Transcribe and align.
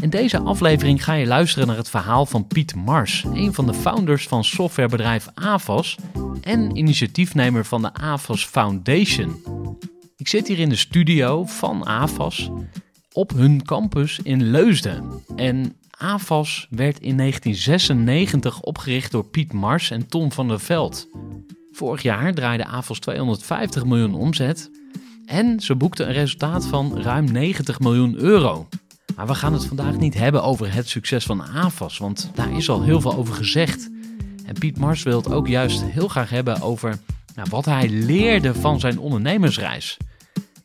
In 0.00 0.10
deze 0.10 0.38
aflevering 0.38 1.04
ga 1.04 1.12
je 1.12 1.26
luisteren 1.26 1.66
naar 1.66 1.76
het 1.76 1.90
verhaal 1.90 2.26
van 2.26 2.46
Piet 2.46 2.74
Mars, 2.74 3.24
een 3.24 3.54
van 3.54 3.66
de 3.66 3.74
founders 3.74 4.28
van 4.28 4.44
softwarebedrijf 4.44 5.28
AVAS 5.34 5.96
en 6.40 6.76
initiatiefnemer 6.76 7.64
van 7.64 7.82
de 7.82 7.94
AVAS 7.94 8.44
Foundation. 8.44 9.42
Ik 10.16 10.28
zit 10.28 10.48
hier 10.48 10.58
in 10.58 10.68
de 10.68 10.76
studio 10.76 11.44
van 11.44 11.86
AVAS 11.86 12.50
op 13.12 13.30
hun 13.30 13.62
campus 13.64 14.20
in 14.22 14.42
Leusden. 14.42 15.22
En 15.36 15.76
AVAS 15.90 16.66
werd 16.70 17.00
in 17.00 17.16
1996 17.16 18.60
opgericht 18.60 19.10
door 19.10 19.24
Piet 19.24 19.52
Mars 19.52 19.90
en 19.90 20.06
Tom 20.06 20.32
van 20.32 20.48
der 20.48 20.60
Veld. 20.60 21.08
Vorig 21.72 22.02
jaar 22.02 22.34
draaide 22.34 22.64
AVAS 22.64 22.98
250 22.98 23.84
miljoen 23.84 24.14
omzet 24.14 24.70
en 25.26 25.60
ze 25.60 25.74
boekten 25.74 26.06
een 26.06 26.14
resultaat 26.14 26.66
van 26.66 27.00
ruim 27.00 27.32
90 27.32 27.80
miljoen 27.80 28.16
euro. 28.16 28.68
Maar 29.20 29.28
we 29.28 29.34
gaan 29.34 29.52
het 29.52 29.66
vandaag 29.66 29.96
niet 29.96 30.14
hebben 30.14 30.42
over 30.42 30.72
het 30.72 30.88
succes 30.88 31.24
van 31.24 31.42
AVAS, 31.42 31.98
want 31.98 32.30
daar 32.34 32.52
is 32.52 32.68
al 32.68 32.82
heel 32.82 33.00
veel 33.00 33.14
over 33.14 33.34
gezegd. 33.34 33.90
En 34.44 34.54
Piet 34.58 34.78
Mars 34.78 35.02
wil 35.02 35.16
het 35.16 35.32
ook 35.32 35.48
juist 35.48 35.82
heel 35.82 36.08
graag 36.08 36.30
hebben 36.30 36.60
over 36.60 36.98
nou, 37.34 37.48
wat 37.50 37.64
hij 37.64 37.88
leerde 37.88 38.54
van 38.54 38.80
zijn 38.80 38.98
ondernemersreis. 38.98 39.96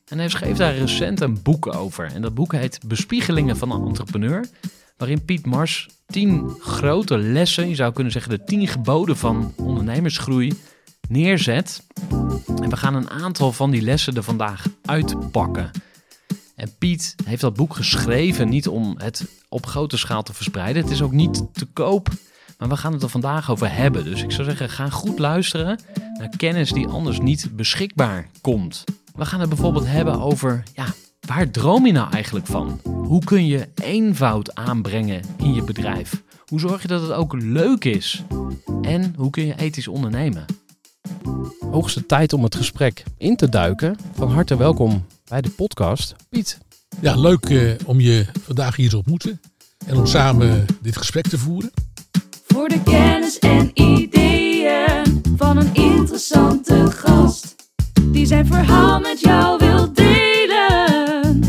En 0.07 0.17
hij 0.17 0.29
schreef 0.29 0.57
daar 0.57 0.75
recent 0.75 1.21
een 1.21 1.41
boek 1.41 1.75
over. 1.75 2.11
En 2.13 2.21
dat 2.21 2.33
boek 2.33 2.51
heet 2.51 2.79
Bespiegelingen 2.87 3.57
van 3.57 3.71
een 3.71 3.87
entrepreneur. 3.87 4.47
Waarin 4.97 5.25
Piet 5.25 5.45
Mars 5.45 5.89
tien 6.07 6.49
grote 6.59 7.17
lessen, 7.17 7.69
je 7.69 7.75
zou 7.75 7.93
kunnen 7.93 8.11
zeggen 8.13 8.31
de 8.31 8.43
tien 8.43 8.67
geboden 8.67 9.17
van 9.17 9.53
ondernemersgroei, 9.55 10.53
neerzet. 11.09 11.87
En 12.61 12.69
we 12.69 12.77
gaan 12.77 12.95
een 12.95 13.09
aantal 13.09 13.51
van 13.51 13.71
die 13.71 13.81
lessen 13.81 14.15
er 14.15 14.23
vandaag 14.23 14.65
uitpakken. 14.85 15.71
En 16.55 16.75
Piet 16.77 17.15
heeft 17.25 17.41
dat 17.41 17.55
boek 17.55 17.75
geschreven 17.75 18.49
niet 18.49 18.67
om 18.67 18.95
het 18.97 19.25
op 19.49 19.65
grote 19.65 19.97
schaal 19.97 20.23
te 20.23 20.33
verspreiden. 20.33 20.81
Het 20.83 20.91
is 20.91 21.01
ook 21.01 21.11
niet 21.11 21.43
te 21.53 21.65
koop, 21.65 22.09
maar 22.57 22.69
we 22.69 22.77
gaan 22.77 22.93
het 22.93 23.03
er 23.03 23.09
vandaag 23.09 23.51
over 23.51 23.75
hebben. 23.75 24.03
Dus 24.03 24.23
ik 24.23 24.31
zou 24.31 24.47
zeggen, 24.47 24.69
ga 24.69 24.89
goed 24.89 25.19
luisteren 25.19 25.79
naar 26.17 26.29
kennis 26.37 26.71
die 26.71 26.87
anders 26.87 27.19
niet 27.19 27.49
beschikbaar 27.55 28.29
komt. 28.41 28.83
We 29.15 29.25
gaan 29.25 29.39
het 29.39 29.49
bijvoorbeeld 29.49 29.87
hebben 29.87 30.21
over, 30.21 30.63
ja, 30.73 30.85
waar 31.27 31.51
droom 31.51 31.85
je 31.85 31.91
nou 31.91 32.11
eigenlijk 32.11 32.45
van? 32.45 32.79
Hoe 32.83 33.23
kun 33.23 33.45
je 33.45 33.67
eenvoud 33.75 34.55
aanbrengen 34.55 35.21
in 35.37 35.53
je 35.53 35.63
bedrijf? 35.63 36.21
Hoe 36.45 36.59
zorg 36.59 36.81
je 36.81 36.87
dat 36.87 37.01
het 37.01 37.11
ook 37.11 37.33
leuk 37.33 37.85
is? 37.85 38.23
En 38.81 39.13
hoe 39.17 39.29
kun 39.29 39.45
je 39.45 39.57
ethisch 39.57 39.87
ondernemen? 39.87 40.45
Hoogste 41.71 42.05
tijd 42.05 42.33
om 42.33 42.43
het 42.43 42.55
gesprek 42.55 43.03
in 43.17 43.35
te 43.35 43.49
duiken. 43.49 43.97
Van 44.13 44.31
harte 44.31 44.57
welkom 44.57 45.05
bij 45.29 45.41
de 45.41 45.49
podcast. 45.49 46.15
Piet. 46.29 46.57
Ja, 47.01 47.15
leuk 47.15 47.45
eh, 47.45 47.73
om 47.85 47.99
je 47.99 48.25
vandaag 48.41 48.75
hier 48.75 48.89
te 48.89 48.97
ontmoeten 48.97 49.41
en 49.85 49.95
om 49.97 50.05
samen 50.05 50.65
dit 50.81 50.97
gesprek 50.97 51.27
te 51.27 51.37
voeren. 51.37 51.71
Voor 52.47 52.69
de 52.69 52.83
kennis 52.83 53.39
en 53.39 53.71
ideeën 53.73 55.21
van 55.37 55.57
een 55.57 55.73
interessante 55.73 56.91
gast. 56.91 57.55
Die 58.01 58.25
zijn 58.25 58.45
verhaal 58.45 58.99
met 58.99 59.19
jou 59.19 59.57
wil 59.57 59.93
delen. 59.93 61.39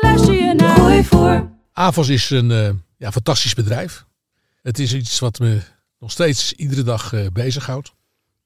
Luister 0.00 0.34
je 0.34 0.54
naar 0.54 0.76
Gooi 0.76 1.04
voor. 1.04 1.50
AVAS 1.72 2.08
is 2.08 2.30
een 2.30 2.50
eh, 2.50 2.70
ja, 2.96 3.12
fantastisch 3.12 3.54
bedrijf. 3.54 4.04
Het 4.62 4.78
is 4.78 4.94
iets 4.94 5.18
wat 5.18 5.38
me 5.38 5.60
nog 5.98 6.10
steeds 6.10 6.52
iedere 6.52 6.82
dag 6.82 7.12
eh, 7.12 7.26
bezighoudt. 7.32 7.92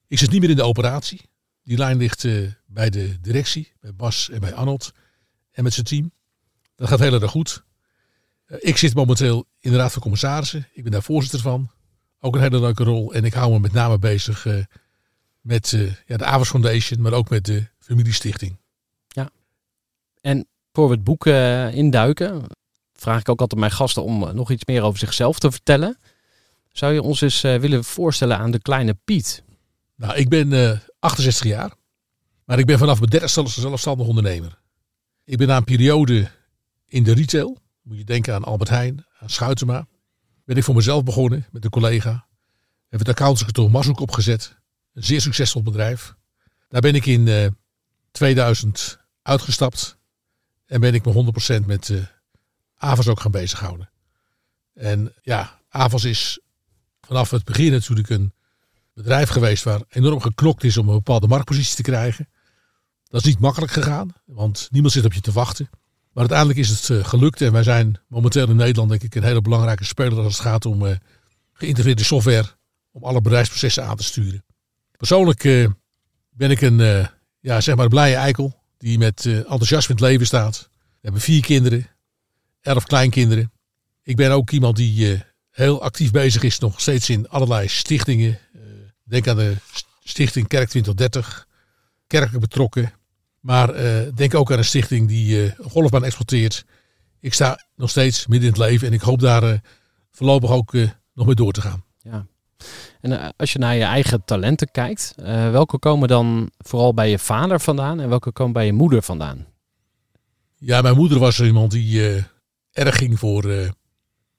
Ik 0.09 0.19
zit 0.19 0.31
niet 0.31 0.41
meer 0.41 0.51
in 0.51 0.57
de 0.57 0.63
operatie. 0.63 1.30
Die 1.63 1.79
lijn 1.79 1.97
ligt 1.97 2.25
eh, 2.25 2.53
bij 2.67 2.91
de 2.91 3.21
directie, 3.21 3.73
bij 3.81 3.95
Bas 3.95 4.31
en 4.31 4.41
bij 4.41 4.55
Arnold 4.55 4.93
en 5.51 5.63
met 5.63 5.73
zijn 5.73 5.87
team. 5.87 6.13
Dat 6.77 6.89
gaat 6.89 6.99
heel 6.99 7.21
erg 7.21 7.31
goed. 7.31 7.65
Eh, 8.45 8.57
ik 8.61 8.77
zit 8.77 8.95
momenteel 8.95 9.47
in 9.59 9.71
de 9.71 9.77
Raad 9.77 9.93
van 9.93 10.03
Commissarissen. 10.03 10.69
Ik 10.73 10.83
ben 10.83 10.93
daar 10.93 11.03
voorzitter 11.03 11.41
van. 11.41 11.71
Ook 12.21 12.35
een 12.35 12.41
hele 12.41 12.61
leuke 12.61 12.85
rol. 12.85 13.15
En 13.15 13.25
ik 13.25 13.35
hou 13.35 13.53
me 13.53 13.59
met 13.59 13.73
name 13.73 13.99
bezig 13.99 14.47
eh, 14.47 14.65
met 15.41 15.71
ja, 16.07 16.17
de 16.17 16.25
Avers 16.25 16.51
Foundation, 16.51 17.01
maar 17.01 17.13
ook 17.13 17.31
met 17.31 17.45
de 17.45 17.67
familiestichting. 17.79 18.59
En 20.21 20.49
voor 20.73 20.89
we 20.89 20.95
het 20.95 21.05
boek 21.05 21.27
induiken, 21.75 22.43
vraag 22.93 23.21
ik 23.21 23.29
ook 23.29 23.41
altijd 23.41 23.61
mijn 23.61 23.73
gasten 23.73 24.05
om 24.05 24.35
nog 24.35 24.51
iets 24.51 24.65
meer 24.65 24.83
over 24.83 24.99
zichzelf 24.99 25.39
te 25.39 25.51
vertellen. 25.51 25.99
Zou 26.73 26.93
je 26.93 27.03
ons 27.03 27.21
eens 27.21 27.41
willen 27.41 27.85
voorstellen 27.85 28.39
aan 28.39 28.51
de 28.51 28.61
kleine 28.61 28.95
Piet? 29.05 29.43
Nou, 29.97 30.15
ik 30.15 30.29
ben 30.29 30.81
68 31.01 31.47
jaar. 31.47 31.73
Maar 32.45 32.59
ik 32.59 32.67
ben 32.67 32.79
vanaf 32.79 33.01
mijn 33.01 33.29
zelf 33.29 33.51
zelfstandig 33.51 34.07
ondernemer. 34.07 34.59
Ik 35.25 35.39
ben 35.39 35.47
na 35.47 35.57
een 35.57 35.65
periode 35.65 36.31
in 36.87 37.03
de 37.03 37.15
retail. 37.15 37.59
Moet 37.83 37.97
je 37.97 38.05
denken 38.05 38.35
aan 38.35 38.45
Albert 38.45 38.71
Heijn, 38.71 39.07
aan 39.19 39.31
Schuitema. 39.31 39.87
Ben 40.45 40.57
ik 40.57 40.65
voor 40.65 40.75
mezelf 40.75 41.05
begonnen 41.05 41.47
met 41.51 41.65
een 41.65 41.71
collega. 41.71 42.11
Hebben 42.89 43.09
het 43.09 43.09
accountantskantoor 43.09 43.71
Mashoek 43.71 44.01
opgezet. 44.01 44.57
Een 44.93 45.05
zeer 45.05 45.21
succesvol 45.21 45.63
bedrijf. 45.63 46.15
Daar 46.69 46.81
ben 46.81 46.95
ik 46.95 47.07
in 47.07 47.29
eh, 47.29 47.47
2000 48.11 48.99
uitgestapt. 49.23 49.99
En 50.67 50.81
ben 50.81 50.95
ik 50.95 51.05
me 51.05 51.33
100% 51.63 51.67
met 51.67 51.91
eh 51.91 51.99
AVAS 52.77 53.09
ook 53.09 53.21
gaan 53.21 53.31
bezighouden. 53.31 53.91
En 54.75 55.15
ja, 55.23 55.61
AVAS 55.69 56.05
is 56.05 56.41
vanaf 57.01 57.31
het 57.31 57.45
begin 57.45 57.71
natuurlijk 57.71 58.09
een 58.09 58.33
bedrijf 59.03 59.29
geweest 59.29 59.65
waar 59.65 59.81
enorm 59.89 60.21
geknokt 60.21 60.65
is 60.65 60.77
om 60.77 60.89
een 60.89 60.95
bepaalde 60.95 61.27
marktpositie 61.27 61.77
te 61.77 61.83
krijgen. 61.83 62.29
Dat 63.09 63.21
is 63.21 63.27
niet 63.27 63.39
makkelijk 63.39 63.73
gegaan, 63.73 64.13
want 64.25 64.69
niemand 64.71 64.93
zit 64.93 65.05
op 65.05 65.13
je 65.13 65.21
te 65.21 65.33
wachten. 65.33 65.69
Maar 66.13 66.29
uiteindelijk 66.29 66.59
is 66.59 66.69
het 66.69 66.91
eh, 66.91 67.05
gelukt 67.05 67.41
en 67.41 67.53
wij 67.53 67.63
zijn 67.63 68.01
momenteel 68.09 68.49
in 68.49 68.57
Nederland 68.57 68.91
denk 68.91 69.03
ik 69.03 69.15
een 69.15 69.23
hele 69.23 69.41
belangrijke 69.41 69.85
speler 69.85 70.19
als 70.19 70.33
het 70.33 70.47
gaat 70.47 70.67
om 70.67 70.87
eh, 70.87 70.97
geïntegreerde 71.53 72.05
software 72.05 72.49
om 72.93 73.05
alle 73.05 73.21
bedrijfsprocessen 73.21 73.85
aan 73.85 73.97
te 73.97 74.05
sturen. 74.05 74.45
Persoonlijk 74.97 75.45
eh, 75.45 75.67
ben 76.31 76.51
ik 76.51 76.61
een, 76.61 77.09
ja, 77.41 77.61
zeg 77.61 77.77
maar 77.77 77.89
blije 77.89 78.15
eikel 78.15 78.63
die 78.79 78.99
met 78.99 79.27
enthousiasme 79.27 79.95
in 79.95 80.03
het 80.03 80.11
leven 80.11 80.27
staat. 80.27 80.69
We 80.73 80.99
hebben 81.01 81.21
vier 81.21 81.43
kinderen, 81.43 81.87
elf 82.61 82.85
kleinkinderen. 82.85 83.53
Ik 84.03 84.17
ben 84.17 84.31
ook 84.31 84.51
iemand 84.51 84.77
die 84.77 85.23
heel 85.51 85.83
actief 85.83 86.11
bezig 86.11 86.43
is 86.43 86.59
nog 86.59 86.81
steeds 86.81 87.11
in 87.11 87.29
allerlei 87.29 87.69
stichtingen. 87.69 88.39
Denk 89.11 89.29
aan 89.29 89.37
de 89.37 89.57
stichting 90.05 90.49
Kerk 90.49 90.69
2030, 90.69 91.47
kerkelijk 92.07 92.41
betrokken. 92.41 92.93
Maar 93.41 93.75
eh, 93.75 94.13
denk 94.15 94.35
ook 94.35 94.53
aan 94.53 94.59
een 94.59 94.65
stichting 94.65 95.09
die 95.09 95.43
een 95.43 95.71
golfbaan 95.71 96.05
exploiteert. 96.05 96.65
Ik 97.21 97.35
sta 97.35 97.67
nog 97.77 97.91
steeds 97.91 98.27
midden 98.27 98.49
in 98.49 98.55
het 98.55 98.71
leven 98.71 98.87
en 98.87 98.93
ik 98.93 99.01
hoop 99.01 99.21
daar 99.21 99.43
eh, 99.43 99.59
voorlopig 100.11 100.51
ook 100.51 100.73
nog 101.15 101.27
mee 101.27 101.35
door 101.35 101.53
te 101.53 101.61
gaan. 101.61 101.85
Ja. 101.99 102.27
En 103.01 103.37
als 103.37 103.53
je 103.53 103.59
naar 103.59 103.77
je 103.77 103.85
eigen 103.85 104.25
talenten 104.25 104.71
kijkt, 104.71 105.15
welke 105.51 105.79
komen 105.79 106.09
dan 106.09 106.51
vooral 106.59 106.95
bij 106.95 107.11
je 107.11 107.19
vader 107.19 107.61
vandaan 107.61 108.01
en 108.01 108.09
welke 108.09 108.33
komen 108.33 108.53
bij 108.53 108.67
je 108.67 108.73
moeder 108.73 109.03
vandaan? 109.03 109.47
Ja, 110.57 110.81
mijn 110.81 110.97
moeder 110.97 111.19
was 111.19 111.41
iemand 111.41 111.71
die 111.71 112.25
erg 112.73 112.97
ging 112.97 113.19
voor 113.19 113.73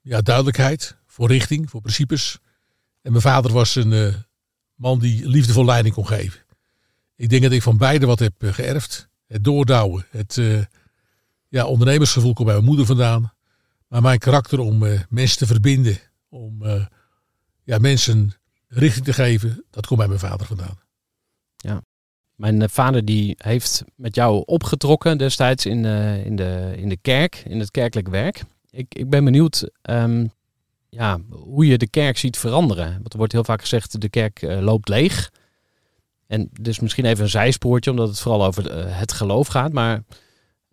ja, 0.01 0.21
duidelijkheid, 0.21 0.95
voor 1.07 1.27
richting, 1.27 1.69
voor 1.69 1.81
principes. 1.81 2.39
En 3.01 3.11
mijn 3.11 3.23
vader 3.23 3.51
was 3.51 3.75
een 3.75 4.23
man 4.81 4.99
die 4.99 5.27
liefdevol 5.27 5.65
leiding 5.65 5.93
kon 5.93 6.07
geven. 6.07 6.39
Ik 7.15 7.29
denk 7.29 7.41
dat 7.41 7.51
ik 7.51 7.61
van 7.61 7.77
beide 7.77 8.05
wat 8.05 8.19
heb 8.19 8.33
eh, 8.37 8.53
geërfd. 8.53 9.09
Het 9.27 9.43
doordouwen, 9.43 10.05
het 10.09 10.37
eh, 10.37 10.61
ja, 11.47 11.65
ondernemersgevoel 11.65 12.33
komt 12.33 12.47
bij 12.47 12.55
mijn 12.55 12.67
moeder 12.67 12.85
vandaan. 12.85 13.33
Maar 13.87 14.01
mijn 14.01 14.19
karakter 14.19 14.59
om 14.59 14.85
eh, 14.85 14.99
mensen 15.09 15.37
te 15.37 15.45
verbinden, 15.45 15.97
om 16.29 16.63
ja, 17.63 17.77
mensen 17.77 18.33
richting 18.67 19.05
te 19.05 19.13
geven, 19.13 19.63
dat 19.69 19.85
komt 19.85 19.99
bij 19.99 20.07
mijn 20.07 20.19
vader 20.19 20.47
vandaan. 20.47 20.79
Mijn 22.41 22.61
eh, 22.61 22.67
vader 22.69 23.05
die 23.05 23.35
heeft 23.37 23.83
met 23.95 24.15
jou 24.15 24.43
opgetrokken 24.45 25.17
destijds 25.17 25.65
in, 25.65 25.85
in, 26.25 26.35
de, 26.35 26.73
in 26.75 26.89
de 26.89 26.97
kerk, 26.97 27.43
in 27.47 27.59
het 27.59 27.71
kerkelijk 27.71 28.07
werk. 28.07 28.43
Ik, 28.69 28.95
ik 28.95 29.09
ben 29.09 29.23
benieuwd 29.23 29.69
ehm, 29.81 30.27
ja, 30.91 31.19
hoe 31.29 31.65
je 31.65 31.77
de 31.77 31.87
kerk 31.89 32.17
ziet 32.17 32.37
veranderen. 32.37 32.93
Want 32.93 33.11
er 33.11 33.17
wordt 33.17 33.33
heel 33.33 33.43
vaak 33.43 33.61
gezegd, 33.61 34.01
de 34.01 34.09
kerk 34.09 34.41
eh, 34.41 34.59
loopt 34.59 34.89
leeg. 34.89 35.31
En 36.27 36.49
dus 36.61 36.79
misschien 36.79 37.05
even 37.05 37.23
een 37.23 37.29
zijspoortje, 37.29 37.91
omdat 37.91 38.07
het 38.07 38.19
vooral 38.19 38.45
over 38.45 38.69
eh, 38.69 38.97
het 38.99 39.11
geloof 39.11 39.47
gaat. 39.47 39.71
Maar 39.71 40.03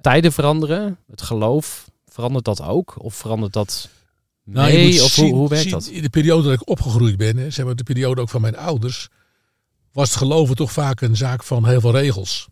tijden 0.01 0.33
veranderen, 0.33 0.99
het 1.11 1.23
geloof, 1.23 1.91
verandert 2.07 2.45
dat 2.45 2.63
ook? 2.63 2.95
Of 3.03 3.15
verandert 3.15 3.53
dat 3.53 3.89
Nou, 4.45 5.01
Of 5.03 5.11
zien- 5.11 5.25
hoe, 5.29 5.35
hoe 5.35 5.49
werkt 5.49 5.63
zien, 5.63 5.73
dat? 5.73 5.87
In 5.87 6.03
de 6.03 6.11
periode 6.11 6.43
dat 6.43 6.61
ik 6.61 6.69
opgegroeid 6.69 7.17
ben, 7.17 7.37
hè, 7.37 7.51
zeg 7.51 7.65
maar 7.65 7.77
de 7.77 7.83
periode 7.83 8.21
ook 8.21 8.29
van 8.29 8.41
mijn 8.41 8.57
ouders, 8.57 9.09
was 9.93 10.09
het 10.09 10.19
geloven 10.19 10.57
toch 10.57 10.73
vaak 10.73 11.01
een 11.01 11.17
zaak 11.17 11.43
van 11.43 11.67
heel 11.67 11.81
veel 11.81 11.93
regels. 11.93 12.49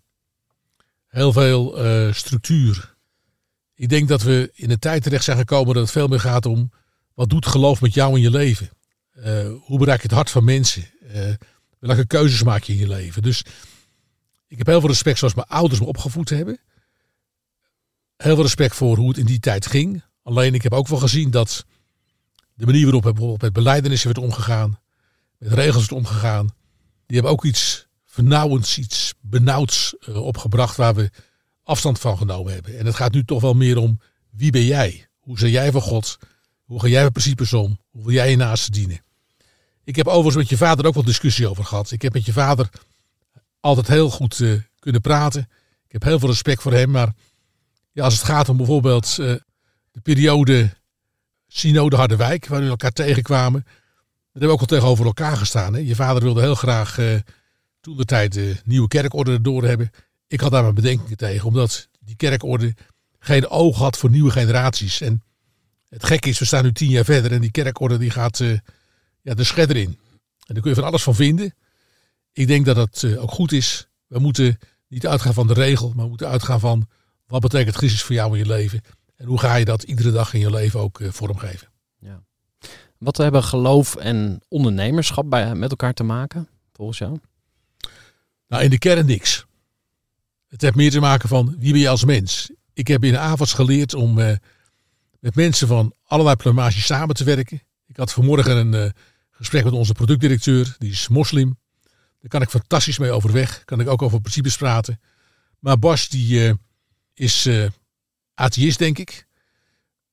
Heel 1.08 1.32
veel 1.32 1.78
eh, 1.78 2.12
structuur. 2.12 2.94
Ik 3.74 3.88
denk 3.88 4.08
dat 4.08 4.22
we 4.22 4.50
in 4.54 4.70
een 4.70 4.78
tijd 4.78 5.02
terecht 5.02 5.24
zijn 5.24 5.38
gekomen 5.38 5.74
dat 5.74 5.82
het 5.82 5.92
veel 5.92 6.08
meer 6.08 6.20
gaat 6.20 6.46
om 6.46 6.70
wat 7.16 7.28
doet 7.28 7.46
geloof 7.46 7.80
met 7.80 7.94
jou 7.94 8.14
in 8.14 8.20
je 8.20 8.30
leven? 8.30 8.70
Eh, 9.12 9.52
hoe 9.60 9.78
bereik 9.78 10.00
je 10.00 10.06
het 10.06 10.16
hart 10.16 10.30
van 10.30 10.44
mensen? 10.44 10.84
Eh, 11.12 11.32
welke 11.78 12.06
keuzes 12.06 12.42
maak 12.42 12.62
je 12.62 12.72
in 12.72 12.78
je 12.78 12.88
leven? 12.88 13.22
Dus 13.22 13.44
ik 14.46 14.58
heb 14.58 14.66
heel 14.66 14.80
veel 14.80 14.88
respect 14.88 15.18
zoals 15.18 15.34
mijn 15.34 15.46
ouders 15.46 15.80
me 15.80 15.86
opgevoed 15.86 16.28
hebben. 16.28 16.58
Heel 18.16 18.34
veel 18.34 18.42
respect 18.42 18.74
voor 18.74 18.96
hoe 18.96 19.08
het 19.08 19.18
in 19.18 19.26
die 19.26 19.40
tijd 19.40 19.66
ging. 19.66 20.02
Alleen 20.22 20.54
ik 20.54 20.62
heb 20.62 20.72
ook 20.72 20.88
wel 20.88 20.98
gezien 20.98 21.30
dat 21.30 21.64
de 22.54 22.66
manier 22.66 22.84
waarop 22.84 23.02
bijvoorbeeld 23.02 23.42
met 23.42 23.52
beleidenissen 23.52 24.12
werd 24.12 24.26
omgegaan, 24.26 24.80
met 25.38 25.52
regels 25.52 25.88
werd 25.88 25.92
omgegaan, 25.92 26.46
die 27.06 27.16
hebben 27.16 27.32
ook 27.32 27.44
iets 27.44 27.86
vernauwends, 28.04 28.78
iets 28.78 29.14
benauwds 29.20 29.96
eh, 30.00 30.22
opgebracht 30.22 30.76
waar 30.76 30.94
we 30.94 31.10
afstand 31.62 31.98
van 31.98 32.18
genomen 32.18 32.52
hebben. 32.52 32.78
En 32.78 32.86
het 32.86 32.94
gaat 32.94 33.12
nu 33.12 33.24
toch 33.24 33.40
wel 33.40 33.54
meer 33.54 33.76
om 33.76 34.00
wie 34.30 34.50
ben 34.50 34.64
jij? 34.64 35.08
Hoe 35.18 35.38
zie 35.38 35.50
jij 35.50 35.72
van 35.72 35.80
God? 35.80 36.18
Hoe 36.66 36.80
ga 36.80 36.86
jij 36.88 37.02
met 37.02 37.12
principes 37.12 37.52
om? 37.52 37.78
Hoe 37.90 38.04
wil 38.04 38.12
jij 38.12 38.30
je 38.30 38.36
naasten 38.36 38.72
dienen? 38.72 39.00
Ik 39.84 39.96
heb 39.96 40.06
overigens 40.06 40.36
met 40.36 40.48
je 40.48 40.56
vader 40.56 40.86
ook 40.86 40.94
wel 40.94 41.04
discussie 41.04 41.48
over 41.48 41.64
gehad. 41.64 41.90
Ik 41.90 42.02
heb 42.02 42.12
met 42.12 42.26
je 42.26 42.32
vader 42.32 42.68
altijd 43.60 43.88
heel 43.88 44.10
goed 44.10 44.40
eh, 44.40 44.52
kunnen 44.78 45.00
praten. 45.00 45.40
Ik 45.86 45.92
heb 45.92 46.02
heel 46.02 46.18
veel 46.18 46.28
respect 46.28 46.62
voor 46.62 46.72
hem. 46.72 46.90
Maar 46.90 47.12
ja, 47.92 48.04
als 48.04 48.14
het 48.14 48.22
gaat 48.22 48.48
om 48.48 48.56
bijvoorbeeld 48.56 49.06
eh, 49.06 49.34
de 49.90 50.00
periode 50.02 50.70
Synode 51.46 51.96
Harderwijk, 51.96 52.46
waar 52.46 52.60
we 52.60 52.68
elkaar 52.68 52.92
tegenkwamen. 52.92 53.62
Daar 53.64 53.74
hebben 54.32 54.48
we 54.48 54.54
ook 54.54 54.60
al 54.60 54.66
tegenover 54.66 55.06
elkaar 55.06 55.36
gestaan. 55.36 55.74
Hè? 55.74 55.80
Je 55.80 55.94
vader 55.94 56.22
wilde 56.22 56.40
heel 56.40 56.54
graag 56.54 56.98
eh, 56.98 57.14
toen 57.80 57.96
de 57.96 58.04
tijd 58.04 58.32
de 58.32 58.56
nieuwe 58.64 58.88
kerkorde 58.88 59.32
erdoor 59.32 59.64
hebben. 59.64 59.90
Ik 60.26 60.40
had 60.40 60.50
daar 60.50 60.62
mijn 60.62 60.74
bedenkingen 60.74 61.16
tegen, 61.16 61.46
omdat 61.46 61.88
die 62.00 62.16
kerkorde 62.16 62.74
geen 63.18 63.48
oog 63.48 63.78
had 63.78 63.98
voor 63.98 64.10
nieuwe 64.10 64.30
generaties. 64.30 65.00
En 65.00 65.22
het 65.88 66.05
gekke 66.05 66.29
is, 66.29 66.38
we 66.38 66.44
staan 66.44 66.65
nu 66.65 66.73
tien 66.73 66.91
jaar 66.91 67.05
verder 67.05 67.33
en 67.33 67.41
die 67.41 67.50
kerkorde 67.50 67.99
die 67.99 68.11
gaat 68.11 68.41
eh, 68.41 68.59
ja, 69.21 69.35
de 69.35 69.44
scherder 69.44 69.77
in. 69.77 69.99
En 70.47 70.55
daar 70.55 70.61
kun 70.61 70.71
je 70.71 70.77
van 70.77 70.87
alles 70.87 71.03
van 71.03 71.15
vinden. 71.15 71.55
Ik 72.33 72.47
denk 72.47 72.67
dat 72.67 72.77
het 72.77 73.03
eh, 73.03 73.23
ook 73.23 73.31
goed 73.31 73.53
is. 73.53 73.88
We 74.06 74.19
moeten 74.19 74.59
niet 74.88 75.06
uitgaan 75.06 75.35
van 75.35 75.47
de 75.47 75.55
regel, 75.55 75.93
maar 75.94 76.05
we 76.05 76.11
moeten 76.11 76.29
uitgaan 76.29 76.61
van 76.61 76.88
wat 77.27 77.41
betekent 77.41 77.77
Christus 77.77 78.03
voor 78.03 78.15
jou 78.15 78.33
in 78.33 78.38
je 78.38 78.47
leven. 78.47 78.81
En 79.17 79.27
hoe 79.27 79.38
ga 79.38 79.55
je 79.55 79.65
dat 79.65 79.83
iedere 79.83 80.11
dag 80.11 80.35
in 80.35 80.41
je 80.41 80.50
leven 80.50 80.81
ook 80.81 81.00
eh, 81.00 81.11
vormgeven. 81.11 81.69
Wat 82.99 83.17
hebben 83.17 83.43
geloof 83.43 83.97
en 83.97 84.41
ondernemerschap 84.49 85.31
bij, 85.31 85.55
met 85.55 85.71
elkaar 85.71 85.93
te 85.93 86.03
maken, 86.03 86.49
volgens 86.73 86.99
jou? 86.99 87.19
Nou, 88.49 88.62
in 88.62 88.71
de 88.71 88.79
kern 88.79 89.06
niks. 89.06 89.47
Het 90.47 90.61
heeft 90.61 90.75
meer 90.75 90.91
te 90.91 91.00
maken 91.00 91.29
van 91.29 91.56
wie 91.59 91.73
ben 91.73 91.81
je 91.81 91.88
als 91.88 92.05
mens. 92.05 92.50
Ik 92.73 92.88
heb 92.88 93.05
in 93.05 93.19
AVAS 93.19 93.53
geleerd 93.53 93.94
om 93.94 94.19
met 95.26 95.34
mensen 95.34 95.69
van 95.69 95.94
allerlei 96.05 96.37
plumage 96.37 96.81
samen 96.81 97.14
te 97.14 97.25
werken. 97.25 97.62
Ik 97.87 97.96
had 97.96 98.12
vanmorgen 98.12 98.56
een 98.56 98.75
eh, 98.75 98.90
gesprek 99.31 99.64
met 99.64 99.73
onze 99.73 99.93
productdirecteur, 99.93 100.75
die 100.78 100.90
is 100.90 101.08
moslim. 101.08 101.58
Daar 102.20 102.31
kan 102.31 102.43
ik 102.43 102.49
fantastisch 102.49 102.99
mee 102.99 103.11
overweg. 103.11 103.64
Kan 103.64 103.81
ik 103.81 103.88
ook 103.88 104.02
over 104.02 104.20
principes 104.20 104.56
praten. 104.56 105.00
Maar 105.58 105.78
Bas, 105.78 106.08
die 106.08 106.46
eh, 106.46 106.55
is 107.14 107.46
eh 107.46 107.67
atheïst, 108.34 108.78
denk 108.78 108.99
ik. 108.99 109.26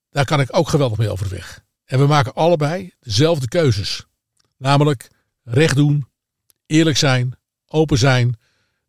Daar 0.10 0.25
kan 0.25 0.39
ik 0.39 0.57
ook 0.57 0.69
geweldig 0.69 0.98
mee 0.98 1.10
overweg. 1.10 1.63
En 1.86 2.00
we 2.00 2.06
maken 2.06 2.33
allebei 2.33 2.92
dezelfde 3.00 3.48
keuzes. 3.48 4.06
Namelijk 4.57 5.10
recht 5.44 5.75
doen, 5.75 6.07
eerlijk 6.65 6.98
zijn, 6.98 7.38
open 7.68 7.98
zijn, 7.98 8.38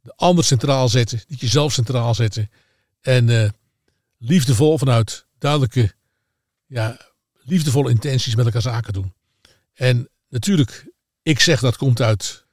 de 0.03 0.12
ander 0.17 0.44
centraal 0.44 0.88
zetten, 0.88 1.23
niet 1.29 1.41
jezelf 1.41 1.73
centraal 1.73 2.15
zetten. 2.15 2.50
En 3.00 3.55
liefdevol 4.19 4.79
vanuit 4.79 5.26
duidelijke, 5.38 5.94
ja, 6.75 6.97
liefdevolle 7.43 7.91
intenties 7.91 8.35
met 8.35 8.44
elkaar 8.44 8.62
zaken 8.62 8.93
doen. 8.93 9.12
En 9.75 10.09
natuurlijk, 10.29 10.93
ik 11.23 11.41
zeg 11.41 11.61
dat 11.61 11.76
komt 11.76 12.00
uit 12.00 12.47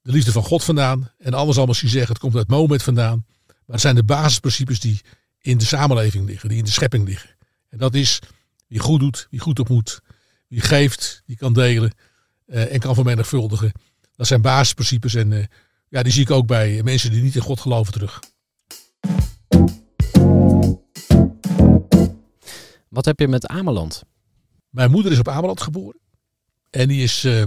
de 0.00 0.12
liefde 0.12 0.32
van 0.32 0.42
God 0.42 0.64
vandaan. 0.64 1.10
En 1.18 1.34
anders 1.34 1.56
zal 1.56 1.66
misschien 1.66 1.88
zeggen, 1.88 2.12
het 2.12 2.22
komt 2.22 2.36
uit 2.36 2.48
Mohammed 2.48 2.82
vandaan. 2.82 3.24
Maar 3.46 3.56
het 3.66 3.80
zijn 3.80 3.94
de 3.94 4.04
basisprincipes 4.04 4.80
die 4.80 5.00
in 5.40 5.58
de 5.58 5.64
samenleving 5.64 6.26
liggen, 6.26 6.48
die 6.48 6.58
in 6.58 6.64
de 6.64 6.70
schepping 6.70 7.06
liggen. 7.06 7.30
En 7.68 7.78
dat 7.78 7.94
is 7.94 8.18
wie 8.66 8.78
goed 8.78 9.00
doet, 9.00 9.26
wie 9.30 9.40
goed 9.40 9.58
op 9.58 9.68
moet, 9.68 10.00
wie 10.48 10.60
geeft, 10.60 11.22
die 11.26 11.36
kan 11.36 11.52
delen 11.52 11.92
eh, 12.46 12.72
en 12.72 12.80
kan 12.80 12.94
vermenigvuldigen. 12.94 13.72
Dat 14.16 14.26
zijn 14.26 14.40
basisprincipes 14.40 15.14
en 15.14 15.32
eh, 15.32 15.44
ja, 15.88 16.02
die 16.02 16.12
zie 16.12 16.22
ik 16.22 16.30
ook 16.30 16.46
bij 16.46 16.82
mensen 16.82 17.10
die 17.10 17.22
niet 17.22 17.34
in 17.34 17.42
God 17.42 17.60
geloven 17.60 17.92
terug. 17.92 18.20
Wat 22.92 23.04
heb 23.04 23.18
je 23.18 23.28
met 23.28 23.46
Ameland? 23.46 24.02
Mijn 24.68 24.90
moeder 24.90 25.12
is 25.12 25.18
op 25.18 25.28
Ameland 25.28 25.60
geboren. 25.60 26.00
En 26.70 26.88
die 26.88 27.02
is 27.02 27.24
eh, 27.24 27.42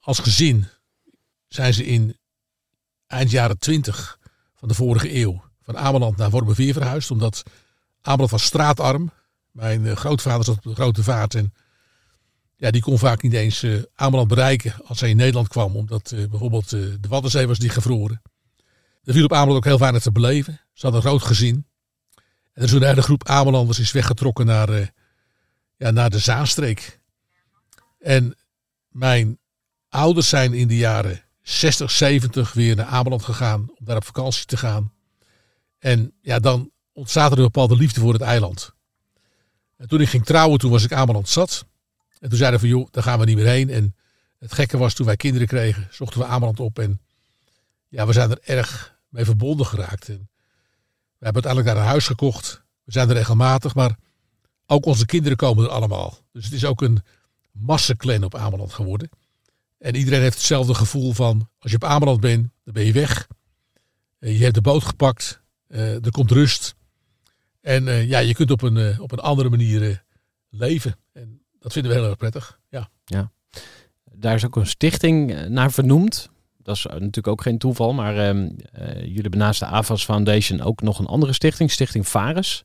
als 0.00 0.18
gezin, 0.18 0.66
zijn 1.48 1.74
ze 1.74 1.86
in 1.86 2.16
eind 3.06 3.30
jaren 3.30 3.58
twintig 3.58 4.18
van 4.54 4.68
de 4.68 4.74
vorige 4.74 5.14
eeuw 5.14 5.42
van 5.62 5.78
Ameland 5.78 6.16
naar 6.16 6.30
Wormerveer 6.30 6.72
verhuisd. 6.72 7.10
Omdat 7.10 7.42
Ameland 8.00 8.30
was 8.30 8.44
straatarm. 8.44 9.10
Mijn 9.50 9.86
eh, 9.86 9.96
grootvader 9.96 10.44
zat 10.44 10.56
op 10.56 10.62
de 10.62 10.74
grote 10.74 11.02
vaart 11.02 11.34
en 11.34 11.52
ja, 12.56 12.70
die 12.70 12.82
kon 12.82 12.98
vaak 12.98 13.22
niet 13.22 13.32
eens 13.32 13.62
eh, 13.62 13.82
Ameland 13.94 14.28
bereiken 14.28 14.74
als 14.84 15.00
hij 15.00 15.10
in 15.10 15.16
Nederland 15.16 15.48
kwam. 15.48 15.76
Omdat 15.76 16.14
bijvoorbeeld 16.30 16.70
de 16.70 17.08
Waddenzee 17.08 17.46
was 17.46 17.58
dichtgevroren. 17.58 18.22
Er 19.02 19.12
viel 19.14 19.24
op 19.24 19.32
Ameland 19.32 19.56
ook 19.56 19.64
heel 19.64 19.78
weinig 19.78 20.02
te 20.02 20.12
beleven. 20.12 20.52
Ze 20.72 20.86
hadden 20.86 21.02
een 21.02 21.08
groot 21.08 21.22
gezin. 21.22 21.66
En 22.52 22.74
een 22.74 22.82
hele 22.82 23.02
groep 23.02 23.28
Amelanders 23.28 23.78
is 23.78 23.92
weggetrokken 23.92 24.46
naar, 24.46 24.68
eh, 24.68 24.86
ja, 25.76 25.90
naar 25.90 26.10
de 26.10 26.18
Zaanstreek. 26.18 27.00
En 27.98 28.36
mijn 28.88 29.38
ouders 29.88 30.28
zijn 30.28 30.52
in 30.54 30.68
de 30.68 30.76
jaren 30.76 31.22
60, 31.42 31.90
70 31.90 32.52
weer 32.52 32.76
naar 32.76 32.86
Ameland 32.86 33.22
gegaan 33.22 33.60
om 33.60 33.84
daar 33.84 33.96
op 33.96 34.04
vakantie 34.04 34.44
te 34.44 34.56
gaan. 34.56 34.92
En 35.78 36.12
ja, 36.20 36.38
dan 36.38 36.70
ontstaat 36.92 37.32
er 37.32 37.38
een 37.38 37.44
bepaalde 37.44 37.76
liefde 37.76 38.00
voor 38.00 38.12
het 38.12 38.22
eiland. 38.22 38.74
En 39.76 39.88
toen 39.88 40.00
ik 40.00 40.08
ging 40.08 40.24
trouwen, 40.24 40.58
toen 40.58 40.70
was 40.70 40.84
ik 40.84 40.92
Ameland 40.92 41.28
zat. 41.28 41.64
En 42.18 42.28
toen 42.28 42.38
zeiden 42.38 42.60
we 42.60 42.68
van, 42.68 42.78
joh, 42.78 42.88
daar 42.90 43.02
gaan 43.02 43.18
we 43.18 43.24
niet 43.24 43.36
meer 43.36 43.46
heen. 43.46 43.70
En 43.70 43.96
het 44.38 44.52
gekke 44.52 44.78
was, 44.78 44.94
toen 44.94 45.06
wij 45.06 45.16
kinderen 45.16 45.46
kregen, 45.46 45.88
zochten 45.90 46.20
we 46.20 46.26
Ameland 46.26 46.60
op. 46.60 46.78
En 46.78 47.00
ja, 47.88 48.06
we 48.06 48.12
zijn 48.12 48.30
er 48.30 48.38
erg 48.42 48.98
mee 49.08 49.24
verbonden 49.24 49.66
geraakt. 49.66 50.10
We 51.20 51.26
hebben 51.26 51.42
uiteindelijk 51.42 51.66
daar 51.66 51.84
een 51.84 51.90
huis 51.90 52.06
gekocht. 52.06 52.62
We 52.84 52.92
zijn 52.92 53.08
er 53.08 53.14
regelmatig, 53.14 53.74
maar 53.74 53.96
ook 54.66 54.86
onze 54.86 55.06
kinderen 55.06 55.36
komen 55.36 55.64
er 55.64 55.70
allemaal. 55.70 56.18
Dus 56.32 56.44
het 56.44 56.52
is 56.52 56.64
ook 56.64 56.82
een 56.82 57.02
massaclan 57.52 58.24
op 58.24 58.34
Ameland 58.34 58.72
geworden. 58.72 59.10
En 59.78 59.94
iedereen 59.94 60.20
heeft 60.20 60.34
hetzelfde 60.36 60.74
gevoel 60.74 61.12
van, 61.12 61.48
als 61.58 61.70
je 61.70 61.76
op 61.76 61.84
Ameland 61.84 62.20
bent, 62.20 62.48
dan 62.64 62.74
ben 62.74 62.84
je 62.84 62.92
weg. 62.92 63.26
Eh, 64.18 64.36
Je 64.38 64.42
hebt 64.42 64.54
de 64.54 64.60
boot 64.60 64.84
gepakt, 64.84 65.42
eh, 65.66 66.04
er 66.04 66.10
komt 66.10 66.30
rust. 66.30 66.74
En 67.60 67.88
eh, 67.88 68.08
ja, 68.08 68.18
je 68.18 68.34
kunt 68.34 68.50
op 68.50 68.62
een, 68.62 69.00
op 69.00 69.12
een 69.12 69.18
andere 69.18 69.48
manier 69.48 70.04
leven. 70.48 70.96
En 71.12 71.42
dat 71.58 71.72
vinden 71.72 71.92
we 71.92 71.98
heel 71.98 72.08
erg 72.08 72.16
prettig. 72.16 72.60
Ja. 72.68 72.90
daar 74.12 74.34
is 74.34 74.44
ook 74.44 74.56
een 74.56 74.66
stichting 74.66 75.48
naar 75.48 75.72
vernoemd. 75.72 76.30
Dat 76.62 76.76
is 76.76 76.82
natuurlijk 76.84 77.26
ook 77.26 77.42
geen 77.42 77.58
toeval, 77.58 77.92
maar 77.92 78.16
ehm, 78.28 78.48
eh, 78.72 79.00
jullie 79.00 79.20
hebben 79.20 79.40
naast 79.40 79.60
de 79.60 79.66
AVAS 79.66 80.04
Foundation 80.04 80.60
ook 80.60 80.82
nog 80.82 80.98
een 80.98 81.06
andere 81.06 81.32
stichting, 81.32 81.70
Stichting 81.70 82.08
Vares. 82.08 82.62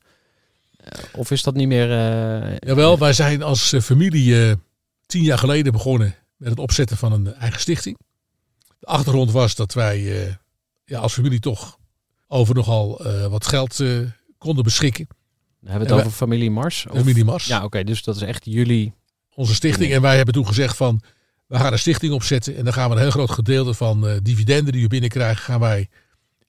Eh, 0.76 1.02
of 1.12 1.30
is 1.30 1.42
dat 1.42 1.54
niet 1.54 1.68
meer... 1.68 1.90
eh, 1.92 2.56
Jawel, 2.58 2.98
wij 2.98 3.12
zijn 3.12 3.42
als 3.42 3.72
eh, 3.72 3.80
familie 3.80 4.48
eh, 4.48 4.54
tien 5.06 5.22
jaar 5.22 5.38
geleden 5.38 5.72
begonnen 5.72 6.14
met 6.36 6.48
het 6.50 6.58
opzetten 6.58 6.96
van 6.96 7.12
een 7.12 7.34
eigen 7.34 7.60
stichting. 7.60 7.98
De 8.78 8.86
achtergrond 8.86 9.30
was 9.30 9.54
dat 9.54 9.74
wij 9.74 10.24
eh, 10.26 10.32
ja, 10.84 10.98
als 11.00 11.12
familie 11.12 11.40
toch 11.40 11.78
over 12.28 12.54
nogal 12.54 13.04
eh, 13.04 13.26
wat 13.26 13.46
geld 13.46 13.80
eh, 13.80 13.98
konden 14.38 14.64
beschikken. 14.64 15.06
Dan 15.08 15.70
hebben 15.70 15.70
we 15.70 15.72
En 15.72 15.80
het 15.80 15.88
wij- 15.90 16.04
over 16.04 16.10
familie 16.12 16.50
Mars? 16.50 16.86
Of- 16.90 16.96
Familie 16.98 17.24
Mars, 17.24 17.46
Ja, 17.46 17.64
oké, 17.64 17.84
dus 17.84 18.02
dat 18.02 18.16
is 18.16 18.22
echt 18.22 18.44
jullie... 18.44 18.92
onze 19.34 19.54
stichting. 19.54 19.92
En 19.92 20.00
wij 20.02 20.16
hebben 20.16 20.34
toen 20.34 20.46
gezegd 20.46 20.76
van, 20.76 21.00
we 21.46 21.56
gaan 21.56 21.72
een 21.72 21.78
stichting 21.78 22.12
opzetten. 22.12 22.56
En 22.56 22.64
dan 22.64 22.72
gaan 22.72 22.88
we 22.88 22.94
een 22.96 23.00
heel 23.02 23.10
groot 23.10 23.30
gedeelte 23.30 23.74
van 23.74 24.08
eh, 24.08 24.16
dividenden 24.22 24.72
die 24.72 24.82
we 24.82 24.88
binnenkrijgen, 24.88 25.44
gaan 25.44 25.60
wij 25.60 25.88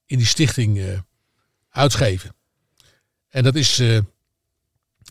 in 0.06 0.18
die 0.18 0.28
stichting 0.28 0.80
eh, 0.80 1.00
uitgeven. 1.70 2.36
En 3.30 3.44
dat 3.44 3.56
is 3.56 3.80
eh, 3.80 3.94
ja, 3.94 4.04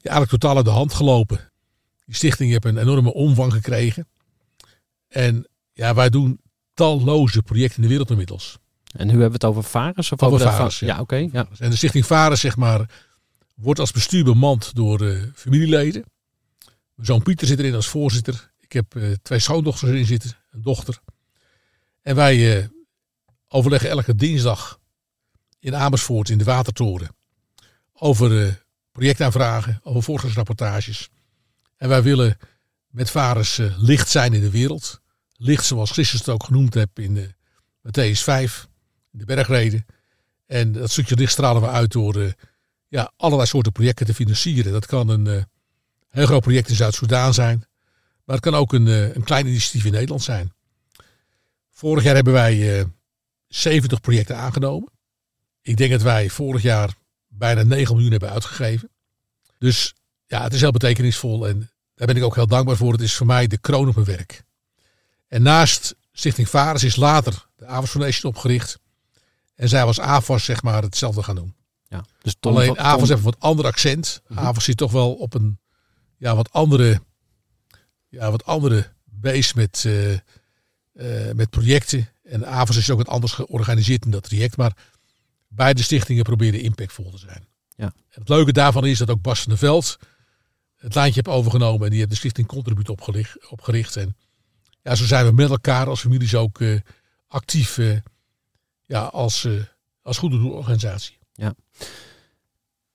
eigenlijk 0.03 0.31
totaal 0.31 0.57
uit 0.57 0.65
de 0.65 0.71
hand 0.71 0.95
gelopen. 0.95 1.53
Die 2.05 2.15
stichting 2.15 2.51
heeft 2.51 2.65
een 2.65 2.79
enorme 2.79 3.13
omvang 3.13 3.53
gekregen. 3.53 4.09
En 5.09 5.49
ja, 5.73 5.95
wij 5.95 6.09
doen 6.11 6.41
talloze 6.75 7.43
projecten 7.43 7.77
in 7.77 7.83
de 7.83 7.89
wereld 7.89 8.11
inmiddels. 8.11 8.59
En 8.93 9.07
nu 9.07 9.11
hebben 9.11 9.29
we 9.29 9.35
het 9.35 9.45
over 9.45 9.63
Vares? 9.63 10.13
Of 10.13 10.23
Over 10.23 10.39
de 10.39 10.45
Vares, 10.45 10.79
Va- 10.79 10.87
ja. 10.87 10.95
Ja, 10.95 11.01
oké. 11.01 11.17
ja. 11.17 11.49
En 11.59 11.71
de 11.71 11.77
stichting 11.77 12.07
Varen, 12.07 12.39
zeg 12.39 12.57
maar, 12.57 12.91
wordt 13.55 13.81
als 13.81 13.93
bestuur 13.93 14.25
bemand 14.25 14.75
door 14.75 15.31
familieleden. 15.35 16.05
Mijn 16.95 17.07
zoon 17.07 17.23
Pieter 17.23 17.47
zit 17.47 17.59
erin 17.59 17.75
als 17.75 17.89
voorzitter. 17.89 18.51
Ik 18.67 18.73
heb 18.73 18.97
eh, 18.97 19.13
twee 19.23 19.39
schoondochters 19.39 19.91
erin 19.91 20.07
zitten, 20.07 20.37
een 20.51 20.63
dochter. 20.63 21.01
En 22.07 22.15
wij 22.15 22.59
eh, 22.59 22.69
overleggen 23.49 23.91
elke 23.91 24.15
dinsdag 24.15 24.81
in 25.59 25.75
Amersfoort 25.75 26.29
in 26.29 26.39
de 26.39 26.45
Watertoren 26.45 27.17
over 27.93 28.47
eh, 28.47 28.53
projectaanvragen, 28.93 29.81
over 29.83 30.03
voortgangsrapportages. 30.03 31.09
En 31.77 31.89
wij 31.89 32.03
willen 32.03 32.39
met 32.91 33.11
Varens 33.11 33.59
eh, 33.59 33.79
licht 33.79 34.09
zijn 34.09 34.33
in 34.33 34.41
de 34.41 34.51
wereld. 34.51 35.01
Licht 35.37 35.65
zoals 35.65 35.91
Christus 35.91 36.19
het 36.19 36.29
ook 36.29 36.45
genoemd 36.45 36.75
heeft 36.75 36.99
in 36.99 37.35
Matthäus 37.89 38.21
5, 38.23 38.69
in 39.13 39.19
de 39.19 39.25
bergreden. 39.25 39.87
En 40.47 40.73
dat 40.73 40.91
stukje 40.91 41.17
licht 41.17 41.33
stralen 41.33 41.63
we 41.63 41.69
uit 41.69 41.93
door 41.93 42.35
ja, 42.89 43.13
allerlei 43.17 43.49
soorten 43.49 43.73
projecten 43.73 44.07
te 44.07 44.15
financieren. 44.15 44.73
Dat 44.73 44.87
kan 44.87 45.09
een 45.09 45.47
heel 46.09 46.27
groot 46.27 46.43
project 46.43 46.69
in 46.69 46.75
Zuid-Soedan 46.75 47.35
zijn. 47.35 47.65
Maar 48.27 48.37
het 48.37 48.45
kan 48.45 48.55
ook 48.55 48.73
een, 48.73 48.87
eh, 48.87 49.15
een 49.15 49.25
klein 49.25 49.47
initiatief 49.47 49.85
in 49.85 49.93
Nederland 49.93 50.23
zijn. 50.23 50.53
Vorig 51.71 52.05
jaar 52.05 52.15
hebben 52.15 52.33
wij 52.33 52.79
eh 52.79 52.85
70 53.49 54.01
projecten 54.01 54.37
aangenomen. 54.37 54.89
Ik 55.63 55.77
denk 55.77 55.91
dat 55.91 56.03
wij 56.03 56.31
vorig 56.31 56.63
jaar 56.63 56.95
bijna 57.29 57.63
9 57.63 57.93
miljoen 57.95 58.11
hebben 58.11 58.31
uitgegeven. 58.31 58.91
Dus 59.59 59.95
ja, 60.27 60.43
het 60.43 60.55
is 60.55 60.61
heel 60.61 60.71
betekenisvol 60.71 61.49
en 61.49 61.71
daar 61.95 62.07
ben 62.07 62.17
ik 62.17 62.23
ook 62.23 62.35
heel 62.35 62.47
dankbaar 62.47 62.77
voor. 62.77 62.93
Het 62.93 63.01
is 63.01 63.15
voor 63.15 63.27
mij 63.27 63.47
de 63.47 63.59
kroon 63.59 63.89
op 63.89 63.95
mijn 63.95 64.07
werk. 64.07 64.45
En 65.29 65.43
naast 65.43 65.97
Stichting 66.13 66.49
Vares 66.49 66.85
is 66.85 66.97
later 66.97 67.47
de 67.57 67.67
Avas 67.67 67.91
Foundation 67.91 68.33
opgericht. 68.33 68.79
En 69.55 69.69
zij 69.69 69.85
was 69.85 70.01
AVAS 70.01 70.45
zeg 70.45 70.63
maar 70.63 70.83
hetzelfde 70.83 71.23
gaan 71.23 71.35
doen. 71.35 71.55
ja. 71.89 72.05
Dus 72.23 72.37
Tom, 72.41 72.53
Alleen 72.57 72.79
AVAS 72.79 73.09
heeft 73.09 73.21
een 73.21 73.25
wat 73.25 73.41
ander 73.41 73.65
accent. 73.65 74.23
Mhm. 74.29 74.39
AVAS 74.39 74.65
zit 74.65 74.77
toch 74.77 74.93
wel 74.93 75.15
op 75.15 75.35
een 75.35 75.59
ja, 76.17 76.37
wat 76.37 76.53
andere, 76.53 77.01
ja, 78.17 78.31
wat 78.31 78.45
andere 78.45 78.87
base 79.05 79.53
met, 79.57 79.85
eh, 79.87 80.13
eh, 80.13 81.35
met 81.35 81.51
projecten. 81.51 82.09
En 82.23 82.47
AVAS 82.47 82.77
is 82.77 82.91
ook 82.91 82.99
wat 82.99 83.09
anders 83.09 83.33
georganiseerd 83.33 84.05
in 84.05 84.11
dat 84.11 84.23
traject. 84.23 84.57
Maar 84.57 84.77
beide 85.49 85.83
stichtingen 85.83 86.23
proberen 86.23 86.61
impactvol 86.61 87.11
te 87.11 87.19
zijn. 87.19 87.47
Ja. 87.77 87.85
En 87.85 88.21
het 88.21 88.29
leuke 88.29 88.53
daarvan 88.53 88.87
is 88.87 88.99
dat 88.99 89.11
ook 89.11 89.23
Bas 89.23 89.41
van 89.41 89.49
der 89.49 89.59
Veld 89.59 89.99
het 90.77 90.95
lijntje 90.95 91.21
heeft 91.25 91.37
overgenomen. 91.37 91.85
En 91.85 91.91
die 91.91 91.99
heeft 91.99 92.11
de 92.11 92.17
stichting 92.17 92.47
Contribute 92.47 92.93
opgericht. 92.93 93.51
opgericht. 93.51 93.97
En 93.97 94.17
ja, 94.83 94.95
zo 94.95 95.05
zijn 95.05 95.27
we 95.27 95.33
met 95.33 95.51
elkaar 95.51 95.89
als 95.89 96.01
families 96.01 96.35
ook 96.35 96.61
eh, 96.61 96.81
actief 97.29 97.79
ja, 98.83 99.05
als, 99.05 99.49
als 100.03 100.19
goede 100.19 100.39
doelorganisatie. 100.39 101.19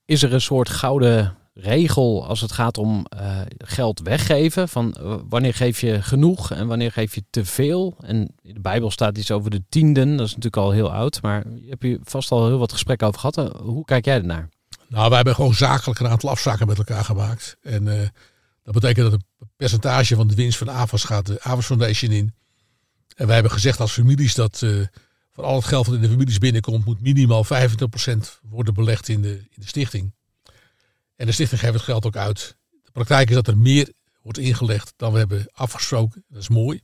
Is 0.05 0.23
er 0.23 0.33
een 0.33 0.41
soort 0.41 0.69
gouden 0.69 1.37
regel 1.61 2.27
als 2.27 2.41
het 2.41 2.51
gaat 2.51 2.77
om 2.77 3.05
eh, 3.09 3.39
geld 3.57 3.99
weggeven? 3.99 4.69
Van 4.69 4.93
eh, 4.93 5.15
wanneer 5.29 5.53
geef 5.53 5.81
je 5.81 6.01
genoeg 6.01 6.51
en 6.51 6.67
wanneer 6.67 6.91
geef 6.91 7.15
je 7.15 7.23
te 7.29 7.45
veel? 7.45 7.95
En 8.01 8.35
in 8.41 8.53
de 8.53 8.59
Bijbel 8.59 8.91
staat 8.91 9.17
iets 9.17 9.31
over 9.31 9.51
de 9.51 9.63
tienden. 9.69 10.17
Dat 10.17 10.25
is 10.25 10.35
natuurlijk 10.35 10.63
al 10.63 10.71
heel 10.71 10.93
oud. 10.93 11.21
Maar 11.21 11.43
je 11.61 11.69
hebt 11.69 11.83
hier 11.83 11.99
vast 12.03 12.31
al 12.31 12.47
heel 12.47 12.57
wat 12.57 12.71
gesprekken 12.71 13.07
over 13.07 13.19
gehad. 13.19 13.37
Eh, 13.37 13.61
Hoe 13.61 13.85
kijk 13.85 14.05
jij 14.05 14.15
ernaar? 14.15 14.49
Nou, 14.87 15.07
wij 15.07 15.15
hebben 15.15 15.35
gewoon 15.35 15.53
zakelijk 15.53 15.99
een 15.99 16.07
aantal 16.07 16.29
afspraken 16.29 16.67
met 16.67 16.77
elkaar 16.77 17.03
gemaakt. 17.03 17.57
En 17.61 17.85
dat 18.63 18.73
betekent 18.73 19.11
dat 19.11 19.19
een 19.39 19.49
percentage 19.57 20.15
van 20.15 20.27
de 20.27 20.35
winst 20.35 20.57
van 20.57 20.69
AVAS 20.69 21.03
gaat 21.03 21.25
de 21.25 21.41
AVAS 21.41 21.65
Foundation 21.65 22.11
in. 22.11 22.33
En 23.15 23.25
wij 23.25 23.33
hebben 23.33 23.51
gezegd 23.51 23.79
als 23.79 23.91
families 23.91 24.35
dat 24.35 24.63
van 25.31 25.43
al 25.43 25.55
het 25.55 25.65
geld 25.65 25.85
dat 25.85 25.95
in 25.95 26.01
de 26.01 26.09
families 26.09 26.37
binnenkomt, 26.37 26.85
moet 26.85 27.01
minimaal 27.01 27.45
25% 27.45 27.47
worden 28.41 28.73
belegd 28.73 29.07
in 29.07 29.21
de, 29.21 29.33
in 29.33 29.61
de 29.61 29.67
stichting. 29.67 30.13
En 31.21 31.27
de 31.27 31.33
stichting 31.33 31.59
geeft 31.59 31.73
het 31.73 31.83
geld 31.83 32.05
ook 32.05 32.15
uit. 32.15 32.55
De 32.83 32.91
praktijk 32.91 33.29
is 33.29 33.35
dat 33.35 33.47
er 33.47 33.57
meer 33.57 33.93
wordt 34.21 34.37
ingelegd 34.37 34.93
dan 34.95 35.11
we 35.11 35.17
hebben 35.17 35.49
afgesproken. 35.51 36.23
Dat 36.27 36.41
is 36.41 36.49
mooi. 36.49 36.81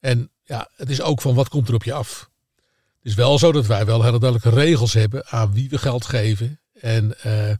En 0.00 0.30
ja, 0.44 0.70
het 0.76 0.90
is 0.90 1.00
ook 1.00 1.20
van 1.20 1.34
wat 1.34 1.48
komt 1.48 1.68
er 1.68 1.74
op 1.74 1.84
je 1.84 1.92
af. 1.92 2.30
Het 2.56 3.10
is 3.10 3.14
wel 3.14 3.38
zo 3.38 3.52
dat 3.52 3.66
wij 3.66 3.84
wel 3.84 4.02
hele 4.02 4.18
duidelijke 4.18 4.60
regels 4.60 4.92
hebben 4.92 5.26
aan 5.26 5.52
wie 5.52 5.68
we 5.68 5.78
geld 5.78 6.04
geven 6.04 6.60
en 6.72 7.22
eh, 7.22 7.54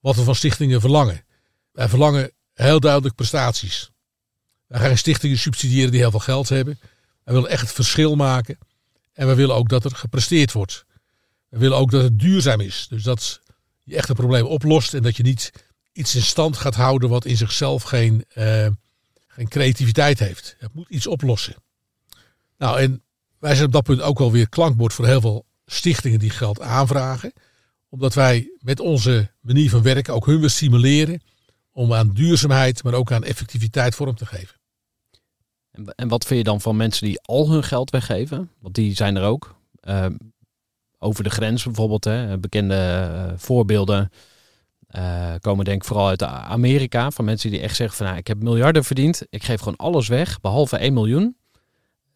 wat 0.00 0.16
we 0.16 0.22
van 0.22 0.34
stichtingen 0.34 0.80
verlangen. 0.80 1.24
Wij 1.72 1.88
verlangen 1.88 2.32
heel 2.52 2.80
duidelijk 2.80 3.14
prestaties. 3.14 3.90
Wij 4.66 4.80
gaan 4.80 4.96
stichtingen 4.96 5.38
subsidiëren 5.38 5.90
die 5.90 6.00
heel 6.00 6.10
veel 6.10 6.20
geld 6.20 6.48
hebben. 6.48 6.78
Wij 7.24 7.34
willen 7.34 7.50
echt 7.50 7.62
het 7.62 7.72
verschil 7.72 8.16
maken. 8.16 8.58
En 9.12 9.26
we 9.26 9.34
willen 9.34 9.54
ook 9.54 9.68
dat 9.68 9.84
er 9.84 9.94
gepresteerd 9.94 10.52
wordt. 10.52 10.84
We 11.48 11.58
willen 11.58 11.78
ook 11.78 11.90
dat 11.90 12.02
het 12.02 12.18
duurzaam 12.18 12.60
is. 12.60 12.86
Dus 12.88 13.02
dat 13.02 13.40
je 13.90 13.96
echt 13.96 14.08
een 14.08 14.14
probleem 14.14 14.44
oplost 14.44 14.94
en 14.94 15.02
dat 15.02 15.16
je 15.16 15.22
niet 15.22 15.52
iets 15.92 16.14
in 16.14 16.22
stand 16.22 16.56
gaat 16.56 16.74
houden 16.74 17.08
wat 17.08 17.24
in 17.24 17.36
zichzelf 17.36 17.82
geen, 17.82 18.24
eh, 18.28 18.66
geen 19.28 19.48
creativiteit 19.48 20.18
heeft. 20.18 20.56
Het 20.58 20.74
moet 20.74 20.88
iets 20.88 21.06
oplossen. 21.06 21.54
Nou, 22.58 22.80
en 22.80 23.02
wij 23.38 23.54
zijn 23.54 23.66
op 23.66 23.72
dat 23.72 23.82
punt 23.82 24.00
ook 24.00 24.18
wel 24.18 24.32
weer 24.32 24.48
klankbord 24.48 24.92
voor 24.92 25.06
heel 25.06 25.20
veel 25.20 25.46
stichtingen 25.66 26.18
die 26.18 26.30
geld 26.30 26.60
aanvragen. 26.60 27.32
Omdat 27.88 28.14
wij 28.14 28.50
met 28.58 28.80
onze 28.80 29.30
manier 29.40 29.70
van 29.70 29.82
werken 29.82 30.14
ook 30.14 30.26
hun 30.26 30.34
willen 30.34 30.50
stimuleren 30.50 31.22
om 31.72 31.92
aan 31.92 32.12
duurzaamheid, 32.12 32.82
maar 32.82 32.94
ook 32.94 33.12
aan 33.12 33.24
effectiviteit 33.24 33.94
vorm 33.94 34.14
te 34.14 34.26
geven. 34.26 34.58
En, 35.70 35.94
en 35.94 36.08
wat 36.08 36.24
vind 36.24 36.38
je 36.38 36.44
dan 36.44 36.60
van 36.60 36.76
mensen 36.76 37.06
die 37.06 37.20
al 37.20 37.50
hun 37.50 37.64
geld 37.64 37.90
weggeven? 37.90 38.50
Want 38.58 38.74
die 38.74 38.94
zijn 38.94 39.16
er 39.16 39.22
ook. 39.22 39.56
Eh, 39.80 40.06
over 41.02 41.24
de 41.24 41.30
grens 41.30 41.64
bijvoorbeeld. 41.64 42.04
Hè, 42.04 42.38
bekende 42.38 42.74
eh, 42.74 43.32
voorbeelden 43.36 44.10
eh, 44.86 45.34
komen 45.40 45.64
denk 45.64 45.82
ik 45.82 45.88
vooral 45.88 46.08
uit 46.08 46.22
Amerika. 46.22 47.10
Van 47.10 47.24
mensen 47.24 47.50
die 47.50 47.60
echt 47.60 47.76
zeggen 47.76 47.96
van 47.96 48.06
nou, 48.06 48.18
ik 48.18 48.26
heb 48.26 48.42
miljarden 48.42 48.84
verdiend. 48.84 49.22
Ik 49.30 49.42
geef 49.42 49.58
gewoon 49.58 49.76
alles 49.76 50.08
weg, 50.08 50.40
behalve 50.40 50.76
1 50.76 50.92
miljoen. 50.92 51.36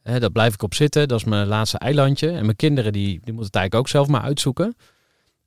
Hè, 0.02 0.20
dat 0.20 0.32
blijf 0.32 0.54
ik 0.54 0.62
op 0.62 0.74
zitten. 0.74 1.08
Dat 1.08 1.18
is 1.18 1.24
mijn 1.24 1.46
laatste 1.46 1.78
eilandje. 1.78 2.30
En 2.30 2.44
mijn 2.44 2.56
kinderen 2.56 2.92
die, 2.92 3.08
die 3.08 3.32
moeten 3.32 3.44
het 3.44 3.54
eigenlijk 3.54 3.74
ook 3.74 3.88
zelf 3.88 4.08
maar 4.08 4.20
uitzoeken. 4.20 4.76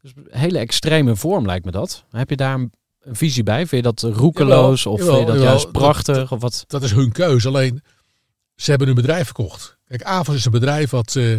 Dus 0.02 0.12
een 0.16 0.40
hele 0.40 0.58
extreme 0.58 1.16
vorm 1.16 1.46
lijkt 1.46 1.66
me 1.66 1.72
dat. 1.72 2.06
Heb 2.12 2.30
je 2.30 2.36
daar 2.36 2.54
een, 2.54 2.72
een 3.00 3.16
visie 3.16 3.44
bij? 3.44 3.68
Vind 3.68 3.86
je 3.86 3.94
dat 3.94 4.16
roekeloos? 4.16 4.84
Jawel, 4.84 4.94
of 4.94 5.00
jawel, 5.00 5.16
vind 5.16 5.28
je 5.28 5.34
dat 5.34 5.42
jawel. 5.42 5.52
juist 5.52 5.72
prachtig? 5.72 6.32
of 6.32 6.42
wat? 6.42 6.64
Dat 6.68 6.84
is 6.84 6.92
hun 6.92 7.12
keuze. 7.12 7.48
Alleen 7.48 7.82
ze 8.56 8.70
hebben 8.70 8.88
hun 8.88 8.96
bedrijf 8.96 9.26
verkocht. 9.26 9.78
Kijk, 9.88 10.04
Avas 10.04 10.36
is 10.36 10.46
een 10.46 10.52
bedrijf 10.52 10.90
wat 10.90 11.16
eh, 11.16 11.36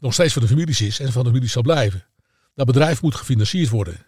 nog 0.00 0.12
steeds 0.12 0.32
van 0.32 0.42
de 0.42 0.48
families 0.48 0.80
is 0.80 1.00
en 1.00 1.12
van 1.12 1.22
de 1.22 1.28
families 1.28 1.52
zal 1.52 1.62
blijven. 1.62 2.06
Dat 2.54 2.66
bedrijf 2.66 3.02
moet 3.02 3.14
gefinancierd 3.14 3.68
worden. 3.68 4.06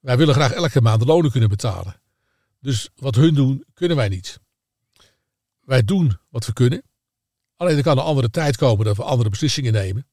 Wij 0.00 0.16
willen 0.16 0.34
graag 0.34 0.52
elke 0.52 0.80
maand 0.80 1.00
de 1.00 1.06
lonen 1.06 1.30
kunnen 1.30 1.48
betalen. 1.48 2.00
Dus 2.60 2.90
wat 2.96 3.14
hun 3.14 3.34
doen, 3.34 3.64
kunnen 3.74 3.96
wij 3.96 4.08
niet. 4.08 4.40
Wij 5.60 5.84
doen 5.84 6.18
wat 6.28 6.46
we 6.46 6.52
kunnen. 6.52 6.82
Alleen 7.56 7.76
er 7.76 7.82
kan 7.82 7.98
een 7.98 8.04
andere 8.04 8.30
tijd 8.30 8.56
komen 8.56 8.84
dat 8.84 8.96
we 8.96 9.02
andere 9.02 9.30
beslissingen 9.30 9.72
nemen. 9.72 10.06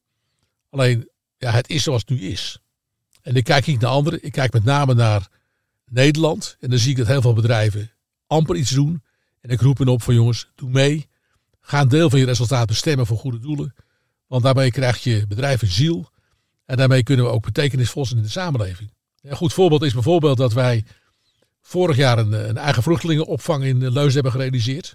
Alleen, 0.70 1.10
ja, 1.38 1.50
het 1.50 1.68
is 1.68 1.82
zoals 1.82 2.00
het 2.00 2.10
nu 2.10 2.20
is. 2.20 2.58
En 3.22 3.34
ik 3.34 3.44
kijk 3.44 3.66
niet 3.66 3.80
naar 3.80 3.90
anderen. 3.90 4.24
Ik 4.24 4.32
kijk 4.32 4.52
met 4.52 4.64
name 4.64 4.94
naar 4.94 5.28
Nederland. 5.84 6.56
En 6.60 6.70
dan 6.70 6.78
zie 6.78 6.90
ik 6.90 6.96
dat 6.96 7.06
heel 7.06 7.20
veel 7.20 7.32
bedrijven 7.32 7.92
amper 8.26 8.56
iets 8.56 8.70
doen. 8.70 9.02
En 9.40 9.50
ik 9.50 9.60
roep 9.60 9.78
hen 9.78 9.88
op 9.88 10.02
van 10.02 10.14
jongens, 10.14 10.50
doe 10.54 10.70
mee. 10.70 11.08
Ga 11.60 11.80
een 11.80 11.88
deel 11.88 12.10
van 12.10 12.18
je 12.18 12.24
resultaat 12.24 12.66
bestemmen 12.66 13.06
voor 13.06 13.18
goede 13.18 13.38
doelen. 13.38 13.74
Want 14.28 14.42
daarmee 14.42 14.70
krijg 14.70 15.02
je 15.02 15.26
bedrijf 15.26 15.62
een 15.62 15.68
ziel. 15.68 16.10
En 16.64 16.76
daarmee 16.76 17.02
kunnen 17.02 17.24
we 17.24 17.30
ook 17.30 17.44
betekenisvol 17.44 18.06
zijn 18.06 18.18
in 18.18 18.24
de 18.24 18.30
samenleving. 18.30 18.92
Een 19.20 19.36
goed 19.36 19.52
voorbeeld 19.52 19.82
is 19.82 19.92
bijvoorbeeld 19.92 20.36
dat 20.36 20.52
wij 20.52 20.84
vorig 21.60 21.96
jaar 21.96 22.18
een, 22.18 22.48
een 22.48 22.56
eigen 22.56 22.82
vluchtelingenopvang 22.82 23.64
in 23.64 23.78
Leusden 23.78 24.12
hebben 24.12 24.32
gerealiseerd. 24.32 24.94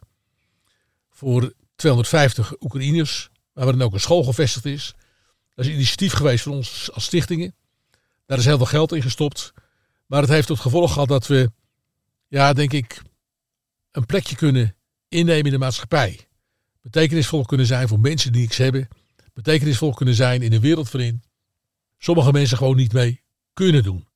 voor 1.10 1.54
250 1.76 2.54
Oekraïners, 2.60 3.30
waarin 3.54 3.82
ook 3.82 3.94
een 3.94 4.00
school 4.00 4.24
gevestigd 4.24 4.66
is. 4.66 4.94
Dat 5.56 5.66
is 5.66 5.72
een 5.72 5.78
initiatief 5.78 6.14
geweest 6.14 6.44
van 6.44 6.52
ons 6.52 6.92
als 6.92 7.04
stichtingen. 7.04 7.56
Daar 8.26 8.38
is 8.38 8.46
heel 8.46 8.58
veel 8.58 8.66
geld 8.66 8.92
in 8.92 9.02
gestopt. 9.02 9.54
Maar 10.06 10.22
het 10.22 10.30
heeft 10.30 10.48
tot 10.48 10.60
gevolg 10.60 10.94
gehad 10.94 11.08
dat 11.08 11.28
we, 11.28 11.52
ja, 12.28 12.54
denk 12.54 12.74
ik, 12.74 13.02
een 13.92 14.06
plekje 14.06 14.36
kunnen 14.36 14.76
innemen 15.08 15.46
in 15.46 15.52
de 15.52 15.58
maatschappij. 15.58 16.28
Betekenisvol 16.82 17.46
kunnen 17.46 17.66
zijn 17.66 17.88
voor 17.88 18.00
mensen 18.00 18.32
die 18.32 18.42
niks 18.42 18.58
hebben. 18.58 18.88
Betekenisvol 19.34 19.94
kunnen 19.94 20.16
zijn 20.16 20.42
in 20.42 20.52
de 20.52 20.60
wereld 20.60 20.92
waarin 20.92 21.24
sommige 21.98 22.32
mensen 22.32 22.58
gewoon 22.58 22.76
niet 22.76 22.94
mee 22.94 23.22
kunnen 23.54 23.84
doen. 23.84 24.08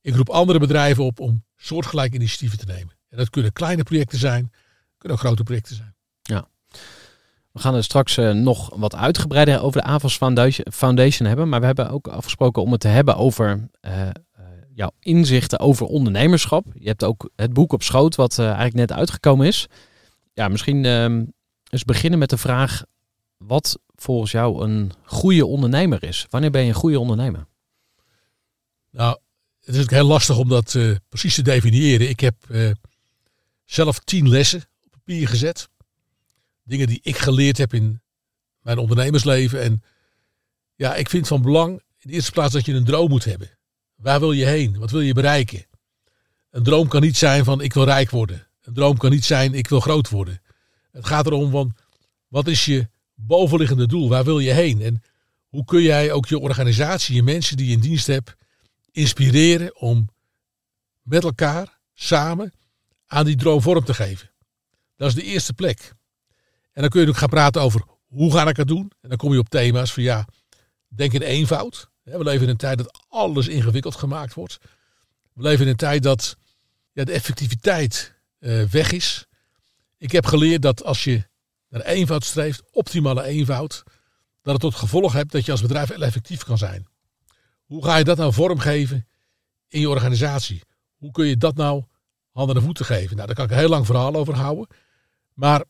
Ik 0.00 0.14
roep 0.14 0.28
andere 0.28 0.58
bedrijven 0.58 1.04
op 1.04 1.20
om 1.20 1.44
soortgelijke 1.56 2.16
initiatieven 2.16 2.58
te 2.58 2.66
nemen. 2.66 2.94
En 3.08 3.16
dat 3.16 3.30
kunnen 3.30 3.52
kleine 3.52 3.82
projecten 3.82 4.18
zijn, 4.18 4.52
kunnen 4.98 5.18
ook 5.18 5.24
grote 5.24 5.42
projecten 5.42 5.76
zijn. 5.76 5.94
Ja. 6.22 6.48
We 7.52 7.60
gaan 7.60 7.74
er 7.74 7.84
straks 7.84 8.16
uh, 8.16 8.30
nog 8.30 8.76
wat 8.76 8.94
uitgebreider 8.94 9.62
over 9.62 9.80
de 9.80 9.86
AVAS 9.86 10.16
Foundation, 10.70 11.26
hebben. 11.26 11.48
Maar 11.48 11.60
we 11.60 11.66
hebben 11.66 11.90
ook 11.90 12.08
afgesproken 12.08 12.62
om 12.62 12.72
het 12.72 12.80
te 12.80 12.88
hebben 12.88 13.16
over 13.16 13.68
uh, 13.82 14.08
jouw 14.74 14.90
inzichten 15.00 15.58
over 15.58 15.86
ondernemerschap. 15.86 16.66
Je 16.74 16.88
hebt 16.88 17.04
ook 17.04 17.30
het 17.36 17.52
boek 17.52 17.72
op 17.72 17.82
schoot, 17.82 18.14
wat 18.14 18.38
eigenlijk 18.38 18.74
net 18.74 18.92
uitgekomen 18.92 19.46
is. 19.46 19.66
Ja, 20.32 20.48
misschien 20.48 20.84
ehm, 20.84 21.24
eens 21.70 21.84
beginnen 21.84 22.18
met 22.18 22.30
de 22.30 22.36
vraag: 22.36 22.82
wat 23.46 23.78
volgens 23.94 24.30
jou 24.30 24.62
een 24.64 24.92
goede 25.04 25.46
ondernemer 25.46 26.02
is? 26.02 26.26
Wanneer 26.30 26.50
ben 26.50 26.62
je 26.62 26.68
een 26.68 26.74
goede 26.74 26.98
ondernemer? 26.98 27.46
Nou, 28.90 29.18
het 29.60 29.74
is 29.74 29.90
heel 29.90 30.06
lastig 30.06 30.38
om 30.38 30.48
dat 30.48 30.74
uh, 30.74 30.96
precies 31.08 31.34
te 31.34 31.42
definiëren. 31.42 32.08
Ik 32.08 32.20
heb 32.20 32.34
uh, 32.48 32.70
zelf 33.64 33.98
tien 33.98 34.28
lessen 34.28 34.64
op 34.84 34.90
papier 34.90 35.28
gezet. 35.28 35.68
Dingen 36.62 36.86
die 36.86 37.00
ik 37.02 37.16
geleerd 37.16 37.58
heb 37.58 37.74
in 37.74 38.02
mijn 38.60 38.78
ondernemersleven. 38.78 39.62
En 39.62 39.82
ja, 40.74 40.94
ik 40.94 41.08
vind 41.08 41.26
van 41.26 41.42
belang 41.42 41.70
in 41.72 42.10
de 42.10 42.12
eerste 42.12 42.32
plaats 42.32 42.52
dat 42.52 42.66
je 42.66 42.74
een 42.74 42.84
droom 42.84 43.08
moet 43.08 43.24
hebben. 43.24 43.50
Waar 43.94 44.20
wil 44.20 44.32
je 44.32 44.44
heen? 44.44 44.78
Wat 44.78 44.90
wil 44.90 45.00
je 45.00 45.12
bereiken? 45.12 45.66
Een 46.50 46.62
droom 46.62 46.88
kan 46.88 47.00
niet 47.00 47.16
zijn 47.16 47.44
van 47.44 47.60
ik 47.60 47.72
wil 47.72 47.84
rijk 47.84 48.10
worden. 48.10 48.46
Een 48.62 48.74
droom 48.74 48.96
kan 48.96 49.10
niet 49.10 49.24
zijn 49.24 49.54
ik 49.54 49.68
wil 49.68 49.80
groot 49.80 50.08
worden. 50.08 50.42
Het 50.90 51.06
gaat 51.06 51.26
erom 51.26 51.50
van 51.50 51.76
wat 52.28 52.46
is 52.46 52.64
je 52.64 52.88
bovenliggende 53.26 53.86
doel? 53.86 54.08
Waar 54.08 54.24
wil 54.24 54.38
je 54.38 54.52
heen? 54.52 54.82
En 54.82 55.02
hoe 55.48 55.64
kun 55.64 55.82
jij 55.82 56.12
ook 56.12 56.26
je 56.26 56.38
organisatie, 56.38 57.14
je 57.14 57.22
mensen 57.22 57.56
die 57.56 57.66
je 57.66 57.72
in 57.72 57.80
dienst 57.80 58.06
hebt, 58.06 58.34
inspireren 58.90 59.76
om 59.76 60.08
met 61.02 61.24
elkaar 61.24 61.78
samen 61.94 62.52
aan 63.06 63.24
die 63.24 63.36
droom 63.36 63.62
vorm 63.62 63.84
te 63.84 63.94
geven? 63.94 64.30
Dat 64.96 65.08
is 65.08 65.14
de 65.14 65.22
eerste 65.22 65.52
plek. 65.52 65.92
En 66.72 66.80
dan 66.82 66.88
kun 66.90 67.00
je 67.00 67.08
ook 67.08 67.16
gaan 67.16 67.28
praten 67.28 67.62
over 67.62 67.82
hoe 68.06 68.32
ga 68.32 68.48
ik 68.48 68.56
het 68.56 68.68
doen? 68.68 68.92
En 69.00 69.08
dan 69.08 69.18
kom 69.18 69.32
je 69.32 69.38
op 69.38 69.48
thema's 69.48 69.92
van 69.92 70.02
ja, 70.02 70.26
denk 70.88 71.12
in 71.12 71.22
eenvoud. 71.22 71.88
We 72.02 72.24
leven 72.24 72.42
in 72.42 72.48
een 72.48 72.56
tijd 72.56 72.78
dat 72.78 73.04
alles 73.08 73.48
ingewikkeld 73.48 73.96
gemaakt 73.96 74.34
wordt. 74.34 74.58
We 75.32 75.42
leven 75.42 75.64
in 75.64 75.70
een 75.70 75.76
tijd 75.76 76.02
dat 76.02 76.36
ja, 76.92 77.04
de 77.04 77.12
effectiviteit 77.12 78.14
uh, 78.38 78.64
weg 78.64 78.92
is. 78.92 79.26
Ik 79.98 80.12
heb 80.12 80.26
geleerd 80.26 80.62
dat 80.62 80.84
als 80.84 81.04
je 81.04 81.28
naar 81.70 81.82
eenvoud 81.82 82.24
streeft, 82.24 82.62
optimale 82.70 83.22
eenvoud, 83.22 83.82
dat 84.42 84.52
het 84.52 84.62
tot 84.62 84.74
gevolg 84.74 85.12
heeft 85.12 85.30
dat 85.32 85.44
je 85.44 85.50
als 85.50 85.62
bedrijf 85.62 85.88
heel 85.88 86.02
effectief 86.02 86.44
kan 86.44 86.58
zijn. 86.58 86.86
Hoe 87.64 87.84
ga 87.84 87.96
je 87.96 88.04
dat 88.04 88.16
nou 88.16 88.32
vormgeven 88.32 89.06
in 89.68 89.80
je 89.80 89.88
organisatie? 89.88 90.62
Hoe 90.96 91.10
kun 91.10 91.26
je 91.26 91.36
dat 91.36 91.56
nou 91.56 91.84
handen 92.30 92.56
en 92.56 92.62
voeten 92.62 92.84
geven? 92.84 93.14
Nou, 93.16 93.26
daar 93.26 93.36
kan 93.36 93.44
ik 93.44 93.50
een 93.50 93.56
heel 93.56 93.68
lang 93.68 93.86
verhaal 93.86 94.14
over 94.14 94.34
houden. 94.34 94.66
Maar 95.34 95.64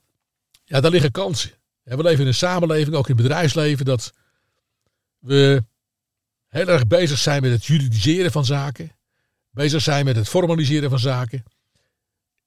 ja, 0.64 0.80
daar 0.80 0.90
liggen 0.90 1.10
kansen. 1.10 1.50
We 1.82 2.02
leven 2.02 2.20
in 2.20 2.26
een 2.26 2.34
samenleving, 2.34 2.96
ook 2.96 3.08
in 3.08 3.14
het 3.14 3.22
bedrijfsleven, 3.22 3.84
dat 3.84 4.12
we 5.18 5.64
heel 6.46 6.68
erg 6.68 6.86
bezig 6.86 7.18
zijn 7.18 7.42
met 7.42 7.50
het 7.50 7.64
juridiseren 7.64 8.32
van 8.32 8.44
zaken. 8.44 8.96
Bezig 9.50 9.82
zijn 9.82 10.04
met 10.04 10.16
het 10.16 10.28
formaliseren 10.28 10.90
van 10.90 10.98
zaken. 10.98 11.44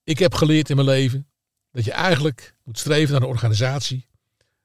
Ik 0.03 0.19
heb 0.19 0.33
geleerd 0.33 0.69
in 0.69 0.75
mijn 0.75 0.87
leven 0.87 1.27
dat 1.73 1.83
je 1.83 1.91
eigenlijk 1.91 2.55
moet 2.63 2.79
streven 2.79 3.13
naar 3.13 3.21
een 3.21 3.27
organisatie 3.27 4.07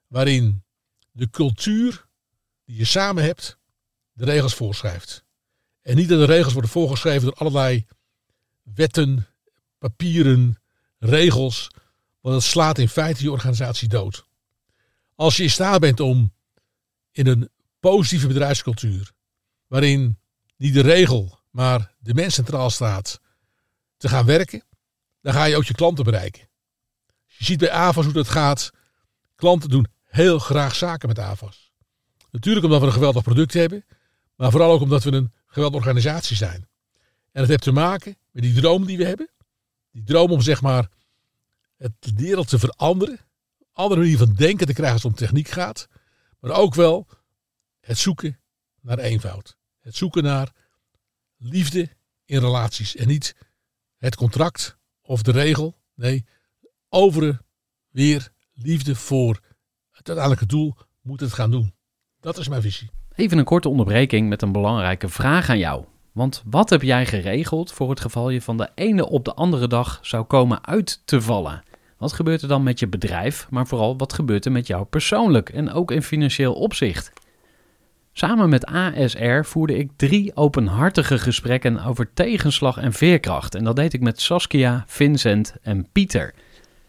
waarin 0.06 0.64
de 1.10 1.30
cultuur 1.30 2.06
die 2.64 2.76
je 2.76 2.84
samen 2.84 3.22
hebt, 3.22 3.58
de 4.12 4.24
regels 4.24 4.54
voorschrijft. 4.54 5.24
En 5.82 5.96
niet 5.96 6.08
dat 6.08 6.18
de 6.18 6.34
regels 6.34 6.52
worden 6.52 6.70
voorgeschreven 6.70 7.22
door 7.22 7.34
allerlei 7.34 7.86
wetten, 8.62 9.26
papieren, 9.78 10.62
regels, 10.98 11.70
want 12.20 12.34
dat 12.34 12.44
slaat 12.44 12.78
in 12.78 12.88
feite 12.88 13.22
je 13.22 13.30
organisatie 13.30 13.88
dood. 13.88 14.26
Als 15.14 15.36
je 15.36 15.42
in 15.42 15.50
staat 15.50 15.80
bent 15.80 16.00
om 16.00 16.34
in 17.10 17.26
een 17.26 17.50
positieve 17.80 18.26
bedrijfscultuur, 18.26 19.12
waarin 19.66 20.18
niet 20.56 20.74
de 20.74 20.80
regel, 20.80 21.40
maar 21.50 21.94
de 21.98 22.14
mens 22.14 22.34
centraal 22.34 22.70
staat, 22.70 23.20
te 23.96 24.08
gaan 24.08 24.26
werken, 24.26 24.64
dan 25.20 25.32
ga 25.32 25.44
je 25.44 25.56
ook 25.56 25.64
je 25.64 25.74
klanten 25.74 26.04
bereiken. 26.04 26.47
Je 27.38 27.44
ziet 27.44 27.59
bij 27.59 27.70
AVAS 27.70 28.05
hoe 28.05 28.14
dat 28.14 28.29
gaat. 28.29 28.70
Klanten 29.35 29.70
doen 29.70 29.87
heel 30.05 30.38
graag 30.38 30.74
zaken 30.74 31.09
met 31.09 31.18
AVAS. 31.18 31.72
Natuurlijk 32.31 32.64
omdat 32.64 32.81
we 32.81 32.87
een 32.87 32.92
geweldig 32.92 33.22
product 33.22 33.53
hebben, 33.53 33.85
maar 34.35 34.51
vooral 34.51 34.72
ook 34.72 34.81
omdat 34.81 35.05
we 35.05 35.12
een 35.12 35.33
geweldige 35.46 35.85
organisatie 35.85 36.37
zijn. 36.37 36.68
En 37.33 37.40
dat 37.40 37.48
heeft 37.48 37.62
te 37.62 37.72
maken 37.72 38.16
met 38.31 38.42
die 38.42 38.55
droom 38.55 38.87
die 38.87 38.96
we 38.96 39.05
hebben. 39.05 39.31
Die 39.90 40.05
droom 40.05 40.31
om 40.31 40.40
zeg 40.40 40.62
maar 40.62 40.88
het 41.77 42.12
wereld 42.14 42.48
te 42.48 42.59
veranderen. 42.59 43.18
Andere 43.72 44.01
manier 44.01 44.18
van 44.18 44.35
denken 44.35 44.66
te 44.66 44.72
krijgen 44.72 44.94
als 44.94 45.03
het 45.03 45.12
om 45.12 45.18
techniek 45.18 45.48
gaat. 45.48 45.88
Maar 46.40 46.51
ook 46.51 46.74
wel 46.74 47.07
het 47.81 47.98
zoeken 47.98 48.40
naar 48.81 48.98
eenvoud. 48.98 49.57
Het 49.81 49.96
zoeken 49.96 50.22
naar 50.22 50.53
liefde 51.37 51.88
in 52.24 52.40
relaties. 52.40 52.96
En 52.96 53.09
niet 53.09 53.37
het 53.96 54.16
contract 54.16 54.77
of 55.01 55.22
de 55.22 55.33
regel. 55.33 55.77
Nee, 55.94 56.24
over 56.88 57.40
weer 57.90 58.29
liefde 58.55 58.94
voor 58.94 59.40
het 59.90 60.09
uiteindelijke 60.09 60.46
doel 60.46 60.74
moet 61.03 61.20
het 61.20 61.33
gaan 61.33 61.51
doen. 61.51 61.74
Dat 62.20 62.38
is 62.38 62.48
mijn 62.48 62.62
visie. 62.62 62.90
Even 63.14 63.38
een 63.38 63.44
korte 63.44 63.68
onderbreking 63.68 64.29
met 64.29 64.42
een 64.42 64.53
belangrijke 64.53 65.09
vraag 65.09 65.51
aan 65.51 65.59
jou. 65.59 65.85
Want 66.12 66.42
wat 66.46 66.70
heb 66.70 66.83
jij 66.83 67.07
geregeld 67.07 67.72
voor 67.72 67.90
het 67.90 68.01
geval 68.01 68.31
je 68.31 68.42
van 68.42 68.57
de 68.57 68.68
ene 68.74 69.09
op 69.09 69.24
de 69.24 69.35
andere 69.35 69.66
dag 69.66 69.98
zou 70.03 70.24
komen 70.24 70.66
uit 70.66 71.03
te 71.05 71.20
vallen? 71.20 71.62
Wat 71.98 72.12
gebeurt 72.12 72.42
er 72.42 72.48
dan 72.48 72.62
met 72.62 72.79
je 72.79 72.88
bedrijf, 72.88 73.46
maar 73.51 73.66
vooral 73.66 73.96
wat 73.96 74.12
gebeurt 74.12 74.44
er 74.44 74.53
met 74.53 74.66
jou 74.66 74.85
persoonlijk 74.85 75.48
en 75.48 75.72
ook 75.72 75.90
in 75.90 76.03
financieel 76.03 76.55
opzicht? 76.55 77.12
Samen 78.12 78.48
met 78.48 78.66
ASR 78.66 79.42
voerde 79.42 79.79
ik 79.79 79.90
drie 79.96 80.37
openhartige 80.37 81.18
gesprekken 81.18 81.85
over 81.85 82.12
tegenslag 82.14 82.77
en 82.77 82.92
veerkracht. 82.92 83.55
En 83.55 83.64
dat 83.64 83.77
deed 83.77 83.92
ik 83.92 84.01
met 84.01 84.20
Saskia, 84.20 84.85
Vincent 84.87 85.55
en 85.62 85.88
Pieter. 85.92 86.35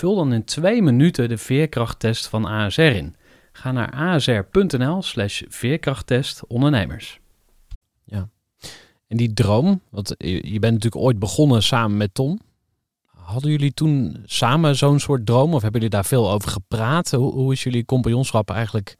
Vul 0.00 0.14
dan 0.14 0.32
in 0.32 0.44
twee 0.44 0.82
minuten 0.82 1.28
de 1.28 1.38
veerkrachttest 1.38 2.26
van 2.26 2.44
ASR 2.44 2.80
in. 2.80 3.16
Ga 3.52 3.72
naar 3.72 3.90
asr.nl 3.90 5.02
slash 5.02 5.42
veerkrachttest 5.48 6.46
ondernemers. 6.46 7.20
Ja. 8.04 8.28
En 9.06 9.16
die 9.16 9.32
droom, 9.32 9.80
want 9.90 10.14
je 10.18 10.58
bent 10.58 10.74
natuurlijk 10.74 10.96
ooit 11.02 11.18
begonnen 11.18 11.62
samen 11.62 11.96
met 11.96 12.14
Tom. 12.14 12.40
Hadden 13.06 13.50
jullie 13.50 13.74
toen 13.74 14.22
samen 14.24 14.76
zo'n 14.76 15.00
soort 15.00 15.26
droom 15.26 15.54
of 15.54 15.62
hebben 15.62 15.80
jullie 15.80 15.96
daar 15.96 16.04
veel 16.04 16.30
over 16.30 16.50
gepraat? 16.50 17.10
Hoe, 17.10 17.32
hoe 17.32 17.52
is 17.52 17.62
jullie 17.62 17.84
compagnonschap 17.84 18.50
eigenlijk 18.50 18.96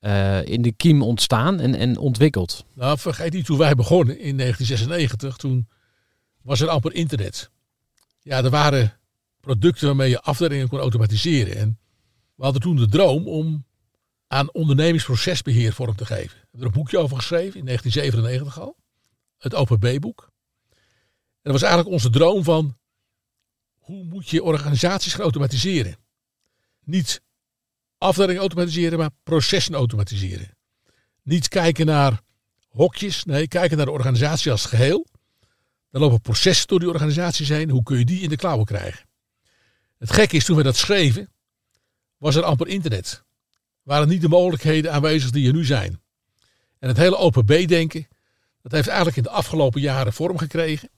uh, 0.00 0.46
in 0.46 0.62
de 0.62 0.72
kiem 0.72 1.02
ontstaan 1.02 1.60
en, 1.60 1.74
en 1.74 1.98
ontwikkeld? 1.98 2.64
Nou, 2.74 2.98
vergeet 2.98 3.32
niet 3.32 3.46
hoe 3.46 3.58
wij 3.58 3.74
begonnen 3.74 4.18
in 4.18 4.36
1996. 4.36 5.36
Toen 5.36 5.68
was 6.42 6.60
er 6.60 6.68
amper 6.68 6.94
internet. 6.94 7.50
Ja, 8.22 8.44
er 8.44 8.50
waren 8.50 8.98
producten 9.44 9.86
waarmee 9.86 10.10
je 10.10 10.20
afdelingen 10.20 10.68
kon 10.68 10.78
automatiseren. 10.78 11.56
En 11.56 11.78
we 12.34 12.42
hadden 12.42 12.62
toen 12.62 12.76
de 12.76 12.88
droom 12.88 13.28
om 13.28 13.66
aan 14.26 14.52
ondernemingsprocesbeheer 14.52 15.72
vorm 15.72 15.96
te 15.96 16.06
geven. 16.06 16.36
We 16.36 16.46
hebben 16.50 16.60
er 16.60 16.66
een 16.66 16.72
boekje 16.72 16.98
over 16.98 17.16
geschreven 17.16 17.58
in 17.58 17.64
1997 17.64 18.60
al. 18.60 18.76
Het 19.38 19.54
OPB-boek. 19.54 20.32
En 20.72 21.52
dat 21.52 21.52
was 21.52 21.62
eigenlijk 21.62 21.92
onze 21.92 22.10
droom 22.10 22.44
van 22.44 22.76
hoe 23.78 24.04
moet 24.04 24.28
je 24.28 24.42
organisaties 24.42 25.12
gaan 25.12 25.22
automatiseren. 25.22 25.96
Niet 26.84 27.22
afdelingen 27.98 28.40
automatiseren, 28.40 28.98
maar 28.98 29.10
processen 29.22 29.74
automatiseren. 29.74 30.56
Niet 31.22 31.48
kijken 31.48 31.86
naar 31.86 32.20
hokjes, 32.68 33.24
nee, 33.24 33.48
kijken 33.48 33.76
naar 33.76 33.86
de 33.86 33.92
organisatie 33.92 34.50
als 34.50 34.66
geheel. 34.66 35.06
Dan 35.90 36.00
lopen 36.00 36.20
processen 36.20 36.68
door 36.68 36.78
die 36.78 36.88
organisaties 36.88 37.48
heen. 37.48 37.70
Hoe 37.70 37.82
kun 37.82 37.98
je 37.98 38.04
die 38.04 38.20
in 38.20 38.28
de 38.28 38.36
klauwen 38.36 38.64
krijgen? 38.64 39.06
Het 40.04 40.12
gekke 40.12 40.36
is, 40.36 40.44
toen 40.44 40.56
we 40.56 40.62
dat 40.62 40.76
schreven, 40.76 41.30
was 42.16 42.34
er 42.34 42.42
amper 42.42 42.68
internet. 42.68 43.24
Waren 43.82 44.08
niet 44.08 44.20
de 44.20 44.28
mogelijkheden 44.28 44.92
aanwezig 44.92 45.30
die 45.30 45.46
er 45.46 45.52
nu 45.52 45.64
zijn. 45.64 46.00
En 46.78 46.88
het 46.88 46.96
hele 46.96 47.16
open 47.16 47.44
B-denken, 47.44 48.08
dat 48.62 48.72
heeft 48.72 48.86
eigenlijk 48.86 49.16
in 49.16 49.22
de 49.22 49.30
afgelopen 49.30 49.80
jaren 49.80 50.12
vorm 50.12 50.38
gekregen. 50.38 50.90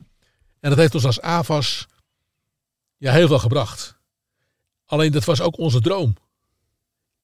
En 0.61 0.71
dat 0.71 0.79
heeft 0.79 0.95
ons 0.95 1.05
als 1.05 1.21
AVAS 1.21 1.87
ja, 2.97 3.13
heel 3.13 3.27
veel 3.27 3.39
gebracht. 3.39 3.99
Alleen 4.85 5.13
dat 5.13 5.25
was 5.25 5.41
ook 5.41 5.59
onze 5.59 5.81
droom. 5.81 6.17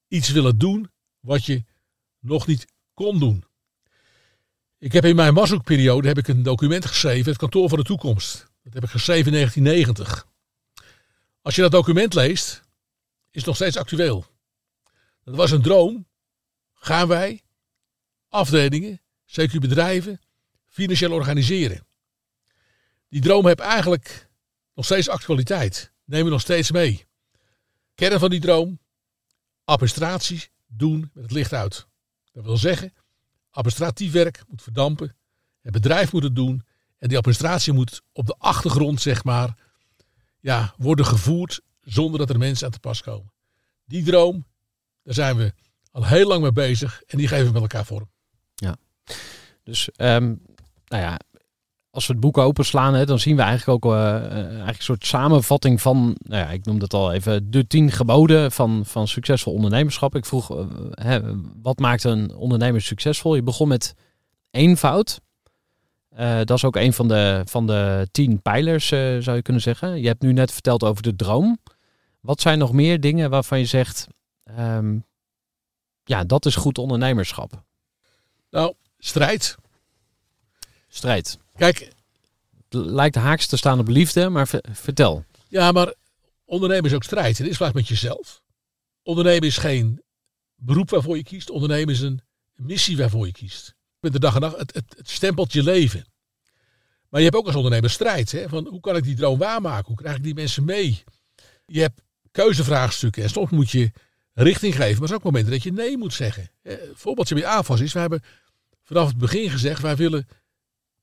Iets 0.07 0.29
willen 0.29 0.57
doen 0.57 0.89
wat 1.19 1.45
je 1.45 1.63
nog 2.19 2.47
niet 2.47 2.65
kon 2.93 3.19
doen. 3.19 3.43
Ik 4.79 4.91
heb 4.91 5.05
in 5.05 5.15
mijn 5.15 5.33
maszoekperiode 5.33 6.07
heb 6.07 6.17
ik 6.17 6.27
een 6.27 6.43
document 6.43 6.85
geschreven, 6.85 7.29
het 7.29 7.39
kantoor 7.39 7.69
van 7.69 7.77
de 7.77 7.83
toekomst. 7.83 8.45
Dat 8.63 8.73
heb 8.73 8.83
ik 8.83 8.89
geschreven 8.89 9.25
in 9.25 9.31
1990. 9.31 10.31
Als 11.43 11.55
je 11.55 11.61
dat 11.61 11.71
document 11.71 12.13
leest, 12.13 12.63
is 13.31 13.39
het 13.39 13.45
nog 13.45 13.55
steeds 13.55 13.77
actueel. 13.77 14.25
Dat 15.23 15.35
was 15.35 15.51
een 15.51 15.61
droom. 15.61 16.07
Gaan 16.73 17.07
wij 17.07 17.41
afdelingen, 18.29 19.01
zeker 19.25 19.59
bedrijven, 19.59 20.21
financieel 20.67 21.11
organiseren. 21.11 21.85
Die 23.09 23.21
droom 23.21 23.45
heeft 23.45 23.59
eigenlijk 23.59 24.29
nog 24.73 24.85
steeds 24.85 25.09
actualiteit. 25.09 25.91
Nemen 26.05 26.25
we 26.25 26.31
nog 26.31 26.41
steeds 26.41 26.71
mee. 26.71 27.05
Kern 27.95 28.19
van 28.19 28.29
die 28.29 28.39
droom, 28.39 28.79
administratie 29.63 30.49
doen 30.67 31.11
met 31.13 31.23
het 31.23 31.31
licht 31.31 31.53
uit. 31.53 31.87
Dat 32.31 32.43
wil 32.43 32.57
zeggen, 32.57 32.93
administratief 33.49 34.11
werk 34.11 34.43
moet 34.47 34.61
verdampen. 34.61 35.15
Het 35.61 35.71
bedrijf 35.71 36.11
moet 36.11 36.23
het 36.23 36.35
doen. 36.35 36.63
En 36.97 37.07
die 37.07 37.17
administratie 37.17 37.73
moet 37.73 38.01
op 38.11 38.25
de 38.25 38.35
achtergrond, 38.37 39.01
zeg 39.01 39.23
maar, 39.23 39.57
ja, 40.43 40.73
worden 40.77 41.05
gevoerd 41.05 41.61
zonder 41.81 42.19
dat 42.19 42.29
er 42.29 42.37
mensen 42.37 42.65
aan 42.65 42.71
te 42.71 42.79
pas 42.79 43.01
komen. 43.01 43.31
Die 43.85 44.03
droom, 44.03 44.45
daar 45.03 45.13
zijn 45.13 45.37
we 45.37 45.53
al 45.91 46.05
heel 46.05 46.27
lang 46.27 46.41
mee 46.41 46.51
bezig 46.51 47.01
en 47.07 47.17
die 47.17 47.27
geven 47.27 47.45
we 47.45 47.51
met 47.51 47.61
elkaar 47.61 47.85
vorm. 47.85 48.09
Ja, 48.55 48.75
dus 49.63 49.89
um, 49.97 50.41
nou 50.87 51.03
ja, 51.03 51.19
als 51.89 52.07
we 52.07 52.13
het 52.13 52.21
boek 52.21 52.37
openslaan, 52.37 52.93
hè, 52.93 53.05
dan 53.05 53.19
zien 53.19 53.35
we 53.35 53.41
eigenlijk 53.41 53.85
ook 53.85 53.93
uh, 53.93 54.15
eigenlijk 54.31 54.77
een 54.77 54.83
soort 54.83 55.05
samenvatting 55.05 55.81
van, 55.81 56.17
nou 56.19 56.43
ja, 56.43 56.49
ik 56.49 56.65
noem 56.65 56.79
dat 56.79 56.93
al 56.93 57.11
even, 57.11 57.51
de 57.51 57.67
tien 57.67 57.91
geboden 57.91 58.51
van, 58.51 58.85
van 58.85 59.07
succesvol 59.07 59.53
ondernemerschap. 59.53 60.15
Ik 60.15 60.25
vroeg, 60.25 60.55
uh, 60.55 60.65
hè, 60.91 61.19
wat 61.61 61.79
maakt 61.79 62.03
een 62.03 62.35
ondernemer 62.35 62.81
succesvol? 62.81 63.35
Je 63.35 63.43
begon 63.43 63.67
met 63.67 63.95
eenvoud. 64.51 65.21
Uh, 66.19 66.35
dat 66.37 66.57
is 66.57 66.65
ook 66.65 66.75
een 66.75 66.93
van 66.93 67.07
de, 67.07 67.41
van 67.45 67.67
de 67.67 68.07
tien 68.11 68.41
pijlers, 68.41 68.87
zou 68.87 69.31
je 69.31 69.41
kunnen 69.41 69.61
zeggen. 69.61 70.01
Je 70.01 70.07
hebt 70.07 70.21
nu 70.21 70.33
net 70.33 70.51
verteld 70.51 70.83
over 70.83 71.03
de 71.03 71.15
droom. 71.15 71.59
Wat 72.19 72.41
zijn 72.41 72.59
nog 72.59 72.71
meer 72.71 72.99
dingen 72.99 73.29
waarvan 73.29 73.59
je 73.59 73.65
zegt, 73.65 74.07
um, 74.59 75.05
ja, 76.03 76.23
dat 76.23 76.45
is 76.45 76.55
goed 76.55 76.77
ondernemerschap? 76.77 77.63
Nou, 78.49 78.73
strijd. 78.97 79.55
Strijd. 80.87 81.37
Kijk. 81.55 81.79
Het 82.69 82.85
lijkt 82.85 83.15
haaks 83.15 83.47
te 83.47 83.57
staan 83.57 83.79
op 83.79 83.87
liefde, 83.87 84.29
maar 84.29 84.47
vertel. 84.71 85.25
Ja, 85.47 85.71
maar 85.71 85.93
ondernemen 86.45 86.85
is 86.85 86.93
ook 86.93 87.03
strijd. 87.03 87.37
Het 87.37 87.47
is 87.47 87.57
vaak 87.57 87.73
met 87.73 87.87
jezelf. 87.87 88.41
Ondernemen 89.03 89.47
is 89.47 89.57
geen 89.57 90.01
beroep 90.55 90.89
waarvoor 90.89 91.17
je 91.17 91.23
kiest. 91.23 91.49
Ondernemen 91.49 91.93
is 91.93 92.01
een 92.01 92.21
missie 92.55 92.97
waarvoor 92.97 93.25
je 93.25 93.31
kiest. 93.31 93.75
Met 94.03 94.13
de 94.13 94.19
dag 94.19 94.35
en 94.35 94.43
het, 94.43 94.73
het 94.73 95.09
stempelt 95.09 95.53
je 95.53 95.63
leven. 95.63 96.05
Maar 97.09 97.19
je 97.19 97.25
hebt 97.25 97.37
ook 97.37 97.45
als 97.45 97.55
ondernemer 97.55 97.89
strijd. 97.89 98.31
Hè? 98.31 98.49
Van 98.49 98.67
hoe 98.67 98.79
kan 98.79 98.95
ik 98.95 99.03
die 99.03 99.15
droom 99.15 99.37
waarmaken? 99.37 99.87
Hoe 99.87 99.95
krijg 99.95 100.15
ik 100.15 100.23
die 100.23 100.33
mensen 100.33 100.65
mee? 100.65 101.03
Je 101.65 101.81
hebt 101.81 102.01
keuzevraagstukken 102.31 103.23
en 103.23 103.29
soms 103.29 103.49
moet 103.49 103.69
je 103.69 103.91
richting 104.33 104.75
geven. 104.75 104.91
Maar 104.91 105.01
er 105.01 105.07
zijn 105.07 105.19
ook 105.19 105.25
momenten 105.25 105.51
dat 105.51 105.63
je 105.63 105.71
nee 105.71 105.97
moet 105.97 106.13
zeggen. 106.13 106.51
Een 106.61 106.79
voorbeeldje 106.93 107.35
bij 107.35 107.45
AFAS 107.45 107.79
is, 107.79 107.93
we 107.93 107.99
hebben 107.99 108.23
vanaf 108.83 109.07
het 109.07 109.17
begin 109.17 109.49
gezegd, 109.49 109.81
wij 109.81 109.95
willen 109.95 110.27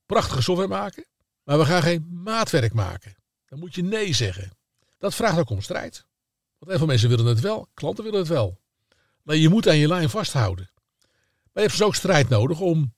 prachtige 0.05 0.41
software 0.41 0.69
maken, 0.69 1.05
maar 1.43 1.57
we 1.57 1.65
gaan 1.65 1.81
geen 1.81 2.07
maatwerk 2.23 2.73
maken. 2.73 3.15
Dan 3.45 3.59
moet 3.59 3.75
je 3.75 3.83
nee 3.83 4.13
zeggen. 4.13 4.51
Dat 4.97 5.15
vraagt 5.15 5.37
ook 5.37 5.49
om 5.49 5.61
strijd. 5.61 6.05
Want 6.57 6.71
heel 6.71 6.77
veel 6.77 6.87
mensen 6.87 7.09
willen 7.09 7.25
het 7.25 7.39
wel, 7.39 7.67
klanten 7.73 8.03
willen 8.03 8.19
het 8.19 8.27
wel. 8.27 8.61
Maar 9.23 9.35
je 9.35 9.49
moet 9.49 9.67
aan 9.67 9.77
je 9.77 9.87
lijn 9.87 10.09
vasthouden. 10.09 10.69
Maar 11.51 11.63
je 11.63 11.69
hebt 11.69 11.77
dus 11.77 11.87
ook 11.87 11.95
strijd 11.95 12.29
nodig 12.29 12.59
om 12.59 12.93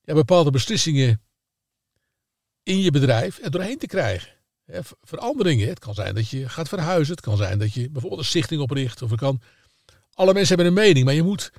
ja, 0.00 0.14
bepaalde 0.14 0.50
beslissingen 0.50 1.22
in 2.62 2.80
je 2.80 2.90
bedrijf 2.90 3.38
er 3.38 3.50
doorheen 3.50 3.78
te 3.78 3.86
krijgen. 3.86 4.32
veranderingen. 5.00 5.68
Het 5.68 5.78
kan 5.78 5.94
zijn 5.94 6.14
dat 6.14 6.28
je 6.28 6.48
gaat 6.48 6.68
verhuizen. 6.68 7.14
Het 7.14 7.24
kan 7.24 7.36
zijn 7.36 7.58
dat 7.58 7.72
je 7.72 7.90
bijvoorbeeld 7.90 8.20
een 8.20 8.26
stichting 8.26 8.60
opricht. 8.60 9.02
Of 9.02 9.10
het 9.10 9.20
kan. 9.20 9.40
Alle 10.12 10.32
mensen 10.32 10.56
hebben 10.56 10.76
een 10.76 10.86
mening, 10.86 11.04
maar 11.04 11.14
je 11.14 11.22
moet 11.22 11.52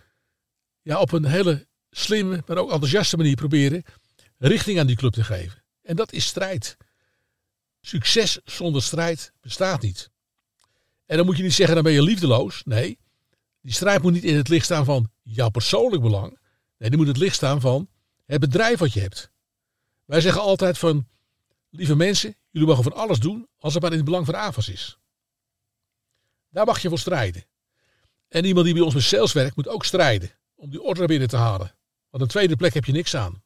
ja, 0.81 0.99
op 0.99 1.11
een 1.11 1.25
hele 1.25 1.67
slimme, 1.89 2.43
maar 2.47 2.57
ook 2.57 2.71
enthousiaste 2.71 3.17
manier 3.17 3.35
proberen 3.35 3.83
richting 4.37 4.79
aan 4.79 4.87
die 4.87 4.95
club 4.95 5.13
te 5.13 5.23
geven. 5.23 5.63
En 5.81 5.95
dat 5.95 6.11
is 6.11 6.25
strijd. 6.25 6.77
Succes 7.81 8.39
zonder 8.45 8.83
strijd 8.83 9.33
bestaat 9.41 9.81
niet. 9.81 10.09
En 11.05 11.17
dan 11.17 11.25
moet 11.25 11.37
je 11.37 11.43
niet 11.43 11.53
zeggen, 11.53 11.75
dan 11.75 11.83
ben 11.83 11.93
je 11.93 12.03
liefdeloos. 12.03 12.61
Nee, 12.63 12.99
die 13.61 13.73
strijd 13.73 14.01
moet 14.01 14.13
niet 14.13 14.23
in 14.23 14.35
het 14.35 14.47
licht 14.47 14.65
staan 14.65 14.85
van 14.85 15.10
jouw 15.21 15.49
persoonlijk 15.49 16.01
belang. 16.01 16.39
Nee, 16.77 16.89
die 16.89 16.97
moet 16.97 17.07
het 17.07 17.17
licht 17.17 17.35
staan 17.35 17.61
van 17.61 17.89
het 18.25 18.39
bedrijf 18.39 18.79
wat 18.79 18.93
je 18.93 18.99
hebt. 18.99 19.31
Wij 20.05 20.21
zeggen 20.21 20.41
altijd 20.41 20.77
van, 20.77 21.07
lieve 21.69 21.95
mensen, 21.95 22.35
jullie 22.49 22.67
mogen 22.67 22.83
van 22.83 22.93
alles 22.93 23.19
doen 23.19 23.47
als 23.57 23.73
het 23.73 23.81
maar 23.81 23.91
in 23.91 23.97
het 23.97 24.05
belang 24.05 24.25
van 24.25 24.35
AFAS 24.35 24.69
is. 24.69 24.97
Daar 26.49 26.65
mag 26.65 26.81
je 26.81 26.89
voor 26.89 26.99
strijden. 26.99 27.45
En 28.27 28.45
iemand 28.45 28.65
die 28.65 28.73
bij 28.73 28.83
ons 28.83 28.93
met 28.93 29.03
sales 29.03 29.33
werkt, 29.33 29.55
moet 29.55 29.67
ook 29.67 29.85
strijden 29.85 30.31
om 30.55 30.69
die 30.69 30.81
order 30.81 31.07
binnen 31.07 31.27
te 31.27 31.37
halen. 31.37 31.75
Want 32.09 32.23
een 32.23 32.29
tweede 32.29 32.55
plek 32.55 32.73
heb 32.73 32.85
je 32.85 32.91
niks 32.91 33.15
aan. 33.15 33.43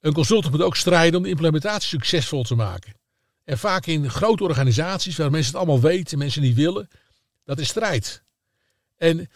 Een 0.00 0.12
consultant 0.12 0.52
moet 0.52 0.62
ook 0.62 0.76
strijden 0.76 1.16
om 1.16 1.22
de 1.22 1.28
implementatie 1.28 1.88
succesvol 1.88 2.42
te 2.42 2.54
maken. 2.54 2.94
En 3.44 3.58
vaak 3.58 3.86
in 3.86 4.10
grote 4.10 4.42
organisaties 4.44 5.16
waar 5.16 5.30
mensen 5.30 5.52
het 5.52 5.60
allemaal 5.60 5.80
weten, 5.80 6.18
mensen 6.18 6.42
niet 6.42 6.56
willen, 6.56 6.88
dat 7.44 7.58
is 7.58 7.68
strijd. 7.68 8.22
En 8.96 9.30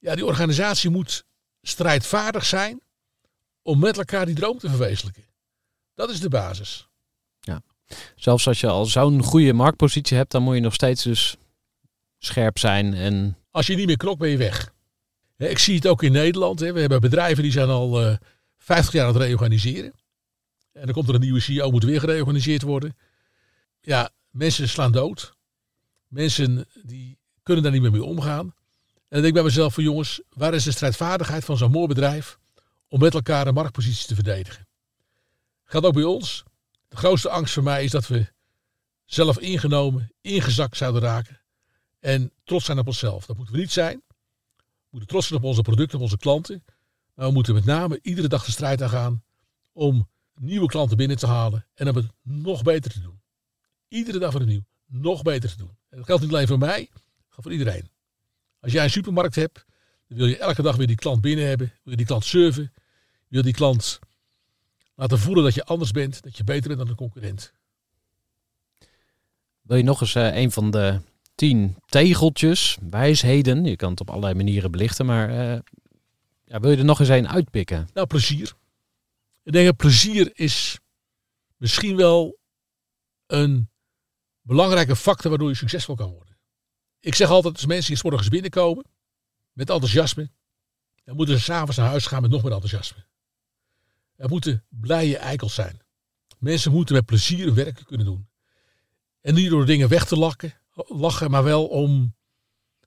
ja, 0.00 0.14
die 0.14 0.26
organisatie 0.26 0.90
moet 0.90 1.24
strijdvaardig 1.62 2.44
zijn 2.44 2.80
om 3.62 3.78
met 3.78 3.98
elkaar 3.98 4.26
die 4.26 4.34
droom 4.34 4.58
te 4.58 4.68
verwezenlijken. 4.68 5.24
Dat 5.94 6.10
is 6.10 6.20
de 6.20 6.28
basis. 6.28 6.88
Ja. 7.40 7.62
Zelfs 8.16 8.46
als 8.46 8.60
je 8.60 8.66
al 8.66 8.86
zo'n 8.86 9.22
goede 9.22 9.52
marktpositie 9.52 10.16
hebt, 10.16 10.30
dan 10.30 10.42
moet 10.42 10.54
je 10.54 10.60
nog 10.60 10.74
steeds 10.74 11.02
dus 11.02 11.36
scherp 12.18 12.58
zijn. 12.58 12.94
En... 12.94 13.36
Als 13.50 13.66
je 13.66 13.76
niet 13.76 13.86
meer 13.86 13.96
knokt, 13.96 14.18
ben 14.18 14.28
je 14.28 14.36
weg. 14.36 14.72
Ik 15.36 15.58
zie 15.58 15.74
het 15.74 15.86
ook 15.86 16.02
in 16.02 16.12
Nederland. 16.12 16.60
We 16.60 16.80
hebben 16.80 17.00
bedrijven 17.00 17.42
die 17.42 17.52
zijn 17.52 17.68
al 17.68 18.02
eh, 18.02 18.16
50 18.58 18.92
jaar 18.92 19.06
aan 19.06 19.14
het 19.14 19.22
reorganiseren. 19.22 19.92
En 20.72 20.84
dan 20.84 20.94
komt 20.94 21.08
er 21.08 21.14
een 21.14 21.20
nieuwe 21.20 21.40
CEO, 21.40 21.70
moet 21.70 21.84
weer 21.84 22.00
gereorganiseerd 22.00 22.62
worden. 22.62 22.96
Ja, 23.80 24.10
mensen 24.30 24.68
slaan 24.68 24.92
dood. 24.92 25.34
Mensen 26.06 26.66
die 26.82 27.18
kunnen 27.42 27.62
daar 27.62 27.72
niet 27.72 27.82
meer 27.82 27.90
mee 27.90 28.04
omgaan. 28.04 28.54
En 29.10 29.16
dan 29.16 29.22
denk 29.22 29.36
ik 29.36 29.42
bij 29.42 29.50
mezelf 29.52 29.74
van 29.74 29.82
jongens, 29.82 30.20
waar 30.28 30.54
is 30.54 30.64
de 30.64 30.70
strijdvaardigheid 30.70 31.44
van 31.44 31.56
zo'n 31.56 31.70
mooi 31.70 31.86
bedrijf 31.86 32.38
om 32.88 33.00
met 33.00 33.14
elkaar 33.14 33.46
een 33.46 33.54
marktpositie 33.54 34.06
te 34.06 34.14
verdedigen? 34.14 34.68
Gaat 35.64 35.84
ook 35.84 35.94
bij 35.94 36.02
ons. 36.02 36.44
De 36.88 36.96
grootste 36.96 37.28
angst 37.28 37.54
voor 37.54 37.62
mij 37.62 37.84
is 37.84 37.90
dat 37.90 38.06
we 38.06 38.32
zelf 39.04 39.38
ingenomen, 39.38 40.12
ingezakt 40.20 40.76
zouden 40.76 41.02
raken. 41.02 41.40
En 42.00 42.32
trots 42.44 42.64
zijn 42.64 42.78
op 42.78 42.86
onszelf. 42.86 43.26
Dat 43.26 43.36
moeten 43.36 43.54
we 43.54 43.60
niet 43.60 43.70
zijn. 43.70 44.02
We 44.56 44.88
moeten 44.90 45.08
trots 45.08 45.26
zijn 45.26 45.38
op 45.38 45.44
onze 45.44 45.62
producten, 45.62 45.96
op 45.96 46.04
onze 46.04 46.18
klanten. 46.18 46.64
Maar 47.14 47.26
we 47.26 47.32
moeten 47.32 47.54
met 47.54 47.64
name 47.64 47.98
iedere 48.02 48.28
dag 48.28 48.44
de 48.44 48.50
strijd 48.50 48.82
aangaan 48.82 49.22
om 49.72 50.08
nieuwe 50.34 50.66
klanten 50.66 50.96
binnen 50.96 51.16
te 51.16 51.26
halen 51.26 51.66
en 51.74 51.88
om 51.88 51.96
het 51.96 52.06
nog 52.22 52.62
beter 52.62 52.90
te 52.90 53.00
doen. 53.00 53.20
Iedere 53.88 54.18
dag 54.18 54.34
opnieuw 54.34 54.64
nog 54.86 55.22
beter 55.22 55.50
te 55.50 55.56
doen. 55.56 55.76
En 55.88 55.96
dat 55.96 56.06
geldt 56.06 56.22
niet 56.22 56.32
alleen 56.32 56.46
voor 56.46 56.58
mij, 56.58 56.88
maar 56.92 57.38
voor 57.40 57.52
iedereen. 57.52 57.90
Als 58.60 58.72
jij 58.72 58.84
een 58.84 58.90
supermarkt 58.90 59.34
hebt, 59.34 59.64
dan 60.08 60.18
wil 60.18 60.26
je 60.26 60.38
elke 60.38 60.62
dag 60.62 60.76
weer 60.76 60.86
die 60.86 60.96
klant 60.96 61.20
binnen 61.20 61.46
hebben, 61.46 61.66
wil 61.66 61.92
je 61.92 61.96
die 61.96 62.06
klant 62.06 62.24
serven, 62.24 62.72
wil 63.28 63.42
die 63.42 63.52
klant 63.52 63.98
laten 64.94 65.18
voelen 65.18 65.44
dat 65.44 65.54
je 65.54 65.64
anders 65.64 65.90
bent, 65.90 66.22
dat 66.22 66.36
je 66.36 66.44
beter 66.44 66.66
bent 66.66 66.78
dan 66.78 66.88
een 66.88 66.94
concurrent. 66.94 67.52
Wil 69.62 69.76
je 69.76 69.82
nog 69.82 70.00
eens 70.00 70.14
uh, 70.14 70.36
een 70.36 70.52
van 70.52 70.70
de 70.70 71.00
tien 71.34 71.76
tegeltjes, 71.86 72.78
wijsheden, 72.90 73.64
je 73.64 73.76
kan 73.76 73.90
het 73.90 74.00
op 74.00 74.10
allerlei 74.10 74.34
manieren 74.34 74.70
belichten, 74.70 75.06
maar 75.06 75.30
uh, 75.30 75.58
ja, 76.44 76.60
wil 76.60 76.70
je 76.70 76.76
er 76.76 76.84
nog 76.84 77.00
eens 77.00 77.08
een 77.08 77.28
uitpikken? 77.28 77.88
Nou, 77.94 78.06
plezier. 78.06 78.54
Ik 79.42 79.52
denk 79.52 79.66
dat 79.66 79.76
plezier 79.76 80.30
is 80.32 80.78
misschien 81.56 81.96
wel 81.96 82.38
een 83.26 83.70
belangrijke 84.42 84.96
factor 84.96 85.30
waardoor 85.30 85.48
je 85.48 85.54
succesvol 85.54 85.94
kan 85.94 86.10
worden. 86.10 86.29
Ik 87.00 87.14
zeg 87.14 87.28
altijd, 87.28 87.54
als 87.54 87.66
mensen 87.66 87.86
hier 87.86 87.96
's 87.96 88.02
morgens 88.02 88.28
binnenkomen 88.28 88.84
met 89.52 89.70
enthousiasme, 89.70 90.30
dan 91.04 91.16
moeten 91.16 91.38
ze 91.38 91.42
s'avonds 91.42 91.76
naar 91.76 91.88
huis 91.88 92.06
gaan 92.06 92.22
met 92.22 92.30
nog 92.30 92.42
meer 92.42 92.52
enthousiasme. 92.52 93.04
Er 94.16 94.28
moeten 94.28 94.64
blije 94.68 95.16
eikels 95.16 95.54
zijn. 95.54 95.80
Mensen 96.38 96.72
moeten 96.72 96.94
met 96.94 97.04
plezier 97.04 97.44
hun 97.44 97.54
werk 97.54 97.82
kunnen 97.84 98.06
doen. 98.06 98.28
En 99.20 99.34
niet 99.34 99.50
door 99.50 99.66
dingen 99.66 99.88
weg 99.88 100.04
te 100.04 100.16
lachen, 100.16 100.54
lachen, 100.72 101.30
maar 101.30 101.44
wel 101.44 101.66
om 101.66 102.14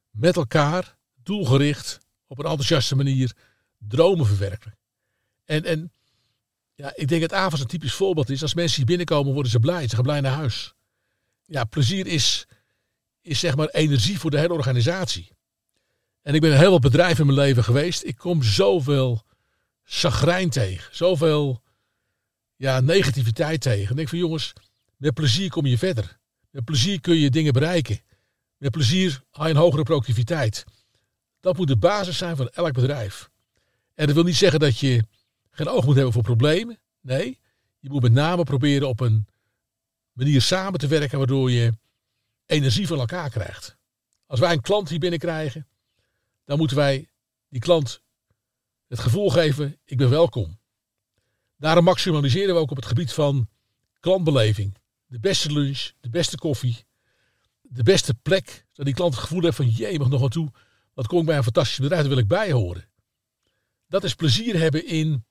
met 0.09 0.35
elkaar, 0.35 0.97
doelgericht, 1.23 1.99
op 2.27 2.39
een 2.39 2.45
enthousiaste 2.45 2.95
manier, 2.95 3.35
dromen 3.77 4.25
verwerken. 4.25 4.77
En, 5.45 5.63
en 5.63 5.91
ja, 6.75 6.91
ik 6.95 7.07
denk 7.07 7.21
dat 7.21 7.33
avonds 7.33 7.61
een 7.61 7.67
typisch 7.67 7.93
voorbeeld 7.93 8.29
is. 8.29 8.41
Als 8.41 8.53
mensen 8.53 8.77
hier 8.77 8.85
binnenkomen, 8.85 9.33
worden 9.33 9.51
ze 9.51 9.59
blij. 9.59 9.87
Ze 9.87 9.95
gaan 9.95 10.03
blij 10.03 10.21
naar 10.21 10.33
huis. 10.33 10.73
Ja, 11.45 11.63
plezier 11.63 12.07
is, 12.07 12.47
is 13.23 13.39
zeg 13.39 13.55
maar 13.55 13.67
energie 13.67 14.19
voor 14.19 14.31
de 14.31 14.39
hele 14.39 14.53
organisatie. 14.53 15.31
En 16.21 16.33
ik 16.33 16.41
ben 16.41 16.51
in 16.51 16.57
heel 16.57 16.71
wat 16.71 16.81
bedrijven 16.81 17.19
in 17.19 17.33
mijn 17.33 17.47
leven 17.47 17.63
geweest. 17.63 18.03
Ik 18.03 18.17
kom 18.17 18.43
zoveel 18.43 19.23
chagrijn 19.83 20.49
tegen. 20.49 20.95
Zoveel 20.95 21.61
ja, 22.55 22.79
negativiteit 22.79 23.61
tegen. 23.61 23.83
En 23.83 23.89
ik 23.89 23.95
denk 23.95 24.09
van 24.09 24.17
jongens, 24.17 24.53
met 24.97 25.13
plezier 25.13 25.49
kom 25.49 25.65
je 25.65 25.77
verder. 25.77 26.19
Met 26.49 26.65
plezier 26.65 27.01
kun 27.01 27.15
je 27.15 27.29
dingen 27.29 27.53
bereiken. 27.53 27.99
Met 28.57 28.71
plezier 28.71 29.23
haal 29.29 29.47
je 29.47 29.53
een 29.53 29.59
hogere 29.59 29.83
productiviteit. 29.83 30.63
Dat 31.39 31.57
moet 31.57 31.67
de 31.67 31.77
basis 31.77 32.17
zijn 32.17 32.35
van 32.35 32.49
elk 32.49 32.73
bedrijf. 32.73 33.29
En 33.95 34.05
dat 34.05 34.15
wil 34.15 34.23
niet 34.23 34.35
zeggen 34.35 34.59
dat 34.59 34.79
je 34.79 35.05
geen 35.49 35.67
oog 35.67 35.85
moet 35.85 35.95
hebben 35.95 36.13
voor 36.13 36.23
problemen. 36.23 36.79
Nee, 37.01 37.39
je 37.79 37.89
moet 37.89 38.01
met 38.01 38.11
name 38.11 38.43
proberen 38.43 38.87
op 38.87 38.99
een 38.99 39.27
manier 40.13 40.41
samen 40.41 40.79
te 40.79 40.87
werken 40.87 41.17
waardoor 41.17 41.51
je 41.51 41.73
energie 42.45 42.87
van 42.87 42.99
elkaar 42.99 43.29
krijgt. 43.29 43.77
Als 44.25 44.39
wij 44.39 44.51
een 44.51 44.61
klant 44.61 44.89
hier 44.89 44.99
binnenkrijgen, 44.99 45.67
dan 46.45 46.57
moeten 46.57 46.77
wij 46.77 47.09
die 47.49 47.61
klant 47.61 48.01
het 48.87 48.99
gevoel 48.99 49.29
geven, 49.29 49.79
ik 49.85 49.97
ben 49.97 50.09
welkom. 50.09 50.59
Daarom 51.57 51.83
maximaliseren 51.83 52.55
we 52.55 52.61
ook 52.61 52.71
op 52.71 52.75
het 52.75 52.85
gebied 52.85 53.13
van 53.13 53.49
klantbeleving. 53.99 54.77
De 55.05 55.19
beste 55.19 55.51
lunch, 55.51 55.91
de 55.99 56.09
beste 56.09 56.37
koffie, 56.37 56.85
de 57.61 57.83
beste 57.83 58.13
plek. 58.13 58.65
Zodat 58.67 58.85
die 58.85 58.93
klant 58.93 59.13
het 59.13 59.23
gevoel 59.23 59.41
heeft 59.41 59.55
van, 59.55 59.69
jee, 59.69 59.99
mag 59.99 60.09
nog 60.09 60.21
wat 60.21 60.31
toe. 60.31 60.51
Wat 60.93 61.07
kom 61.07 61.19
ik 61.19 61.25
bij 61.25 61.37
een 61.37 61.43
fantastisch 61.43 61.79
bedrijf, 61.79 62.01
daar 62.01 62.09
wil 62.09 62.19
ik 62.19 62.27
bij 62.27 62.51
horen. 62.51 62.89
Dat 63.87 64.03
is 64.03 64.15
plezier 64.15 64.59
hebben 64.59 64.87
in, 64.87 65.25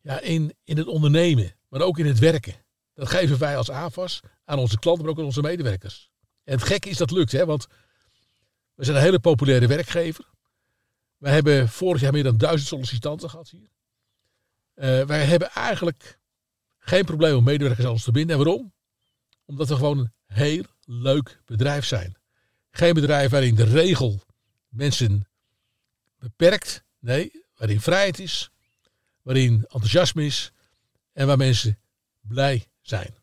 ja, 0.00 0.20
in, 0.20 0.54
in 0.64 0.76
het 0.76 0.86
ondernemen, 0.86 1.56
maar 1.68 1.80
ook 1.80 1.98
in 1.98 2.06
het 2.06 2.18
werken. 2.18 2.54
Dat 2.94 3.08
geven 3.08 3.38
wij 3.38 3.56
als 3.56 3.70
AFAS 3.70 4.20
aan 4.44 4.58
onze 4.58 4.78
klanten, 4.78 5.04
maar 5.04 5.12
ook 5.12 5.18
aan 5.18 5.24
onze 5.24 5.40
medewerkers. 5.40 6.11
En 6.52 6.58
het 6.58 6.66
gekke 6.66 6.88
is 6.88 6.96
dat 6.96 7.10
lukt, 7.10 7.32
hè, 7.32 7.44
want 7.44 7.66
we 8.74 8.84
zijn 8.84 8.96
een 8.96 9.02
hele 9.02 9.18
populaire 9.18 9.66
werkgever. 9.66 10.24
We 11.16 11.28
hebben 11.28 11.68
vorig 11.68 12.00
jaar 12.00 12.12
meer 12.12 12.22
dan 12.22 12.36
duizend 12.36 12.68
sollicitanten 12.68 13.30
gehad 13.30 13.50
hier. 13.50 13.68
Uh, 14.74 15.06
wij 15.06 15.24
hebben 15.24 15.50
eigenlijk 15.50 16.18
geen 16.78 17.04
probleem 17.04 17.36
om 17.36 17.44
medewerkers 17.44 17.86
aan 17.86 17.92
ons 17.92 18.04
te 18.04 18.12
binden. 18.12 18.38
En 18.38 18.44
waarom? 18.44 18.72
Omdat 19.44 19.68
we 19.68 19.74
gewoon 19.74 19.98
een 19.98 20.12
heel 20.26 20.64
leuk 20.84 21.40
bedrijf 21.46 21.84
zijn. 21.84 22.16
Geen 22.70 22.94
bedrijf 22.94 23.30
waarin 23.30 23.54
de 23.54 23.64
regel 23.64 24.20
mensen 24.68 25.28
beperkt. 26.18 26.84
Nee, 26.98 27.44
waarin 27.56 27.80
vrijheid 27.80 28.18
is. 28.18 28.50
Waarin 29.22 29.52
enthousiasme 29.54 30.24
is. 30.24 30.52
En 31.12 31.26
waar 31.26 31.36
mensen 31.36 31.78
blij 32.20 32.68
zijn. 32.80 33.21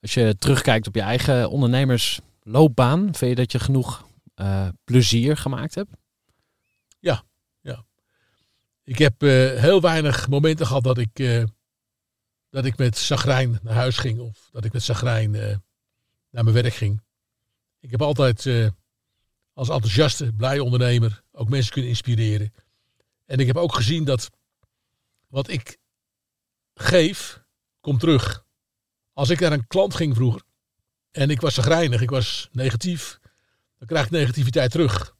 Als 0.00 0.14
je 0.14 0.36
terugkijkt 0.38 0.86
op 0.86 0.94
je 0.94 1.00
eigen 1.00 1.50
ondernemersloopbaan, 1.50 3.14
vind 3.14 3.30
je 3.30 3.34
dat 3.34 3.52
je 3.52 3.58
genoeg 3.58 4.06
uh, 4.36 4.68
plezier 4.84 5.36
gemaakt 5.36 5.74
hebt? 5.74 5.90
Ja, 6.98 7.22
ja. 7.60 7.84
Ik 8.84 8.98
heb 8.98 9.22
uh, 9.22 9.30
heel 9.60 9.80
weinig 9.80 10.28
momenten 10.28 10.66
gehad 10.66 10.82
dat 10.82 10.98
ik, 10.98 11.18
uh, 11.18 11.44
dat 12.50 12.64
ik 12.64 12.76
met 12.76 12.98
zagrijn 12.98 13.58
naar 13.62 13.74
huis 13.74 13.96
ging 13.98 14.20
of 14.20 14.48
dat 14.52 14.64
ik 14.64 14.72
met 14.72 14.82
zagrijn 14.82 15.30
naar 16.30 16.44
mijn 16.44 16.52
werk 16.52 16.74
ging. 16.74 17.02
Ik 17.80 17.90
heb 17.90 18.02
altijd 18.02 18.72
als 19.52 19.68
enthousiaste, 19.68 20.32
blije 20.32 20.64
ondernemer 20.64 21.22
ook 21.32 21.48
mensen 21.48 21.72
kunnen 21.72 21.90
inspireren. 21.90 22.52
En 23.24 23.38
ik 23.38 23.46
heb 23.46 23.56
ook 23.56 23.74
gezien 23.74 24.04
dat 24.04 24.30
wat 25.26 25.48
ik 25.48 25.78
geef, 26.74 27.42
komt 27.80 28.00
terug. 28.00 28.46
Als 29.18 29.30
ik 29.30 29.40
naar 29.40 29.52
een 29.52 29.66
klant 29.66 29.94
ging 29.94 30.14
vroeger 30.14 30.42
en 31.10 31.30
ik 31.30 31.40
was 31.40 31.54
zagrijnig, 31.54 32.00
ik 32.00 32.10
was 32.10 32.48
negatief, 32.52 33.18
dan 33.78 33.88
krijg 33.88 34.04
ik 34.04 34.10
negativiteit 34.10 34.70
terug. 34.70 35.16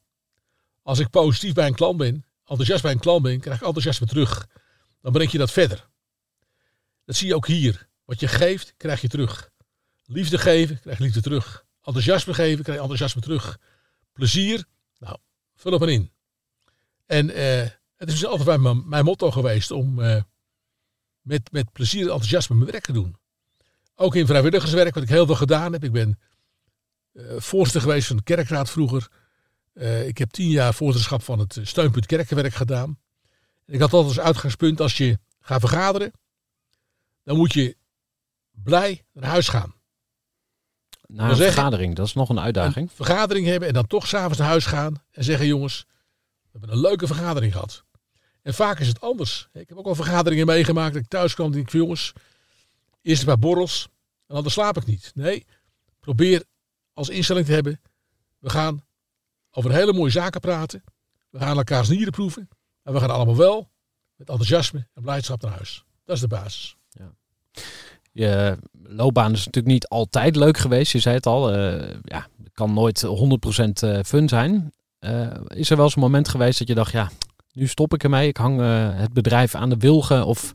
Als 0.82 0.98
ik 0.98 1.10
positief 1.10 1.52
bij 1.52 1.66
een 1.66 1.74
klant 1.74 1.96
ben, 1.96 2.24
enthousiast 2.44 2.82
bij 2.82 2.92
een 2.92 2.98
klant 2.98 3.22
ben, 3.22 3.40
krijg 3.40 3.56
ik 3.56 3.66
enthousiasme 3.66 4.06
terug. 4.06 4.46
Dan 5.00 5.12
breng 5.12 5.30
je 5.30 5.38
dat 5.38 5.50
verder. 5.50 5.88
Dat 7.04 7.16
zie 7.16 7.26
je 7.26 7.34
ook 7.34 7.46
hier. 7.46 7.88
Wat 8.04 8.20
je 8.20 8.28
geeft, 8.28 8.74
krijg 8.76 9.00
je 9.00 9.08
terug. 9.08 9.50
Liefde 10.04 10.38
geven, 10.38 10.80
krijg 10.80 10.98
je 10.98 11.04
liefde 11.04 11.22
terug. 11.22 11.64
Enthousiasme 11.82 12.34
geven, 12.34 12.62
krijg 12.62 12.76
je 12.76 12.82
enthousiasme 12.82 13.20
terug. 13.20 13.58
Plezier, 14.12 14.64
nou, 14.98 15.16
vul 15.54 15.72
het 15.72 15.80
maar 15.80 15.90
in. 15.90 16.12
En 17.06 17.30
eh, 17.30 17.68
het 17.96 18.08
is 18.08 18.20
dus 18.20 18.26
altijd 18.26 18.60
mijn, 18.60 18.88
mijn 18.88 19.04
motto 19.04 19.30
geweest 19.30 19.70
om 19.70 20.02
eh, 20.02 20.22
met, 21.20 21.52
met 21.52 21.72
plezier 21.72 22.02
en 22.02 22.12
enthousiasme 22.12 22.56
mijn 22.56 22.70
werk 22.70 22.84
te 22.84 22.92
doen. 22.92 23.17
Ook 24.00 24.14
in 24.14 24.26
vrijwilligerswerk, 24.26 24.94
wat 24.94 25.02
ik 25.02 25.08
heel 25.08 25.26
veel 25.26 25.34
gedaan 25.34 25.72
heb. 25.72 25.84
Ik 25.84 25.92
ben 25.92 26.18
uh, 27.12 27.32
voorzitter 27.36 27.80
geweest 27.80 28.06
van 28.06 28.16
de 28.16 28.22
kerkraad 28.22 28.70
vroeger. 28.70 29.08
Uh, 29.74 30.06
ik 30.06 30.18
heb 30.18 30.30
tien 30.30 30.48
jaar 30.48 30.74
voorzitterschap 30.74 31.22
van 31.22 31.38
het 31.38 31.58
steunpunt 31.62 32.06
kerkenwerk 32.06 32.54
gedaan. 32.54 32.98
Ik 33.66 33.80
had 33.80 33.92
altijd 33.92 34.16
als 34.16 34.26
uitgangspunt, 34.26 34.80
als 34.80 34.96
je 34.96 35.18
gaat 35.40 35.60
vergaderen, 35.60 36.12
dan 37.22 37.36
moet 37.36 37.52
je 37.52 37.76
blij 38.50 39.04
naar 39.12 39.30
huis 39.30 39.48
gaan. 39.48 39.74
Na 41.06 41.30
een 41.30 41.36
vergadering, 41.36 41.94
dat 41.94 42.06
is 42.06 42.14
nog 42.14 42.28
een 42.28 42.40
uitdaging. 42.40 42.88
Een 42.88 42.96
vergadering 42.96 43.46
hebben 43.46 43.68
en 43.68 43.74
dan 43.74 43.86
toch 43.86 44.06
s'avonds 44.06 44.38
naar 44.38 44.48
huis 44.48 44.66
gaan 44.66 44.94
en 45.10 45.24
zeggen 45.24 45.46
jongens, 45.46 45.86
we 46.42 46.58
hebben 46.58 46.70
een 46.70 46.80
leuke 46.80 47.06
vergadering 47.06 47.52
gehad. 47.52 47.84
En 48.42 48.54
vaak 48.54 48.78
is 48.78 48.88
het 48.88 49.00
anders. 49.00 49.48
Ik 49.52 49.68
heb 49.68 49.78
ook 49.78 49.86
al 49.86 49.94
vergaderingen 49.94 50.46
meegemaakt 50.46 50.92
dat 50.92 51.02
ik 51.02 51.08
thuis 51.08 51.34
kwam 51.34 51.52
en 51.52 51.70
van 51.70 51.80
jongens, 51.80 52.12
eerst 53.02 53.20
een 53.20 53.26
paar 53.26 53.38
borrels 53.38 53.88
en 54.26 54.42
dan 54.42 54.50
slaap 54.50 54.76
ik 54.76 54.86
niet. 54.86 55.12
Nee, 55.14 55.46
probeer 56.00 56.44
als 56.92 57.08
instelling 57.08 57.46
te 57.46 57.52
hebben, 57.52 57.80
we 58.38 58.50
gaan 58.50 58.84
over 59.50 59.72
hele 59.72 59.92
mooie 59.92 60.10
zaken 60.10 60.40
praten. 60.40 60.84
We 61.30 61.38
gaan 61.38 61.56
elkaars 61.56 61.88
nieren 61.88 62.12
proeven. 62.12 62.48
En 62.82 62.92
we 62.92 63.00
gaan 63.00 63.10
allemaal 63.10 63.36
wel 63.36 63.70
met 64.16 64.28
enthousiasme 64.28 64.86
en 64.94 65.02
blijdschap 65.02 65.42
naar 65.42 65.52
huis. 65.52 65.84
Dat 66.04 66.14
is 66.14 66.22
de 66.22 66.28
basis. 66.28 66.76
Ja. 66.88 67.12
Je 68.12 68.58
loopbaan 68.72 69.32
is 69.32 69.38
natuurlijk 69.44 69.74
niet 69.74 69.88
altijd 69.88 70.36
leuk 70.36 70.58
geweest. 70.58 70.92
Je 70.92 70.98
zei 70.98 71.14
het 71.14 71.26
al, 71.26 71.54
uh, 71.54 71.94
ja, 72.02 72.26
het 72.42 72.52
kan 72.52 72.72
nooit 72.72 73.06
100% 73.06 73.08
eh, 73.82 73.98
fun 74.04 74.28
zijn. 74.28 74.72
Uh, 75.00 75.26
is 75.48 75.70
er 75.70 75.76
wel 75.76 75.84
eens 75.84 75.94
een 75.96 76.02
moment 76.02 76.28
geweest 76.28 76.58
dat 76.58 76.68
je 76.68 76.74
dacht, 76.74 76.92
ja, 76.92 77.10
nu 77.52 77.66
stop 77.66 77.94
ik 77.94 78.02
ermee. 78.02 78.28
Ik 78.28 78.36
hang 78.36 78.60
het 78.94 79.12
bedrijf 79.12 79.54
aan 79.54 79.68
de 79.68 79.76
wilgen 79.76 80.26
of 80.26 80.52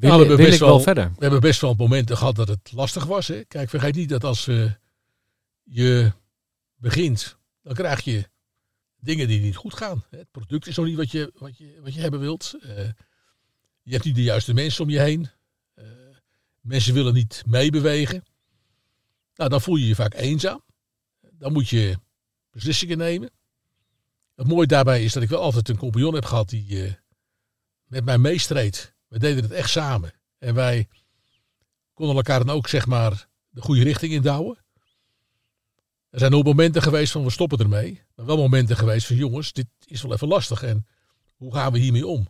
wil, 0.00 0.10
nou, 0.10 0.28
we 0.28 0.36
wil 0.36 0.52
ik 0.52 0.58
wel, 0.58 0.68
wel, 0.68 0.80
verder? 0.80 1.08
We 1.08 1.22
hebben 1.22 1.40
best 1.40 1.60
wel 1.60 1.74
momenten 1.74 2.16
gehad 2.16 2.36
dat 2.36 2.48
het 2.48 2.72
lastig 2.72 3.04
was. 3.04 3.28
Hè? 3.28 3.44
Kijk, 3.44 3.68
vergeet 3.68 3.94
niet 3.94 4.08
dat 4.08 4.24
als 4.24 4.44
je 5.64 6.12
begint 6.76 7.38
dan 7.64 7.74
krijg 7.74 8.00
je 8.00 8.28
dingen 9.00 9.28
die 9.28 9.40
niet 9.40 9.56
goed 9.56 9.74
gaan. 9.74 10.04
Het 10.10 10.30
product 10.30 10.66
is 10.66 10.76
nog 10.76 10.86
niet 10.86 10.96
wat 10.96 11.10
je, 11.10 11.32
wat 11.34 11.58
je, 11.58 11.80
wat 11.82 11.94
je 11.94 12.00
hebben 12.00 12.20
wilt. 12.20 12.54
Uh, 12.60 12.70
je 13.82 13.92
hebt 13.92 14.04
niet 14.04 14.14
de 14.14 14.22
juiste 14.22 14.54
mensen 14.54 14.84
om 14.84 14.90
je 14.90 15.00
heen. 15.00 15.28
Uh, 15.78 15.84
mensen 16.60 16.94
willen 16.94 17.14
niet 17.14 17.42
meebewegen. 17.46 18.24
Nou, 19.34 19.50
dan 19.50 19.60
voel 19.60 19.76
je 19.76 19.86
je 19.86 19.94
vaak 19.94 20.14
eenzaam. 20.14 20.64
Dan 21.20 21.52
moet 21.52 21.68
je 21.68 21.98
beslissingen 22.50 22.98
nemen. 22.98 23.30
Het 24.34 24.46
mooie 24.46 24.66
daarbij 24.66 25.04
is 25.04 25.12
dat 25.12 25.22
ik 25.22 25.28
wel 25.28 25.40
altijd 25.40 25.68
een 25.68 25.76
compagnon 25.76 26.14
heb 26.14 26.24
gehad 26.24 26.48
die 26.48 26.84
uh, 26.84 26.92
met 27.84 28.04
mij 28.04 28.18
meestreed. 28.18 28.93
We 29.14 29.20
deden 29.20 29.42
het 29.42 29.52
echt 29.52 29.70
samen. 29.70 30.12
En 30.38 30.54
wij 30.54 30.88
konden 31.92 32.16
elkaar 32.16 32.44
dan 32.44 32.54
ook 32.54 32.68
zeg 32.68 32.86
maar 32.86 33.28
de 33.50 33.60
goede 33.60 33.82
richting 33.82 34.12
indouwen. 34.12 34.58
Er 36.10 36.18
zijn 36.18 36.34
ook 36.34 36.44
momenten 36.44 36.82
geweest 36.82 37.12
van 37.12 37.24
we 37.24 37.30
stoppen 37.30 37.58
ermee. 37.58 38.02
Maar 38.14 38.26
wel 38.26 38.36
momenten 38.36 38.76
geweest 38.76 39.06
van 39.06 39.16
jongens, 39.16 39.52
dit 39.52 39.66
is 39.84 40.02
wel 40.02 40.12
even 40.12 40.28
lastig. 40.28 40.62
En 40.62 40.86
hoe 41.36 41.54
gaan 41.54 41.72
we 41.72 41.78
hiermee 41.78 42.06
om? 42.06 42.28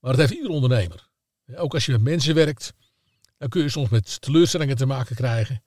Maar 0.00 0.10
dat 0.10 0.20
heeft 0.20 0.32
ieder 0.32 0.50
ondernemer. 0.50 1.08
Ook 1.54 1.74
als 1.74 1.86
je 1.86 1.92
met 1.92 2.02
mensen 2.02 2.34
werkt, 2.34 2.74
dan 3.38 3.48
kun 3.48 3.62
je 3.62 3.68
soms 3.68 3.88
met 3.88 4.20
teleurstellingen 4.20 4.76
te 4.76 4.86
maken 4.86 5.16
krijgen. 5.16 5.62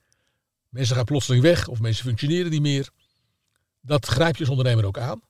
Mensen 0.69 0.95
gaan 0.95 1.05
plotseling 1.05 1.43
weg 1.43 1.67
of 1.67 1.79
mensen 1.79 2.05
functioneren 2.05 2.51
niet 2.51 2.61
meer. 2.61 2.89
Dat 3.81 4.05
grijp 4.05 4.33
je 4.35 4.41
als 4.41 4.49
ondernemer 4.49 4.85
ook 4.85 4.97
aan. 4.97 5.21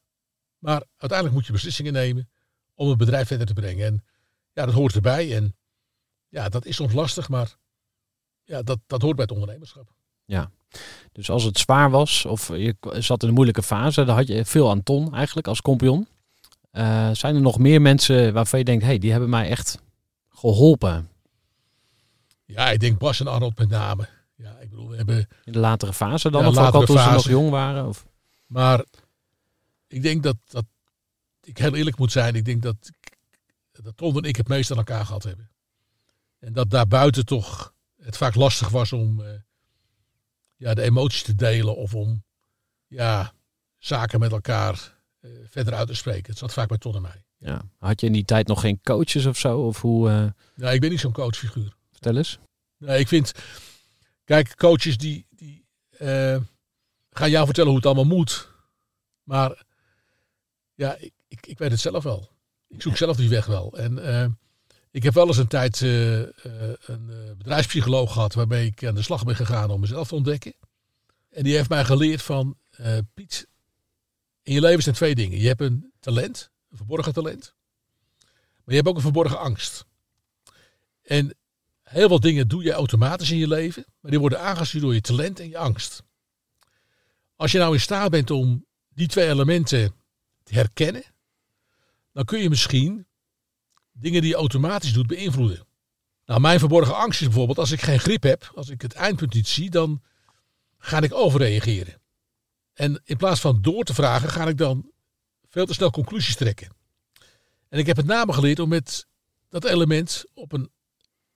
Maar 0.57 0.83
uiteindelijk 0.97 1.33
moet 1.33 1.45
je 1.45 1.53
beslissingen 1.53 1.93
nemen 1.93 2.29
om 2.75 2.89
het 2.89 2.97
bedrijf 2.97 3.27
verder 3.27 3.47
te 3.47 3.53
brengen. 3.53 3.85
En 3.85 4.03
ja, 4.53 4.65
dat 4.65 4.73
hoort 4.73 4.95
erbij. 4.95 5.35
En 5.35 5.55
ja, 6.29 6.49
dat 6.49 6.65
is 6.65 6.75
soms 6.75 6.93
lastig, 6.93 7.29
maar 7.29 7.55
ja, 8.43 8.61
dat, 8.61 8.79
dat 8.87 9.01
hoort 9.01 9.15
bij 9.15 9.23
het 9.23 9.33
ondernemerschap. 9.33 9.93
Ja. 10.25 10.51
Dus 11.11 11.29
als 11.29 11.43
het 11.43 11.59
zwaar 11.59 11.89
was 11.89 12.25
of 12.25 12.47
je 12.47 12.75
zat 12.81 13.21
in 13.21 13.27
een 13.27 13.33
moeilijke 13.33 13.63
fase, 13.63 14.03
dan 14.03 14.15
had 14.15 14.27
je 14.27 14.45
veel 14.45 14.69
aan 14.69 14.83
Ton 14.83 15.13
eigenlijk 15.13 15.47
als 15.47 15.61
kompion. 15.61 16.07
Eh, 16.71 17.09
zijn 17.11 17.35
er 17.35 17.41
nog 17.41 17.59
meer 17.59 17.81
mensen 17.81 18.33
waarvan 18.33 18.59
je 18.59 18.65
denkt, 18.65 18.83
hey, 18.83 18.97
die 18.97 19.11
hebben 19.11 19.29
mij 19.29 19.49
echt 19.49 19.81
geholpen 20.29 21.09
Ja, 22.45 22.69
ik 22.71 22.79
denk 22.79 22.97
Bas 22.97 23.19
en 23.19 23.27
Arnold 23.27 23.57
met 23.57 23.69
name. 23.69 24.07
Ja, 24.35 24.57
ik 24.59 24.69
bedoel, 24.69 24.89
we 24.89 24.95
hebben 24.95 25.27
in 25.43 25.51
de 25.51 25.59
latere 25.59 25.93
fase 25.93 26.31
dan? 26.31 26.41
Ja, 26.41 26.49
of 26.49 26.57
ook 26.57 26.73
al 26.73 26.85
toen 26.85 26.99
ze 26.99 27.09
nog 27.09 27.27
jong 27.27 27.49
waren? 27.49 27.87
Of? 27.87 28.05
Maar 28.45 28.83
ik 29.87 30.01
denk 30.01 30.23
dat, 30.23 30.35
dat 30.47 30.65
ik 31.43 31.57
heel 31.57 31.75
eerlijk 31.75 31.97
moet 31.97 32.11
zijn. 32.11 32.35
Ik 32.35 32.45
denk 32.45 32.61
dat, 32.61 32.75
dat 33.83 33.97
Ton 33.97 34.17
en 34.17 34.23
ik 34.23 34.35
het 34.35 34.47
meest 34.47 34.71
aan 34.71 34.77
elkaar 34.77 35.05
gehad 35.05 35.23
hebben. 35.23 35.51
En 36.39 36.53
dat 36.53 36.69
daarbuiten 36.69 37.25
toch 37.25 37.73
het 38.01 38.17
vaak 38.17 38.35
lastig 38.35 38.69
was 38.69 38.93
om 38.93 39.21
eh, 39.21 39.33
ja, 40.55 40.73
de 40.73 40.81
emoties 40.81 41.23
te 41.23 41.35
delen 41.35 41.75
of 41.75 41.95
om 41.95 42.23
ja, 42.87 43.33
zaken 43.77 44.19
met 44.19 44.31
elkaar 44.31 44.97
eh, 45.19 45.31
verder 45.49 45.73
uit 45.73 45.87
te 45.87 45.93
spreken. 45.93 46.29
Het 46.29 46.37
zat 46.37 46.53
vaak 46.53 46.67
bij 46.67 46.77
Ton 46.77 46.95
en 46.95 47.01
mij. 47.01 47.23
Ja. 47.37 47.61
Had 47.77 47.99
je 48.01 48.07
in 48.07 48.13
die 48.13 48.25
tijd 48.25 48.47
nog 48.47 48.59
geen 48.61 48.79
coaches 48.83 49.25
of 49.25 49.37
zo? 49.37 49.59
Of 49.61 49.81
hoe? 49.81 50.09
eh, 50.09 50.25
Ja, 50.55 50.71
ik 50.71 50.81
ben 50.81 50.89
niet 50.89 50.99
zo'n 50.99 51.11
coachfiguur. 51.11 51.75
vertel 51.91 52.17
eens. 52.17 52.39
Nee, 52.77 52.99
ik 52.99 53.07
vind, 53.07 53.31
kijk, 54.23 54.55
coaches 54.55 54.97
die, 54.97 55.25
die 55.29 55.65
gaan 57.11 57.29
jou 57.29 57.45
vertellen 57.45 57.69
hoe 57.69 57.77
het 57.77 57.85
allemaal 57.85 58.17
moet. 58.17 58.49
Maar 59.23 59.63
ja, 60.73 60.95
ik, 60.95 61.13
ik, 61.27 61.47
ik 61.47 61.57
weet 61.57 61.71
het 61.71 61.79
zelf 61.79 62.03
wel. 62.03 62.31
Ik 62.73 62.81
zoek 62.81 62.97
zelf 62.97 63.17
die 63.17 63.29
weg 63.29 63.45
wel. 63.45 63.77
En 63.77 64.05
eh, 64.05 64.27
ik 64.91 65.03
heb 65.03 65.13
wel 65.13 65.27
eens 65.27 65.37
een 65.37 65.47
tijd 65.47 65.81
eh, 65.81 66.21
eh, 66.21 66.29
een 66.85 67.35
bedrijfspsycholoog 67.37 68.13
gehad 68.13 68.33
waarmee 68.33 68.65
ik 68.65 68.85
aan 68.85 68.95
de 68.95 69.01
slag 69.01 69.25
ben 69.25 69.35
gegaan 69.35 69.69
om 69.69 69.79
mezelf 69.79 70.07
te 70.07 70.15
ontdekken. 70.15 70.53
En 71.29 71.43
die 71.43 71.55
heeft 71.55 71.69
mij 71.69 71.85
geleerd 71.85 72.21
van, 72.21 72.57
Piet, 73.13 73.47
in 74.43 74.53
je 74.53 74.61
leven 74.61 74.83
zijn 74.83 74.95
twee 74.95 75.15
dingen. 75.15 75.39
Je 75.39 75.47
hebt 75.47 75.61
een 75.61 75.91
talent, 75.99 76.49
een 76.69 76.77
verborgen 76.77 77.13
talent. 77.13 77.53
Maar 78.53 78.63
je 78.65 78.75
hebt 78.75 78.87
ook 78.87 78.95
een 78.95 79.01
verborgen 79.01 79.39
angst. 79.39 79.85
En 81.01 81.35
Heel 81.93 82.07
veel 82.07 82.19
dingen 82.19 82.47
doe 82.47 82.63
je 82.63 82.71
automatisch 82.71 83.31
in 83.31 83.37
je 83.37 83.47
leven, 83.47 83.85
maar 83.99 84.11
die 84.11 84.19
worden 84.19 84.39
aangestuurd 84.39 84.83
door 84.83 84.93
je 84.93 85.01
talent 85.01 85.39
en 85.39 85.49
je 85.49 85.57
angst. 85.57 86.03
Als 87.35 87.51
je 87.51 87.57
nou 87.57 87.73
in 87.73 87.79
staat 87.79 88.11
bent 88.11 88.31
om 88.31 88.65
die 88.89 89.07
twee 89.07 89.27
elementen 89.27 89.93
te 90.43 90.53
herkennen, 90.53 91.03
dan 92.13 92.25
kun 92.25 92.39
je 92.39 92.49
misschien 92.49 93.07
dingen 93.91 94.21
die 94.21 94.29
je 94.29 94.35
automatisch 94.35 94.93
doet 94.93 95.07
beïnvloeden. 95.07 95.67
Nou, 96.25 96.39
mijn 96.39 96.59
verborgen 96.59 96.95
angst 96.95 97.21
is 97.21 97.27
bijvoorbeeld 97.27 97.57
als 97.57 97.71
ik 97.71 97.81
geen 97.81 97.99
grip 97.99 98.23
heb, 98.23 98.51
als 98.55 98.69
ik 98.69 98.81
het 98.81 98.93
eindpunt 98.93 99.33
niet 99.33 99.47
zie, 99.47 99.69
dan 99.69 100.01
ga 100.77 101.01
ik 101.01 101.13
overreageren. 101.13 102.01
En 102.73 103.01
in 103.03 103.17
plaats 103.17 103.39
van 103.39 103.61
door 103.61 103.83
te 103.83 103.93
vragen, 103.93 104.29
ga 104.29 104.47
ik 104.47 104.57
dan 104.57 104.91
veel 105.49 105.65
te 105.65 105.73
snel 105.73 105.91
conclusies 105.91 106.35
trekken. 106.35 106.69
En 107.69 107.79
ik 107.79 107.85
heb 107.85 107.95
met 107.95 108.05
name 108.05 108.33
geleerd 108.33 108.59
om 108.59 108.69
met 108.69 109.07
dat 109.49 109.63
element 109.63 110.25
op 110.33 110.51
een 110.51 110.71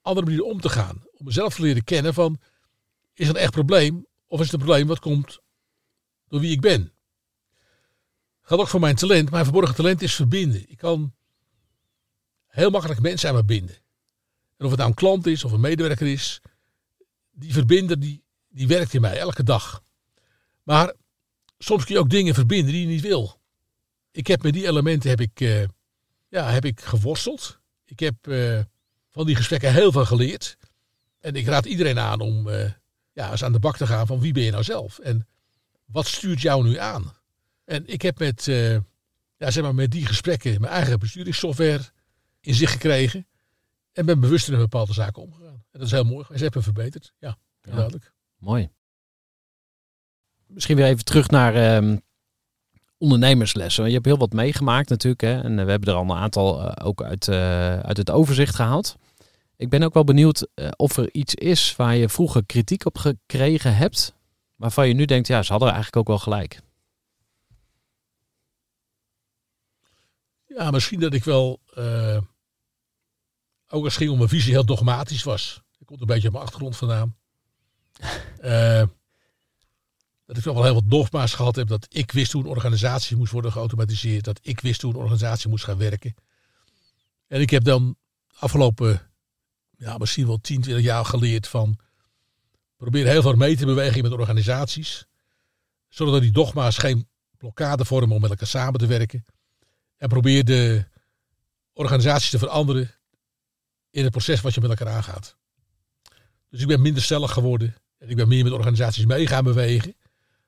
andere 0.01 0.25
manier 0.25 0.43
om 0.43 0.61
te 0.61 0.69
gaan. 0.69 1.03
Om 1.11 1.25
mezelf 1.25 1.55
te 1.55 1.61
leren 1.61 1.83
kennen 1.83 2.13
van, 2.13 2.39
is 3.13 3.27
het 3.27 3.35
een 3.35 3.41
echt 3.41 3.51
probleem? 3.51 4.05
Of 4.27 4.39
is 4.39 4.45
het 4.45 4.53
een 4.53 4.65
probleem 4.65 4.87
wat 4.87 4.99
komt 4.99 5.39
door 6.27 6.39
wie 6.39 6.51
ik 6.51 6.61
ben? 6.61 6.93
Gaat 8.47 8.59
ook 8.59 8.67
voor 8.67 8.79
mijn 8.79 8.95
talent. 8.95 9.31
Mijn 9.31 9.43
verborgen 9.43 9.75
talent 9.75 10.01
is 10.01 10.15
verbinden. 10.15 10.69
Ik 10.69 10.77
kan 10.77 11.13
heel 12.47 12.69
makkelijk 12.69 13.01
mensen 13.01 13.29
aan 13.29 13.35
me 13.35 13.43
binden. 13.43 13.75
En 14.57 14.65
of 14.65 14.69
het 14.69 14.77
nou 14.77 14.89
een 14.89 14.95
klant 14.95 15.25
is 15.25 15.43
of 15.43 15.51
een 15.51 15.59
medewerker 15.59 16.07
is, 16.07 16.41
die 17.31 17.53
verbinder 17.53 17.99
die, 17.99 18.23
die 18.47 18.67
werkt 18.67 18.93
in 18.93 19.01
mij 19.01 19.17
elke 19.17 19.43
dag. 19.43 19.83
Maar 20.63 20.93
soms 21.57 21.85
kun 21.85 21.95
je 21.95 22.01
ook 22.01 22.09
dingen 22.09 22.33
verbinden 22.33 22.71
die 22.71 22.81
je 22.81 22.87
niet 22.87 23.01
wil. 23.01 23.39
Ik 24.11 24.27
heb 24.27 24.43
met 24.43 24.53
die 24.53 24.67
elementen 24.67 25.09
heb 25.09 25.21
ik, 25.21 25.41
eh, 25.41 25.63
ja, 26.29 26.49
heb 26.49 26.65
ik 26.65 26.81
geworsteld. 26.81 27.59
Ik 27.85 27.99
heb 27.99 28.27
eh, 28.27 28.59
van 29.09 29.25
die 29.25 29.35
gesprekken 29.35 29.73
heel 29.73 29.91
veel 29.91 30.05
geleerd. 30.05 30.57
En 31.19 31.35
ik 31.35 31.45
raad 31.45 31.65
iedereen 31.65 31.99
aan 31.99 32.19
om 32.19 32.49
eh, 32.49 32.71
ja, 33.13 33.31
eens 33.31 33.43
aan 33.43 33.51
de 33.51 33.59
bak 33.59 33.77
te 33.77 33.87
gaan 33.87 34.07
van 34.07 34.19
wie 34.19 34.33
ben 34.33 34.43
je 34.43 34.51
nou 34.51 34.63
zelf? 34.63 34.99
En 34.99 35.27
wat 35.85 36.07
stuurt 36.07 36.41
jou 36.41 36.63
nu 36.63 36.77
aan? 36.77 37.16
En 37.67 37.87
ik 37.87 38.01
heb 38.01 38.19
met, 38.19 38.47
eh, 38.47 38.73
ja, 39.37 39.51
zeg 39.51 39.63
maar 39.63 39.75
met 39.75 39.91
die 39.91 40.05
gesprekken 40.05 40.61
mijn 40.61 40.73
eigen 40.73 40.99
besturingssoftware 40.99 41.83
in 42.39 42.53
zich 42.53 42.71
gekregen. 42.71 43.27
En 43.93 44.05
ben 44.05 44.19
bewuster 44.19 44.53
in 44.53 44.59
bepaalde 44.59 44.93
zaken 44.93 45.21
omgegaan. 45.21 45.63
En 45.71 45.79
dat 45.79 45.81
is 45.81 45.91
heel 45.91 46.03
mooi. 46.03 46.25
Ze 46.35 46.43
hebben 46.43 46.63
verbeterd. 46.63 47.13
Ja, 47.19 47.37
Ja. 47.61 47.71
duidelijk. 47.71 48.13
Mooi. 48.37 48.69
Misschien 50.47 50.75
weer 50.75 50.85
even 50.85 51.05
terug 51.05 51.29
naar 51.29 51.55
ehm, 51.55 51.97
ondernemerslessen. 52.97 53.87
Je 53.87 53.93
hebt 53.93 54.05
heel 54.05 54.17
wat 54.17 54.33
meegemaakt 54.33 54.89
natuurlijk. 54.89 55.21
Hè? 55.21 55.41
En 55.41 55.59
eh, 55.59 55.65
we 55.65 55.71
hebben 55.71 55.89
er 55.89 55.95
al 55.95 56.03
een 56.03 56.11
aantal 56.11 56.61
eh, 56.61 56.87
ook 56.87 57.03
uit, 57.03 57.29
uit 57.83 57.97
het 57.97 58.11
overzicht 58.11 58.55
gehaald. 58.55 58.95
Ik 59.55 59.69
ben 59.69 59.83
ook 59.83 59.93
wel 59.93 60.03
benieuwd 60.03 60.47
of 60.75 60.97
er 60.97 61.13
iets 61.13 61.35
is 61.35 61.75
waar 61.75 61.95
je 61.95 62.09
vroeger 62.09 62.45
kritiek 62.45 62.85
op 62.85 62.97
gekregen 62.97 63.75
hebt. 63.75 64.13
Waarvan 64.55 64.87
je 64.87 64.93
nu 64.93 65.05
denkt, 65.05 65.27
ja, 65.27 65.43
ze 65.43 65.51
hadden 65.51 65.69
eigenlijk 65.71 65.97
ook 65.97 66.07
wel 66.07 66.19
gelijk. 66.19 66.59
Ja, 70.57 70.71
misschien 70.71 70.99
dat 70.99 71.13
ik 71.13 71.23
wel, 71.23 71.61
eh, 71.73 72.17
ook 73.67 73.83
als 73.83 73.93
het 73.93 73.93
ging 73.93 74.09
om 74.09 74.17
mijn 74.17 74.29
visie, 74.29 74.51
heel 74.51 74.65
dogmatisch 74.65 75.23
was. 75.23 75.61
Ik 75.79 75.85
komt 75.85 76.01
een 76.01 76.07
beetje 76.07 76.27
op 76.27 76.33
mijn 76.33 76.45
achtergrond 76.45 76.77
vandaan. 76.77 77.15
Eh, 78.37 78.83
dat 80.25 80.37
ik 80.37 80.43
wel 80.43 80.63
heel 80.63 80.73
wat 80.73 80.89
dogma's 80.89 81.33
gehad 81.33 81.55
heb. 81.55 81.67
Dat 81.67 81.85
ik 81.89 82.11
wist 82.11 82.31
hoe 82.31 82.43
een 82.43 82.49
organisatie 82.49 83.17
moest 83.17 83.31
worden 83.31 83.51
geautomatiseerd. 83.51 84.23
Dat 84.23 84.39
ik 84.41 84.59
wist 84.59 84.81
hoe 84.81 84.93
een 84.93 84.99
organisatie 84.99 85.49
moest 85.49 85.63
gaan 85.63 85.77
werken. 85.77 86.15
En 87.27 87.41
ik 87.41 87.49
heb 87.49 87.63
dan 87.63 87.97
afgelopen, 88.33 89.11
ja, 89.77 89.97
misschien 89.97 90.27
wel 90.27 90.37
10, 90.41 90.61
20 90.61 90.83
jaar 90.83 91.05
geleerd 91.05 91.47
van... 91.47 91.77
Probeer 92.77 93.07
heel 93.07 93.21
veel 93.21 93.35
mee 93.35 93.55
te 93.55 93.65
bewegen 93.65 94.01
met 94.01 94.11
organisaties. 94.11 95.05
Zodat 95.89 96.21
die 96.21 96.31
dogma's 96.31 96.77
geen 96.77 97.07
blokkade 97.37 97.85
vormen 97.85 98.15
om 98.15 98.21
met 98.21 98.29
elkaar 98.29 98.47
samen 98.47 98.79
te 98.79 98.87
werken. 98.87 99.25
En 99.97 100.07
probeer 100.09 100.45
de 100.45 100.85
organisatie 101.73 102.29
te 102.29 102.37
veranderen 102.37 102.91
in 103.89 104.03
het 104.03 104.11
proces 104.11 104.41
wat 104.41 104.53
je 104.53 104.61
met 104.61 104.69
elkaar 104.69 104.93
aangaat. 104.93 105.35
Dus 106.49 106.61
ik 106.61 106.67
ben 106.67 106.81
minder 106.81 107.03
stellig 107.03 107.31
geworden. 107.31 107.75
En 107.97 108.09
ik 108.09 108.15
ben 108.15 108.27
meer 108.27 108.43
met 108.43 108.53
organisaties 108.53 109.05
mee 109.05 109.27
gaan 109.27 109.43
bewegen. 109.43 109.95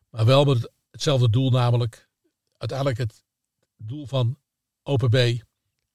Maar 0.09 0.25
wel 0.25 0.45
met 0.45 0.71
hetzelfde 0.91 1.29
doel, 1.29 1.49
namelijk 1.49 2.09
uiteindelijk 2.57 2.97
het 2.97 3.23
doel 3.77 4.07
van 4.07 4.37
OPB, 4.83 5.15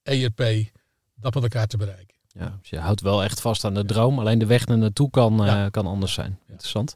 ERP, 0.03 0.71
dat 1.15 1.35
met 1.35 1.43
elkaar 1.43 1.67
te 1.67 1.77
bereiken. 1.77 2.17
Ja, 2.29 2.59
dus 2.61 2.71
je 2.71 2.79
houdt 2.79 3.01
wel 3.01 3.25
echt 3.25 3.41
vast 3.41 3.65
aan 3.65 3.75
de 3.75 3.85
droom. 3.85 4.19
Alleen 4.19 4.39
de 4.39 4.47
weg 4.47 4.67
naar 4.67 4.79
naartoe 4.79 5.11
kan, 5.11 5.45
eh, 5.45 5.67
kan 5.71 5.87
anders 5.87 6.13
zijn. 6.13 6.39
Interessant. 6.49 6.95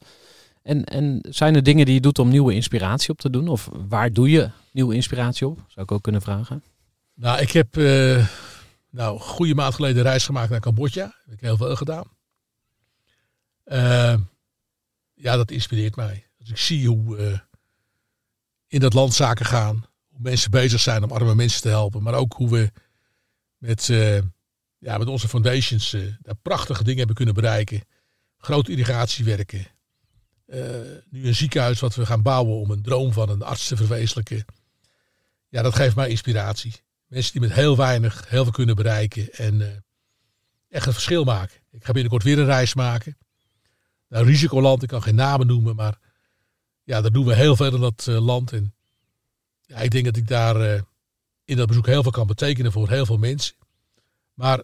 En, 0.69 0.85
en 0.85 1.19
zijn 1.29 1.55
er 1.55 1.63
dingen 1.63 1.85
die 1.85 1.95
je 1.95 2.01
doet 2.01 2.19
om 2.19 2.29
nieuwe 2.29 2.55
inspiratie 2.55 3.11
op 3.11 3.19
te 3.19 3.31
doen? 3.31 3.49
Of 3.49 3.69
waar 3.89 4.13
doe 4.13 4.31
je 4.31 4.51
nieuwe 4.73 4.95
inspiratie 4.95 5.47
op? 5.47 5.65
Zou 5.69 5.87
ik 5.87 5.93
ook 5.93 6.03
kunnen 6.03 6.23
vragen. 6.23 6.63
Nou, 7.15 7.41
ik 7.41 7.53
heb 7.53 7.77
eh, 7.77 8.27
nou, 8.91 9.19
goede 9.21 9.55
maand 9.55 9.75
geleden 9.75 10.03
reis 10.03 10.25
gemaakt 10.25 10.51
naar 10.51 10.61
Cambodja. 10.61 11.05
Daar 11.05 11.23
heb 11.25 11.35
ik 11.35 11.41
heel 11.41 11.57
veel 11.57 11.77
gedaan. 11.77 12.05
Eh, 13.65 14.15
ja, 15.15 15.37
dat 15.37 15.51
inspireert 15.51 15.97
mij. 15.97 16.27
Als 16.41 16.51
ik 16.51 16.59
zie 16.59 16.89
hoe 16.89 17.17
eh, 17.17 17.39
in 18.67 18.81
dat 18.81 18.93
land 18.93 19.15
zaken 19.15 19.47
gaan. 19.47 19.87
Hoe 20.09 20.21
mensen 20.21 20.51
bezig 20.51 20.81
zijn 20.81 21.05
om 21.05 21.13
arme 21.13 21.35
mensen 21.35 21.63
te 21.63 21.69
helpen. 21.69 22.03
Maar 22.03 22.15
ook 22.15 22.33
hoe 22.33 22.51
we 22.51 22.71
met, 23.59 23.87
ja, 24.79 24.99
met 24.99 25.09
onze 25.09 25.29
foundations 25.29 25.97
daar 26.21 26.37
prachtige 26.43 26.83
dingen 26.83 26.99
hebben 26.99 27.17
kunnen 27.17 27.35
bereiken. 27.35 27.83
Grote 28.39 28.71
irrigatiewerken. 28.71 29.78
Eh, 30.49 30.61
nu 31.11 31.27
een 31.27 31.35
ziekenhuis 31.35 31.81
wat 31.81 31.95
we 31.95 32.07
gaan 32.07 32.23
bouwen 32.23 32.57
om 32.57 32.71
een 32.71 32.83
droom 32.83 33.13
van 33.13 33.29
een 33.29 33.43
arts 33.43 33.69
te 33.69 33.77
verwezenlijken. 33.77 34.45
Ja, 35.49 35.63
dat 35.63 35.75
geeft 35.75 35.97
mij 35.97 36.09
inspiratie. 36.09 36.73
Mensen 37.07 37.33
die 37.33 37.41
met 37.41 37.53
heel 37.53 37.77
weinig 37.77 38.29
heel 38.29 38.43
veel 38.43 38.53
kunnen 38.53 38.77
bereiken 38.77 39.33
en 39.33 39.63
eh, 39.63 39.77
echt 40.69 40.87
een 40.87 40.93
verschil 40.93 41.25
maken. 41.25 41.61
Ik 41.71 41.85
ga 41.85 41.93
binnenkort 41.93 42.23
weer 42.23 42.39
een 42.39 42.45
reis 42.45 42.75
maken. 42.75 43.19
Naar 44.09 44.25
risicoland, 44.25 44.83
ik 44.83 44.89
kan 44.89 45.03
geen 45.03 45.15
namen 45.15 45.47
noemen, 45.47 45.77
maar 45.77 45.99
ja, 46.83 47.01
daar 47.01 47.13
doen 47.13 47.27
we 47.27 47.35
heel 47.35 47.57
veel 47.57 47.75
in 47.75 47.81
dat 47.81 48.07
eh, 48.09 48.25
land. 48.25 48.53
En 48.53 48.75
ja, 49.61 49.77
ik 49.77 49.91
denk 49.91 50.05
dat 50.05 50.17
ik 50.17 50.29
daar 50.29 50.85
in 51.45 51.57
dat 51.57 51.67
bezoek 51.67 51.87
heel 51.87 52.03
veel 52.03 52.13
kan 52.13 52.27
betekenen 52.27 52.73
voor 52.73 52.89
heel 52.89 53.07
veel 53.07 53.19
mensen. 53.19 53.55
Maar 54.35 54.63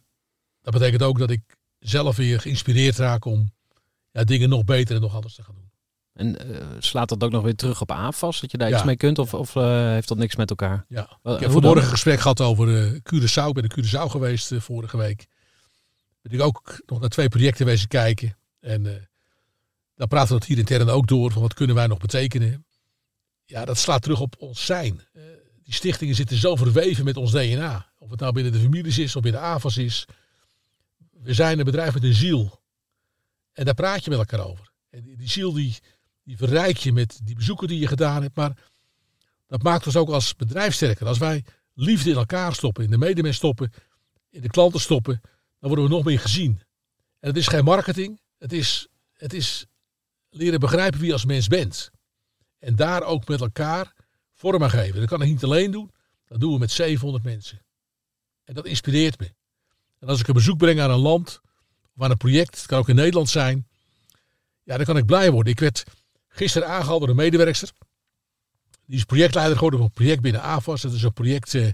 dat 0.63 0.73
betekent 0.73 1.03
ook 1.03 1.19
dat 1.19 1.31
ik 1.31 1.57
zelf 1.79 2.17
weer 2.17 2.41
geïnspireerd 2.41 2.97
raak 2.97 3.25
om 3.25 3.53
ja, 4.11 4.25
dingen 4.25 4.49
nog 4.49 4.65
beter 4.65 4.95
en 4.95 5.01
nog 5.01 5.15
anders 5.15 5.35
te 5.35 5.43
gaan 5.43 5.55
doen. 5.55 5.64
En 6.15 6.39
eh, 6.55 6.67
slaat 6.79 7.09
dat 7.09 7.25
ook 7.25 7.31
nog 7.31 7.43
weer 7.43 7.55
terug 7.55 7.81
op 7.81 7.91
AFAS? 7.91 8.41
Dat 8.41 8.51
je 8.51 8.59
daar 8.59 8.69
Ja. 8.69 8.75
iets 8.77 8.85
mee 8.85 8.97
kunt? 8.97 9.19
Of, 9.19 9.35
of 9.35 9.57
eh, 9.57 9.89
heeft 9.89 10.09
dat 10.09 10.19
niks 10.19 10.37
met 10.37 10.51
elkaar? 10.51 10.85
Ja. 10.89 11.19
Wel, 11.23 11.35
Ik 11.35 11.41
heb 11.41 11.51
vanmorgen 11.51 11.83
een 11.83 11.89
gesprek 11.89 12.21
gehad 12.21 12.41
over 12.41 12.77
eh 12.85 12.93
Curaçao. 12.93 13.49
Ik 13.49 13.55
ben 13.55 13.63
in 13.63 13.85
Curaçao 13.85 14.11
geweest 14.11 14.53
vorige 14.57 14.97
week. 14.97 15.27
Ben 16.23 16.33
ik 16.33 16.41
ook 16.41 16.83
nog 16.87 17.01
naar 17.01 17.09
twee 17.09 17.29
projecten 17.29 17.67
wezen 17.67 17.89
kijken. 17.89 18.37
En 18.61 19.09
Dan 19.97 20.09
praten 20.09 20.33
we 20.33 20.39
dat 20.39 20.49
hier 20.49 20.59
intern 20.59 20.89
ook 20.89 21.07
door. 21.07 21.33
Van 21.33 21.43
wat 21.43 21.55
kunnen 21.55 21.77
wij 21.77 21.87
nog 21.87 21.99
betekenen? 21.99 22.67
Ja, 23.45 23.65
dat 23.65 23.79
slaat 23.79 24.03
terug 24.03 24.21
op 24.21 24.35
ons 24.39 24.65
zijn. 24.65 25.01
Uh, 25.13 25.23
die 25.63 25.75
stichtingen 25.75 26.15
zitten 26.15 26.37
zo 26.37 26.57
verweven 26.57 27.05
met 27.05 27.17
ons 27.17 27.31
DNA. 27.31 27.93
Of 27.99 28.11
het 28.11 28.21
nou 28.21 28.33
binnen 28.33 28.53
de 28.53 28.59
families 28.59 28.99
is 28.99 29.17
of 29.17 29.23
binnen 29.23 29.41
AVAS 29.41 29.77
is. 29.77 30.05
We 31.11 31.35
zijn 31.35 31.59
een 31.59 31.65
bedrijf 31.65 31.95
met 31.95 32.03
een 32.03 32.15
ziel. 32.15 32.63
En 33.53 33.65
daar 33.65 33.75
praat 33.75 34.05
je 34.05 34.11
met 34.11 34.19
elkaar 34.19 34.47
over. 34.47 34.71
En 34.91 35.03
die, 35.03 35.17
die 35.17 35.29
ziel 35.29 35.53
die, 35.53 35.79
die 36.25 36.37
verrijk 36.37 36.77
je 36.77 36.93
met 36.93 37.21
die 37.23 37.35
bezoeken 37.35 37.69
die 37.69 37.79
je 37.79 37.87
gedaan 37.87 38.23
hebt. 38.23 38.37
Maar 38.37 38.57
dat 39.47 39.63
maakt 39.63 39.87
ons 39.87 39.97
ook 39.97 40.09
als 40.09 40.37
bedrijf 40.37 40.75
sterker. 40.75 41.07
Als 41.07 41.19
wij 41.19 41.45
liefde 41.75 42.11
in 42.11 42.17
elkaar 42.17 42.55
stoppen, 42.55 42.85
in 42.85 42.91
de 42.91 42.99
medemens 42.99 43.37
stoppen, 43.37 43.73
in 44.31 44.41
de 44.41 44.51
klanten 44.51 44.81
stoppen, 44.81 45.21
dan 45.59 45.69
worden 45.69 45.85
we 45.85 45.91
nog 45.91 46.05
meer 46.05 46.21
gezien. 46.21 46.61
En 47.21 47.29
het 47.29 47.37
is 47.37 47.47
geen 47.47 47.65
marketing. 47.65 48.21
Het 48.39 48.53
is, 48.53 48.89
het 49.13 49.33
is 49.33 49.67
leren 50.31 50.61
begrijpen 50.61 50.99
wie 50.99 51.07
je 51.07 51.13
als 51.13 51.25
mens 51.25 51.49
bent. 51.49 51.91
En 52.59 52.77
daar 52.77 53.03
ook 53.03 53.29
met 53.29 53.41
elkaar 53.41 53.95
vorm 54.33 54.63
aan 54.63 54.71
geven. 54.71 55.01
Dat 55.01 55.09
kan 55.09 55.23
ik 55.23 55.29
niet 55.29 55.45
alleen 55.45 55.71
doen. 55.71 55.91
Dat 56.27 56.41
doen 56.41 56.53
we 56.53 56.59
met 56.59 56.71
700 56.71 57.25
mensen. 57.25 57.63
En 58.45 58.55
dat 58.55 58.67
inspireert 58.67 59.19
me. 59.19 59.35
En 59.99 60.09
als 60.09 60.21
ik 60.21 60.29
een 60.29 60.35
bezoek 60.35 60.59
breng 60.59 60.81
aan 60.81 60.91
een 60.91 60.99
land 60.99 61.41
of 61.97 62.03
aan 62.03 62.11
een 62.11 62.17
project, 62.17 62.57
het 62.57 62.67
kan 62.67 62.79
ook 62.79 62.89
in 62.89 62.95
Nederland 62.95 63.29
zijn, 63.29 63.69
ja, 64.63 64.77
dan 64.77 64.85
kan 64.85 64.97
ik 64.97 65.07
blij 65.07 65.31
worden. 65.31 65.53
Ik 65.53 65.61
werd 65.61 65.85
gisteren 66.35 66.69
aangehaald 66.69 67.01
door 67.01 67.09
een 67.09 67.17
medewerkster. 67.17 67.71
Die 68.87 68.97
is 68.97 69.05
projectleider 69.05 69.55
geworden 69.55 69.79
van 69.79 69.89
een 69.89 69.95
project 69.95 70.21
binnen 70.21 70.43
AFAS. 70.43 70.83
Dat 70.83 70.93
is 70.93 71.03
een 71.03 71.13
project 71.13 71.55
uh, 71.55 71.69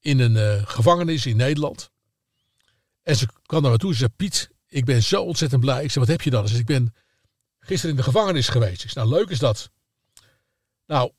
in 0.00 0.18
een 0.18 0.34
uh, 0.34 0.66
gevangenis 0.66 1.26
in 1.26 1.36
Nederland. 1.36 1.90
En 3.02 3.16
ze 3.16 3.28
kwam 3.46 3.62
naar 3.62 3.70
me 3.70 3.78
toe. 3.78 3.92
Ze 3.92 3.98
zei: 3.98 4.10
Piet, 4.16 4.50
ik 4.66 4.84
ben 4.84 5.02
zo 5.02 5.22
ontzettend 5.22 5.60
blij. 5.60 5.84
Ik 5.84 5.90
zei: 5.90 6.04
Wat 6.04 6.14
heb 6.14 6.22
je 6.22 6.30
dan? 6.30 6.42
Ze 6.42 6.48
zei: 6.48 6.60
Ik 6.60 6.66
ben 6.66 6.94
gisteren 7.58 7.90
in 7.90 7.96
de 7.96 8.06
gevangenis 8.06 8.48
geweest. 8.48 8.84
Ik 8.84 8.90
zei: 8.90 9.06
Nou, 9.06 9.18
leuk 9.18 9.30
is 9.30 9.38
dat. 9.38 9.70
Nou, 10.86 11.12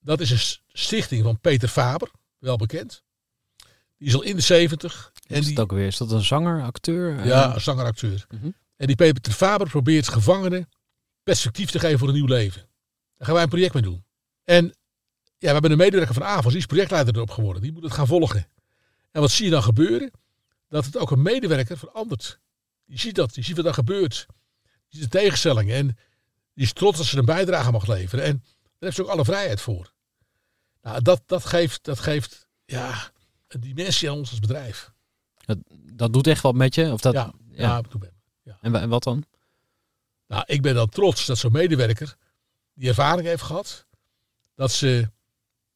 dat 0.00 0.20
is 0.20 0.30
een 0.30 0.60
stichting 0.68 1.22
van 1.22 1.40
Peter 1.40 1.68
Faber, 1.68 2.10
wel 2.38 2.56
bekend. 2.56 3.02
Die 3.98 4.08
is 4.08 4.14
al 4.14 4.22
in 4.22 4.36
de 4.36 4.42
70. 4.42 5.12
En 5.26 5.36
is 5.36 5.46
die, 5.46 5.60
ook 5.60 5.72
weer? 5.72 5.86
Is 5.86 5.96
dat 5.96 6.10
een 6.10 6.24
zanger, 6.24 6.62
acteur? 6.62 7.26
Ja, 7.26 7.54
een 7.54 7.60
zanger, 7.60 7.84
acteur. 7.84 8.26
Mhm. 8.30 8.50
En 8.76 8.86
die 8.86 8.96
Peter 8.96 9.32
Faber 9.32 9.68
probeert 9.68 10.08
gevangenen 10.08 10.68
perspectief 11.24 11.70
te 11.70 11.78
geven 11.78 11.98
voor 11.98 12.08
een 12.08 12.14
nieuw 12.14 12.26
leven. 12.26 12.60
Daar 13.16 13.26
gaan 13.26 13.34
wij 13.34 13.42
een 13.42 13.48
project 13.48 13.74
mee 13.74 13.82
doen. 13.82 14.04
En 14.44 14.64
ja, 15.38 15.46
we 15.46 15.52
hebben 15.52 15.70
een 15.70 15.76
medewerker 15.76 16.14
van 16.14 16.24
AVAS, 16.24 16.52
die 16.52 16.60
is 16.60 16.66
projectleider 16.66 17.14
erop 17.14 17.30
geworden. 17.30 17.62
Die 17.62 17.72
moet 17.72 17.82
het 17.82 17.92
gaan 17.92 18.06
volgen. 18.06 18.48
En 19.10 19.20
wat 19.20 19.30
zie 19.30 19.44
je 19.44 19.50
dan 19.50 19.62
gebeuren? 19.62 20.10
Dat 20.68 20.84
het 20.84 20.98
ook 20.98 21.10
een 21.10 21.22
medewerker 21.22 21.78
verandert. 21.78 22.40
Die 22.84 22.98
ziet 22.98 23.14
dat, 23.14 23.34
die 23.34 23.44
ziet 23.44 23.56
wat 23.56 23.66
er 23.66 23.74
gebeurt. 23.74 24.26
Die 24.62 25.00
ziet 25.00 25.12
de 25.12 25.18
tegenstelling 25.18 25.70
en 25.70 25.86
die 26.54 26.64
is 26.64 26.72
trots 26.72 26.96
dat 26.96 27.06
ze 27.06 27.18
een 27.18 27.24
bijdrage 27.24 27.70
mag 27.70 27.86
leveren. 27.86 28.24
En 28.24 28.42
daar 28.42 28.72
heeft 28.78 28.96
ze 28.96 29.02
ook 29.02 29.08
alle 29.08 29.24
vrijheid 29.24 29.60
voor. 29.60 29.92
Nou, 30.82 31.02
dat, 31.02 31.22
dat, 31.26 31.44
geeft, 31.44 31.84
dat 31.84 32.00
geeft 32.00 32.46
ja, 32.64 33.10
een 33.48 33.60
dimensie 33.60 34.10
aan 34.10 34.16
ons 34.16 34.30
als 34.30 34.40
bedrijf. 34.40 34.92
Dat, 35.44 35.58
dat 35.92 36.12
doet 36.12 36.26
echt 36.26 36.42
wat 36.42 36.54
met 36.54 36.74
je? 36.74 36.92
Of 36.92 37.00
dat, 37.00 37.12
ja, 37.12 37.32
ja. 37.50 37.82
ja, 38.42 38.58
en 38.60 38.88
wat 38.88 39.02
dan? 39.02 39.24
Nou, 40.26 40.42
ik 40.46 40.62
ben 40.62 40.74
dan 40.74 40.88
trots 40.88 41.26
dat 41.26 41.38
zo'n 41.38 41.52
medewerker 41.52 42.16
die 42.74 42.88
ervaring 42.88 43.26
heeft 43.26 43.42
gehad. 43.42 43.86
Dat 44.54 44.72
ze 44.72 45.10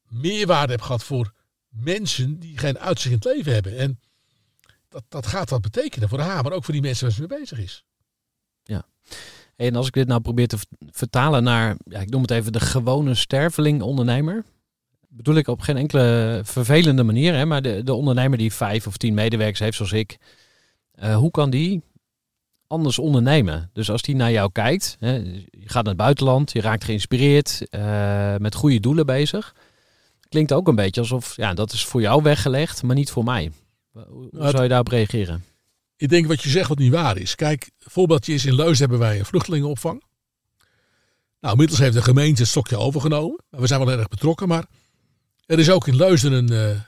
meerwaarde 0.09 0.73
heeft 0.73 0.85
gehad 0.85 1.05
voor 1.05 1.33
mensen 1.69 2.39
die 2.39 2.59
geen 2.59 2.79
uitzicht 2.79 3.15
in 3.15 3.31
het 3.31 3.37
leven 3.37 3.53
hebben. 3.53 3.77
En 3.77 4.01
dat, 4.89 5.05
dat 5.09 5.27
gaat 5.27 5.51
wat 5.51 5.61
betekenen 5.61 6.09
voor 6.09 6.21
haar, 6.21 6.43
maar 6.43 6.53
ook 6.53 6.65
voor 6.65 6.75
die 6.75 6.83
mensen 6.83 7.07
waar 7.07 7.15
ze 7.15 7.21
mee 7.21 7.39
bezig 7.39 7.59
is. 7.59 7.85
Ja. 8.65 8.87
En 9.57 9.77
als 9.77 9.87
ik 9.87 9.93
dit 9.93 10.07
nou 10.07 10.21
probeer 10.21 10.49
te 10.49 10.59
vertalen 10.91 11.43
naar, 11.43 11.77
ja, 11.85 12.01
ik 12.01 12.11
noem 12.11 12.23
het 12.23 12.31
even 12.31 12.53
de 12.53 12.61
gewone 12.61 13.15
sterveling 13.15 13.83
ondernemer. 13.83 14.45
Bedoel 15.09 15.35
ik 15.35 15.49
op 15.49 15.61
geen 15.61 15.77
enkele 15.77 16.41
vervelende 16.45 17.03
manier, 17.03 17.35
hè, 17.35 17.45
maar 17.45 17.63
de, 17.63 17.83
de 17.83 17.95
ondernemer 17.95 18.39
die 18.39 18.53
vijf 18.53 18.87
of 18.87 18.97
tien 18.97 19.15
medewerkers 19.15 19.59
heeft 19.59 19.77
zoals 19.77 19.93
ik. 19.93 20.19
Uh, 21.03 21.17
hoe 21.17 21.31
kan 21.31 21.51
die 21.51 21.83
anders 22.69 22.99
ondernemen. 22.99 23.71
Dus 23.73 23.91
als 23.91 24.03
die 24.03 24.17
naar 24.17 24.33
jou 24.33 24.53
kijkt, 24.53 24.97
hè, 25.01 25.15
je 25.15 25.47
gaat 25.65 25.85
naar 25.85 25.95
het 25.95 25.97
buitenland, 25.97 26.53
je 26.53 26.61
raakt 26.61 26.85
geïnspireerd, 26.85 27.67
uh, 27.71 28.37
met 28.37 28.55
goede 28.55 28.81
doelen 28.81 29.07
bezig. 29.07 29.55
Klinkt 30.29 30.53
ook 30.53 30.69
een 30.69 30.75
beetje 30.75 31.01
alsof, 31.01 31.37
ja, 31.37 31.55
dat 31.55 31.73
is 31.73 31.85
voor 31.85 32.01
jou 32.01 32.23
weggelegd, 32.23 32.83
maar 32.83 32.97
niet 32.97 33.11
voor 33.11 33.25
mij. 33.25 33.53
Hoe 33.93 34.29
nou, 34.31 34.51
zou 34.51 34.63
je 34.63 34.69
daarop 34.69 34.89
reageren? 34.89 35.45
Ik 35.97 36.09
denk 36.09 36.27
wat 36.27 36.43
je 36.43 36.49
zegt 36.49 36.69
wat 36.69 36.79
niet 36.79 36.93
waar 36.93 37.17
is. 37.17 37.35
Kijk, 37.35 37.71
voorbeeldje 37.79 38.35
is 38.35 38.45
in 38.45 38.55
Leus 38.55 38.79
hebben 38.79 38.99
wij 38.99 39.19
een 39.19 39.25
vluchtelingenopvang. 39.25 40.03
Nou, 41.41 41.53
inmiddels 41.53 41.79
heeft 41.81 41.95
de 41.95 42.03
gemeente 42.03 42.41
het 42.41 42.51
stokje 42.51 42.77
overgenomen. 42.77 43.41
We 43.51 43.67
zijn 43.67 43.85
wel 43.85 43.99
erg 43.99 44.09
betrokken, 44.09 44.49
maar 44.49 44.67
er 45.47 45.59
is 45.59 45.71
ook 45.71 45.87
in 45.87 45.97
Leusden 45.97 46.33
een 46.33 46.53
uh, 46.53 46.81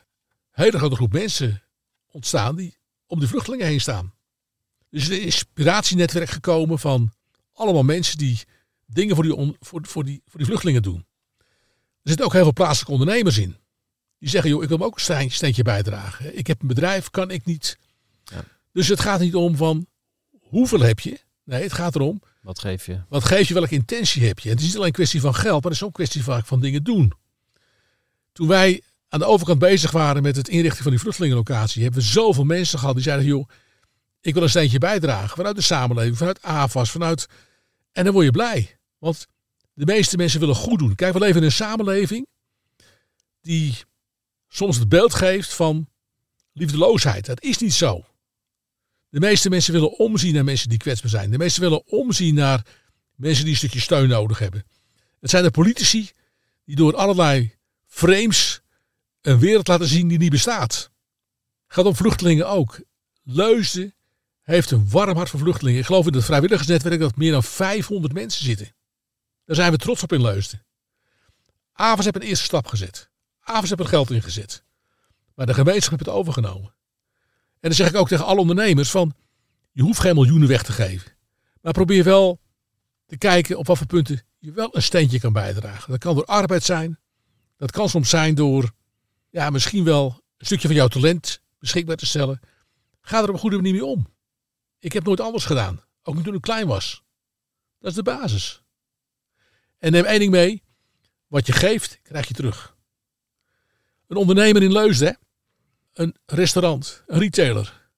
hele 0.50 0.78
grote 0.78 0.96
groep 0.96 1.12
mensen 1.12 1.62
ontstaan 2.10 2.56
die 2.56 2.76
om 3.06 3.18
die 3.18 3.28
vluchtelingen 3.28 3.66
heen 3.66 3.80
staan. 3.80 4.12
Dus 4.90 5.06
er 5.06 5.12
is 5.12 5.18
een 5.18 5.24
inspiratienetwerk 5.24 6.28
gekomen 6.28 6.78
van 6.78 7.12
allemaal 7.52 7.82
mensen 7.82 8.18
die 8.18 8.40
dingen 8.86 9.14
voor 9.14 9.24
die, 9.24 9.34
on, 9.34 9.56
voor, 9.60 9.80
voor, 9.82 10.04
die, 10.04 10.22
voor 10.26 10.38
die 10.38 10.46
vluchtelingen 10.46 10.82
doen. 10.82 11.06
Er 12.02 12.08
zitten 12.08 12.26
ook 12.26 12.32
heel 12.32 12.42
veel 12.42 12.52
plaatselijke 12.52 12.92
ondernemers 12.92 13.38
in. 13.38 13.56
Die 14.18 14.28
zeggen, 14.28 14.50
joh, 14.50 14.62
ik 14.62 14.68
wil 14.68 14.78
me 14.78 14.84
ook 14.84 15.00
een 15.06 15.30
steentje 15.30 15.62
bijdragen. 15.62 16.38
Ik 16.38 16.46
heb 16.46 16.60
een 16.60 16.68
bedrijf, 16.68 17.10
kan 17.10 17.30
ik 17.30 17.44
niet. 17.44 17.78
Ja. 18.24 18.44
Dus 18.72 18.88
het 18.88 19.00
gaat 19.00 19.20
niet 19.20 19.34
om 19.34 19.56
van 19.56 19.86
hoeveel 20.40 20.80
heb 20.80 21.00
je. 21.00 21.20
Nee, 21.44 21.62
het 21.62 21.72
gaat 21.72 21.94
erom. 21.94 22.22
Wat 22.42 22.58
geef 22.58 22.86
je? 22.86 23.00
Wat 23.08 23.24
geef 23.24 23.48
je, 23.48 23.54
welke 23.54 23.74
intentie 23.74 24.26
heb 24.26 24.38
je? 24.38 24.48
En 24.48 24.54
het 24.54 24.60
is 24.60 24.66
niet 24.66 24.76
alleen 24.76 24.86
een 24.86 24.92
kwestie 24.94 25.20
van 25.20 25.34
geld, 25.34 25.62
maar 25.62 25.72
het 25.72 25.80
is 25.80 25.82
ook 25.82 25.88
een 25.88 26.04
kwestie 26.04 26.24
van, 26.24 26.44
van 26.44 26.60
dingen 26.60 26.84
doen. 26.84 27.12
Toen 28.32 28.48
wij 28.48 28.82
aan 29.08 29.18
de 29.18 29.24
overkant 29.24 29.58
bezig 29.58 29.90
waren 29.90 30.22
met 30.22 30.36
het 30.36 30.48
inrichten 30.48 30.82
van 30.82 30.92
die 30.92 31.00
vluchtelingenlocatie, 31.00 31.82
hebben 31.82 32.00
we 32.00 32.06
zoveel 32.06 32.44
mensen 32.44 32.78
gehad 32.78 32.94
die 32.94 33.04
zeiden, 33.04 33.26
joh, 33.26 33.48
ik 34.20 34.34
wil 34.34 34.42
een 34.42 34.48
steentje 34.48 34.78
bijdragen 34.78 35.36
vanuit 35.36 35.56
de 35.56 35.62
samenleving, 35.62 36.16
vanuit 36.16 36.42
AFAS, 36.42 36.90
vanuit... 36.90 37.26
En 37.92 38.04
dan 38.04 38.12
word 38.12 38.24
je 38.24 38.30
blij. 38.30 38.78
Want 38.98 39.26
de 39.74 39.84
meeste 39.84 40.16
mensen 40.16 40.40
willen 40.40 40.54
goed 40.54 40.78
doen. 40.78 40.94
Kijk, 40.94 41.12
we 41.12 41.18
leven 41.18 41.36
in 41.36 41.46
een 41.46 41.52
samenleving 41.52 42.26
die 43.40 43.74
soms 44.48 44.76
het 44.76 44.88
beeld 44.88 45.14
geeft 45.14 45.54
van 45.54 45.88
liefdeloosheid. 46.52 47.26
Dat 47.26 47.42
is 47.42 47.58
niet 47.58 47.72
zo. 47.72 48.04
De 49.08 49.20
meeste 49.20 49.48
mensen 49.48 49.72
willen 49.72 49.98
omzien 49.98 50.34
naar 50.34 50.44
mensen 50.44 50.68
die 50.68 50.78
kwetsbaar 50.78 51.10
zijn. 51.10 51.30
De 51.30 51.38
meeste 51.38 51.60
willen 51.60 51.86
omzien 51.86 52.34
naar 52.34 52.66
mensen 53.16 53.44
die 53.44 53.52
een 53.52 53.58
stukje 53.58 53.80
steun 53.80 54.08
nodig 54.08 54.38
hebben. 54.38 54.64
Het 55.20 55.30
zijn 55.30 55.42
de 55.42 55.50
politici 55.50 56.10
die 56.64 56.76
door 56.76 56.96
allerlei 56.96 57.54
frames 57.86 58.60
een 59.20 59.38
wereld 59.38 59.68
laten 59.68 59.86
zien 59.86 60.08
die 60.08 60.18
niet 60.18 60.30
bestaat. 60.30 60.90
Gaat 61.66 61.84
om 61.84 61.96
vluchtelingen 61.96 62.48
ook. 62.48 62.80
Leusden 63.22 63.94
heeft 64.42 64.70
een 64.70 64.90
warm 64.90 65.16
hart 65.16 65.28
voor 65.28 65.40
vluchtelingen. 65.40 65.80
Ik 65.80 65.86
geloof 65.86 66.06
in 66.06 66.14
het 66.14 66.24
vrijwilligersnetwerk 66.24 67.00
dat 67.00 67.16
meer 67.16 67.32
dan 67.32 67.42
500 67.42 68.12
mensen 68.12 68.44
zitten. 68.44 68.74
Daar 69.44 69.56
zijn 69.56 69.72
we 69.72 69.78
trots 69.78 70.02
op 70.02 70.12
in 70.12 70.22
Leusden. 70.22 70.64
Avers 71.72 72.04
heeft 72.04 72.16
een 72.16 72.28
eerste 72.28 72.44
stap 72.44 72.66
gezet. 72.66 73.10
Avers 73.40 73.68
heeft 73.68 73.82
er 73.82 73.88
geld 73.88 74.10
ingezet. 74.10 74.64
Maar 75.34 75.46
de 75.46 75.54
gemeenschap 75.54 75.90
heeft 75.90 76.06
het 76.06 76.14
overgenomen. 76.14 76.74
En 77.60 77.68
dan 77.68 77.74
zeg 77.74 77.88
ik 77.88 77.96
ook 77.96 78.08
tegen 78.08 78.24
alle 78.24 78.40
ondernemers 78.40 78.90
van, 78.90 79.14
je 79.72 79.82
hoeft 79.82 80.00
geen 80.00 80.14
miljoenen 80.14 80.48
weg 80.48 80.62
te 80.62 80.72
geven. 80.72 81.12
Maar 81.60 81.72
probeer 81.72 82.04
wel 82.04 82.40
te 83.06 83.18
kijken 83.18 83.58
op 83.58 83.66
wat 83.66 83.78
voor 83.78 83.86
punten 83.86 84.22
je 84.38 84.52
wel 84.52 84.76
een 84.76 84.82
steentje 84.82 85.20
kan 85.20 85.32
bijdragen. 85.32 85.90
Dat 85.90 86.00
kan 86.00 86.14
door 86.14 86.24
arbeid 86.24 86.64
zijn. 86.64 86.98
Dat 87.56 87.70
kan 87.70 87.88
soms 87.88 88.08
zijn 88.08 88.34
door 88.34 88.72
ja, 89.30 89.50
misschien 89.50 89.84
wel 89.84 90.20
een 90.36 90.46
stukje 90.46 90.66
van 90.66 90.76
jouw 90.76 90.88
talent 90.88 91.42
beschikbaar 91.58 91.96
te 91.96 92.06
stellen. 92.06 92.40
Ga 93.00 93.18
er 93.18 93.28
op 93.28 93.34
een 93.34 93.40
goede 93.40 93.56
manier 93.56 93.72
mee 93.72 93.84
om. 93.84 94.06
Ik 94.80 94.92
heb 94.92 95.04
nooit 95.04 95.20
anders 95.20 95.44
gedaan. 95.44 95.84
Ook 96.02 96.14
niet 96.14 96.24
toen 96.24 96.34
ik 96.34 96.40
klein 96.40 96.66
was. 96.66 97.02
Dat 97.78 97.90
is 97.90 97.96
de 97.96 98.02
basis. 98.02 98.62
En 99.78 99.92
neem 99.92 100.04
één 100.04 100.18
ding 100.18 100.30
mee. 100.30 100.62
Wat 101.26 101.46
je 101.46 101.52
geeft, 101.52 102.00
krijg 102.02 102.28
je 102.28 102.34
terug. 102.34 102.76
Een 104.06 104.16
ondernemer 104.16 104.62
in 104.62 104.72
Leusden, 104.72 105.18
een 105.92 106.16
restaurant, 106.26 107.02
een 107.06 107.18
retailer, 107.18 107.90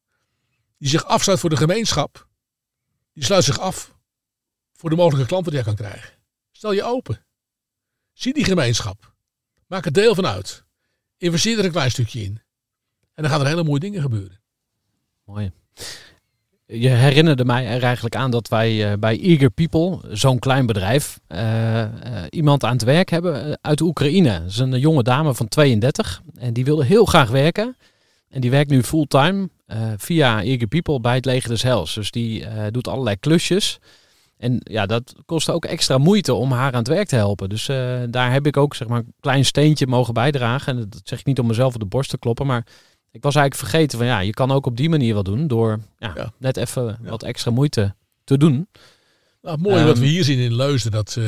die 0.78 0.88
zich 0.88 1.04
afsluit 1.04 1.40
voor 1.40 1.50
de 1.50 1.56
gemeenschap, 1.56 2.28
die 3.12 3.24
sluit 3.24 3.44
zich 3.44 3.58
af 3.58 3.94
voor 4.72 4.90
de 4.90 4.96
mogelijke 4.96 5.28
klanten 5.28 5.52
die 5.52 5.60
hij 5.62 5.74
kan 5.74 5.86
krijgen. 5.86 6.18
Stel 6.50 6.72
je 6.72 6.82
open. 6.82 7.24
Zie 8.12 8.34
die 8.34 8.44
gemeenschap. 8.44 9.14
Maak 9.66 9.86
er 9.86 9.92
deel 9.92 10.14
van 10.14 10.26
uit. 10.26 10.64
Investeer 11.16 11.58
er 11.58 11.64
een 11.64 11.70
klein 11.70 11.90
stukje 11.90 12.22
in. 12.22 12.42
En 13.14 13.22
dan 13.22 13.30
gaan 13.30 13.40
er 13.40 13.46
hele 13.46 13.64
mooie 13.64 13.80
dingen 13.80 14.02
gebeuren. 14.02 14.42
Mooi 15.24 15.52
je 16.72 16.88
herinnerde 16.88 17.44
mij 17.44 17.66
er 17.66 17.82
eigenlijk 17.82 18.16
aan 18.16 18.30
dat 18.30 18.48
wij 18.48 18.90
uh, 18.90 18.98
bij 18.98 19.20
Eager 19.20 19.50
People, 19.50 19.98
zo'n 20.10 20.38
klein 20.38 20.66
bedrijf, 20.66 21.20
uh, 21.28 21.78
uh, 21.78 21.88
iemand 22.30 22.64
aan 22.64 22.72
het 22.72 22.84
werk 22.84 23.10
hebben 23.10 23.58
uit 23.60 23.80
Oekraïne. 23.80 24.40
Dat 24.40 24.50
is 24.50 24.58
een 24.58 24.78
jonge 24.78 25.02
dame 25.02 25.34
van 25.34 25.48
32 25.48 26.22
en 26.38 26.52
die 26.52 26.64
wilde 26.64 26.84
heel 26.84 27.04
graag 27.04 27.30
werken. 27.30 27.76
En 28.28 28.40
die 28.40 28.50
werkt 28.50 28.70
nu 28.70 28.82
fulltime 28.82 29.48
via 29.96 30.42
Eager 30.42 30.66
People 30.66 31.00
bij 31.00 31.14
het 31.14 31.24
Leger 31.24 31.48
des 31.48 31.62
Hels. 31.62 31.94
Dus 31.94 32.10
die 32.10 32.44
doet 32.70 32.88
allerlei 32.88 33.16
klusjes. 33.16 33.78
En 34.42 34.58
ja, 34.58 34.86
dat 34.86 35.14
kostte 35.26 35.52
ook 35.52 35.64
extra 35.64 35.98
moeite 35.98 36.34
om 36.34 36.52
haar 36.52 36.72
aan 36.72 36.78
het 36.78 36.88
werk 36.88 37.08
te 37.08 37.16
helpen. 37.16 37.48
Dus 37.48 37.68
eh, 37.68 38.00
daar 38.08 38.32
heb 38.32 38.46
ik 38.46 38.56
ook 38.56 38.74
zeg 38.74 38.88
maar 38.88 38.98
een 38.98 39.14
klein 39.20 39.44
steentje 39.44 39.86
mogen 39.86 40.14
bijdragen. 40.14 40.76
En 40.76 40.88
dat 40.88 41.00
zeg 41.04 41.18
ik 41.18 41.26
niet 41.26 41.38
om 41.38 41.46
mezelf 41.46 41.74
op 41.74 41.80
de 41.80 41.86
borst 41.86 42.10
te 42.10 42.18
kloppen, 42.18 42.46
maar 42.46 42.66
ik 43.12 43.22
was 43.22 43.34
eigenlijk 43.34 43.68
vergeten 43.70 43.98
van 43.98 44.06
ja, 44.06 44.18
je 44.18 44.30
kan 44.32 44.50
ook 44.50 44.66
op 44.66 44.76
die 44.76 44.88
manier 44.88 45.14
wat 45.14 45.24
doen 45.24 45.46
door 45.46 45.80
ja, 45.98 46.12
Ja. 46.16 46.32
net 46.38 46.56
even 46.56 46.98
Ja. 47.02 47.08
wat 47.10 47.22
extra 47.22 47.50
moeite 47.50 47.94
te 48.24 48.36
doen. 48.36 48.68
Nou, 49.42 49.58
mooi 49.58 49.84
wat 49.84 49.92
Ehm, 49.94 50.00
we 50.04 50.06
hier 50.10 50.24
zien 50.24 50.38
in 50.38 50.54
Leusden. 50.54 50.92
Dat 50.92 51.16
eh, 51.16 51.24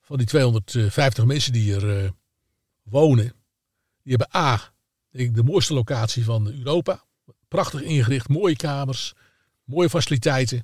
van 0.00 0.16
die 0.16 0.26
250 0.26 1.24
mensen 1.24 1.52
die 1.52 1.62
hier 1.62 1.98
eh, 2.04 2.10
wonen. 2.82 3.32
Die 4.02 4.16
hebben 4.16 4.40
A, 4.40 4.72
denk 5.10 5.28
ik, 5.28 5.34
de 5.34 5.42
mooiste 5.42 5.74
locatie 5.74 6.24
van 6.24 6.46
Europa. 6.52 7.04
Prachtig 7.48 7.82
ingericht, 7.82 8.28
mooie 8.28 8.56
kamers, 8.56 9.12
mooie 9.64 9.90
faciliteiten. 9.90 10.62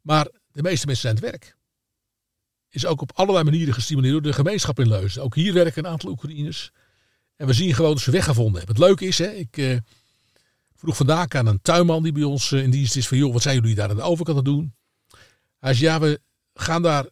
Maar 0.00 0.28
de 0.52 0.62
meeste 0.62 0.86
mensen 0.86 1.08
zijn 1.10 1.16
aan 1.16 1.22
het 1.22 1.30
werk. 1.30 1.56
Is 2.70 2.86
ook 2.86 3.00
op 3.00 3.12
allerlei 3.14 3.44
manieren 3.44 3.74
gestimuleerd 3.74 4.12
door 4.12 4.22
de 4.22 4.32
gemeenschap 4.32 4.78
in 4.80 4.88
Leusden. 4.88 5.22
Ook 5.22 5.34
hier 5.34 5.52
werken 5.52 5.84
een 5.84 5.90
aantal 5.90 6.10
Oekraïners. 6.10 6.70
En 7.38 7.46
we 7.46 7.52
zien 7.52 7.74
gewoon 7.74 7.92
dat 7.92 8.02
ze 8.02 8.10
weggevonden 8.10 8.56
hebben. 8.56 8.76
Het 8.76 8.84
leuke 8.84 9.06
is, 9.06 9.18
hè, 9.18 9.26
ik 9.26 9.56
eh, 9.56 9.76
vroeg 10.76 10.96
vandaag 10.96 11.28
aan 11.28 11.46
een 11.46 11.60
tuinman 11.62 12.02
die 12.02 12.12
bij 12.12 12.22
ons 12.22 12.52
eh, 12.52 12.62
in 12.62 12.70
dienst 12.70 12.96
is. 12.96 13.08
Van 13.08 13.18
joh, 13.18 13.32
wat 13.32 13.42
zijn 13.42 13.54
jullie 13.54 13.74
daar 13.74 13.90
aan 13.90 13.96
de 13.96 14.02
overkant 14.02 14.38
aan 14.38 14.44
het 14.44 14.54
doen? 14.54 14.74
Hij 15.58 15.74
zei, 15.74 15.90
ja, 15.90 16.00
we 16.00 16.20
gaan 16.54 16.82
daar 16.82 17.06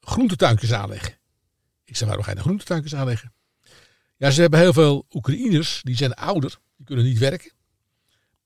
groentetuintjes 0.00 0.72
aanleggen. 0.72 1.18
Ik 1.84 1.96
zei, 1.96 2.06
waarom 2.06 2.24
ga 2.24 2.30
je 2.30 2.36
daar 2.36 2.44
groentetuintjes 2.44 2.94
aanleggen? 2.94 3.32
Ja, 4.16 4.30
ze 4.30 4.40
hebben 4.40 4.60
heel 4.60 4.72
veel 4.72 5.06
Oekraïners, 5.10 5.80
die 5.82 5.96
zijn 5.96 6.14
ouder, 6.14 6.58
die 6.76 6.86
kunnen 6.86 7.04
niet 7.04 7.18
werken. 7.18 7.52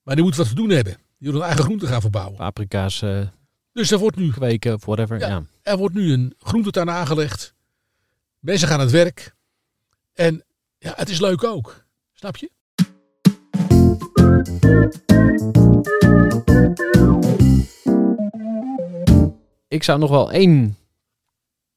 Maar 0.03 0.15
die 0.15 0.25
moeten 0.25 0.43
wat 0.43 0.51
te 0.51 0.57
doen 0.57 0.71
hebben. 0.71 0.93
Die 0.93 1.03
willen 1.19 1.35
hun 1.35 1.49
eigen 1.49 1.65
groenten 1.65 1.89
gaan 1.89 2.01
verbouwen. 2.01 2.37
Paprika's 2.37 3.03
eh, 3.03 3.27
Dus 3.73 3.91
er 3.91 3.99
wordt 3.99 4.17
nu, 4.17 4.31
kweken 4.31 4.75
of 4.75 4.85
whatever. 4.85 5.19
Ja. 5.19 5.29
Ja. 5.29 5.43
er 5.63 5.77
wordt 5.77 5.95
nu 5.95 6.13
een 6.13 6.35
groentetuin 6.39 6.91
aangelegd. 6.91 7.55
Mensen 8.39 8.69
gaan 8.69 8.79
aan 8.79 8.85
het 8.85 8.95
werk. 8.95 9.35
En 10.13 10.45
ja, 10.85 10.93
het 10.97 11.09
is 11.09 11.21
leuk 11.21 11.45
ook. 11.45 11.85
Snap 12.13 12.37
je? 12.37 12.51
Ik 19.69 19.83
zou 19.83 19.99
nog 19.99 20.11
wel 20.11 20.33
één 20.33 20.77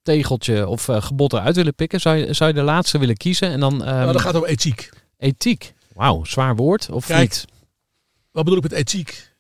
tegeltje 0.01 0.68
of 0.68 0.89
eh, 0.89 1.01
gebod 1.01 1.34
eruit 1.34 1.55
willen 1.55 1.76
pikken. 1.76 2.01
Zou 2.01 2.16
je, 2.16 2.34
zou 2.34 2.49
je 2.49 2.55
de 2.55 2.62
laatste 2.62 2.97
willen 2.97 3.18
kiezen? 3.18 3.49
En 3.49 3.60
dan 3.60 3.84
ehm, 3.84 3.95
nou, 3.95 4.12
dat 4.12 4.22
gaat 4.22 4.36
over 4.36 4.47
ethiek. 4.47 4.89
ethiek. 5.18 5.74
Wauw, 5.93 6.24
zwaar 6.24 6.55
woord 6.55 6.89
of 6.89 7.05
Kijk. 7.05 7.22
niet? 7.22 7.45
Wat 8.32 8.43
bedoel 8.43 8.58
ik 8.58 8.70
met 8.70 8.80
ethiek? 8.80 9.36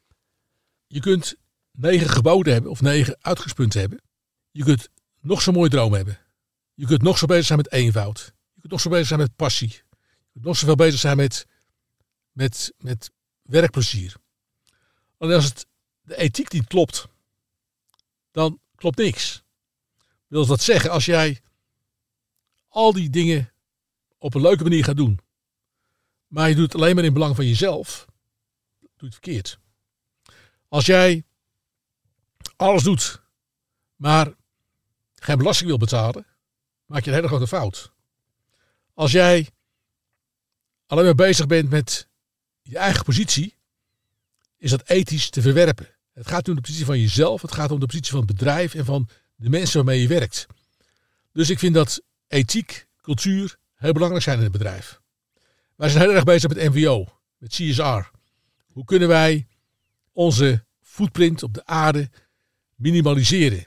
Je 0.87 0.99
kunt 0.99 1.35
negen 1.71 2.09
geboden 2.09 2.53
hebben 2.53 2.71
of 2.71 2.81
negen 2.81 3.17
uitgangspunten 3.21 3.79
hebben. 3.79 4.01
Je 4.51 4.63
kunt 4.63 4.89
nog 5.21 5.41
zo'n 5.41 5.53
mooie 5.53 5.69
droom 5.69 5.93
hebben. 5.93 6.19
Je 6.73 6.85
kunt 6.85 7.01
nog 7.01 7.17
zo 7.17 7.25
bezig 7.25 7.45
zijn 7.45 7.57
met 7.57 7.71
eenvoud. 7.71 8.33
Nog 8.67 8.81
zo 8.81 8.89
bezig 8.89 9.07
zijn 9.07 9.19
met 9.19 9.35
passie. 9.35 9.69
Je 9.69 10.31
kunt 10.31 10.45
nog 10.45 10.57
zoveel 10.57 10.75
bezig 10.75 10.99
zijn 10.99 11.17
met, 11.17 11.47
met, 12.31 12.73
met 12.77 13.11
werkplezier. 13.41 14.15
Alleen 15.17 15.35
als 15.35 15.45
het, 15.45 15.67
de 16.01 16.17
ethiek 16.17 16.51
niet 16.51 16.67
klopt, 16.67 17.07
dan 18.31 18.59
klopt 18.75 18.97
niks. 18.97 19.43
Wil 20.27 20.45
dat 20.45 20.61
zeggen, 20.61 20.89
als 20.89 21.05
jij 21.05 21.41
al 22.67 22.93
die 22.93 23.09
dingen 23.09 23.51
op 24.17 24.33
een 24.33 24.41
leuke 24.41 24.63
manier 24.63 24.83
gaat 24.83 24.97
doen, 24.97 25.19
maar 26.27 26.49
je 26.49 26.55
doet 26.55 26.71
het 26.71 26.81
alleen 26.81 26.95
maar 26.95 27.03
in 27.03 27.13
belang 27.13 27.35
van 27.35 27.45
jezelf, 27.45 28.05
doe 28.79 28.89
je 28.95 29.05
het 29.05 29.13
verkeerd. 29.13 29.59
Als 30.67 30.85
jij 30.85 31.23
alles 32.55 32.83
doet, 32.83 33.21
maar 33.95 34.33
geen 35.15 35.37
belasting 35.37 35.69
wil 35.69 35.77
betalen, 35.77 36.25
maak 36.85 37.03
je 37.03 37.09
een 37.09 37.15
hele 37.15 37.27
grote 37.27 37.47
fout. 37.47 37.95
Als 38.97 39.11
jij 39.11 39.49
alleen 40.85 41.05
maar 41.05 41.15
bezig 41.15 41.47
bent 41.47 41.69
met 41.69 42.07
je 42.61 42.77
eigen 42.77 43.03
positie, 43.03 43.55
is 44.57 44.69
dat 44.69 44.89
ethisch 44.89 45.29
te 45.29 45.41
verwerpen. 45.41 45.87
Het 46.13 46.27
gaat 46.27 46.45
nu 46.45 46.53
om 46.53 46.55
de 46.55 46.65
positie 46.65 46.85
van 46.85 46.99
jezelf, 46.99 47.41
het 47.41 47.51
gaat 47.51 47.71
om 47.71 47.79
de 47.79 47.85
positie 47.85 48.11
van 48.11 48.19
het 48.19 48.27
bedrijf 48.27 48.73
en 48.73 48.85
van 48.85 49.09
de 49.35 49.49
mensen 49.49 49.75
waarmee 49.75 50.01
je 50.01 50.07
werkt. 50.07 50.45
Dus 51.31 51.49
ik 51.49 51.59
vind 51.59 51.73
dat 51.73 52.01
ethiek, 52.27 52.87
cultuur 53.01 53.57
heel 53.75 53.91
belangrijk 53.93 54.23
zijn 54.23 54.37
in 54.37 54.43
het 54.43 54.51
bedrijf. 54.51 55.01
Wij 55.75 55.89
zijn 55.89 56.03
heel 56.03 56.13
erg 56.13 56.23
bezig 56.23 56.49
met 56.53 56.73
NVO, 56.73 57.05
met 57.37 57.49
CSR. 57.49 58.09
Hoe 58.71 58.85
kunnen 58.85 59.07
wij 59.07 59.47
onze 60.11 60.65
footprint 60.81 61.43
op 61.43 61.53
de 61.53 61.65
aarde 61.65 62.09
minimaliseren? 62.75 63.63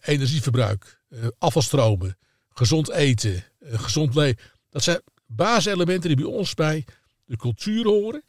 Energieverbruik, 0.00 1.00
eh, 1.08 1.26
afvalstromen, 1.38 2.18
gezond 2.48 2.90
eten, 2.90 3.44
eh, 3.58 3.78
gezond 3.78 4.14
leven. 4.14 4.52
Dat 4.74 4.82
zijn 4.82 5.02
basiselementen 5.26 6.08
die 6.08 6.24
bij 6.24 6.34
ons 6.34 6.54
bij 6.54 6.84
de 7.24 7.36
cultuur 7.36 7.86
horen 7.86 8.22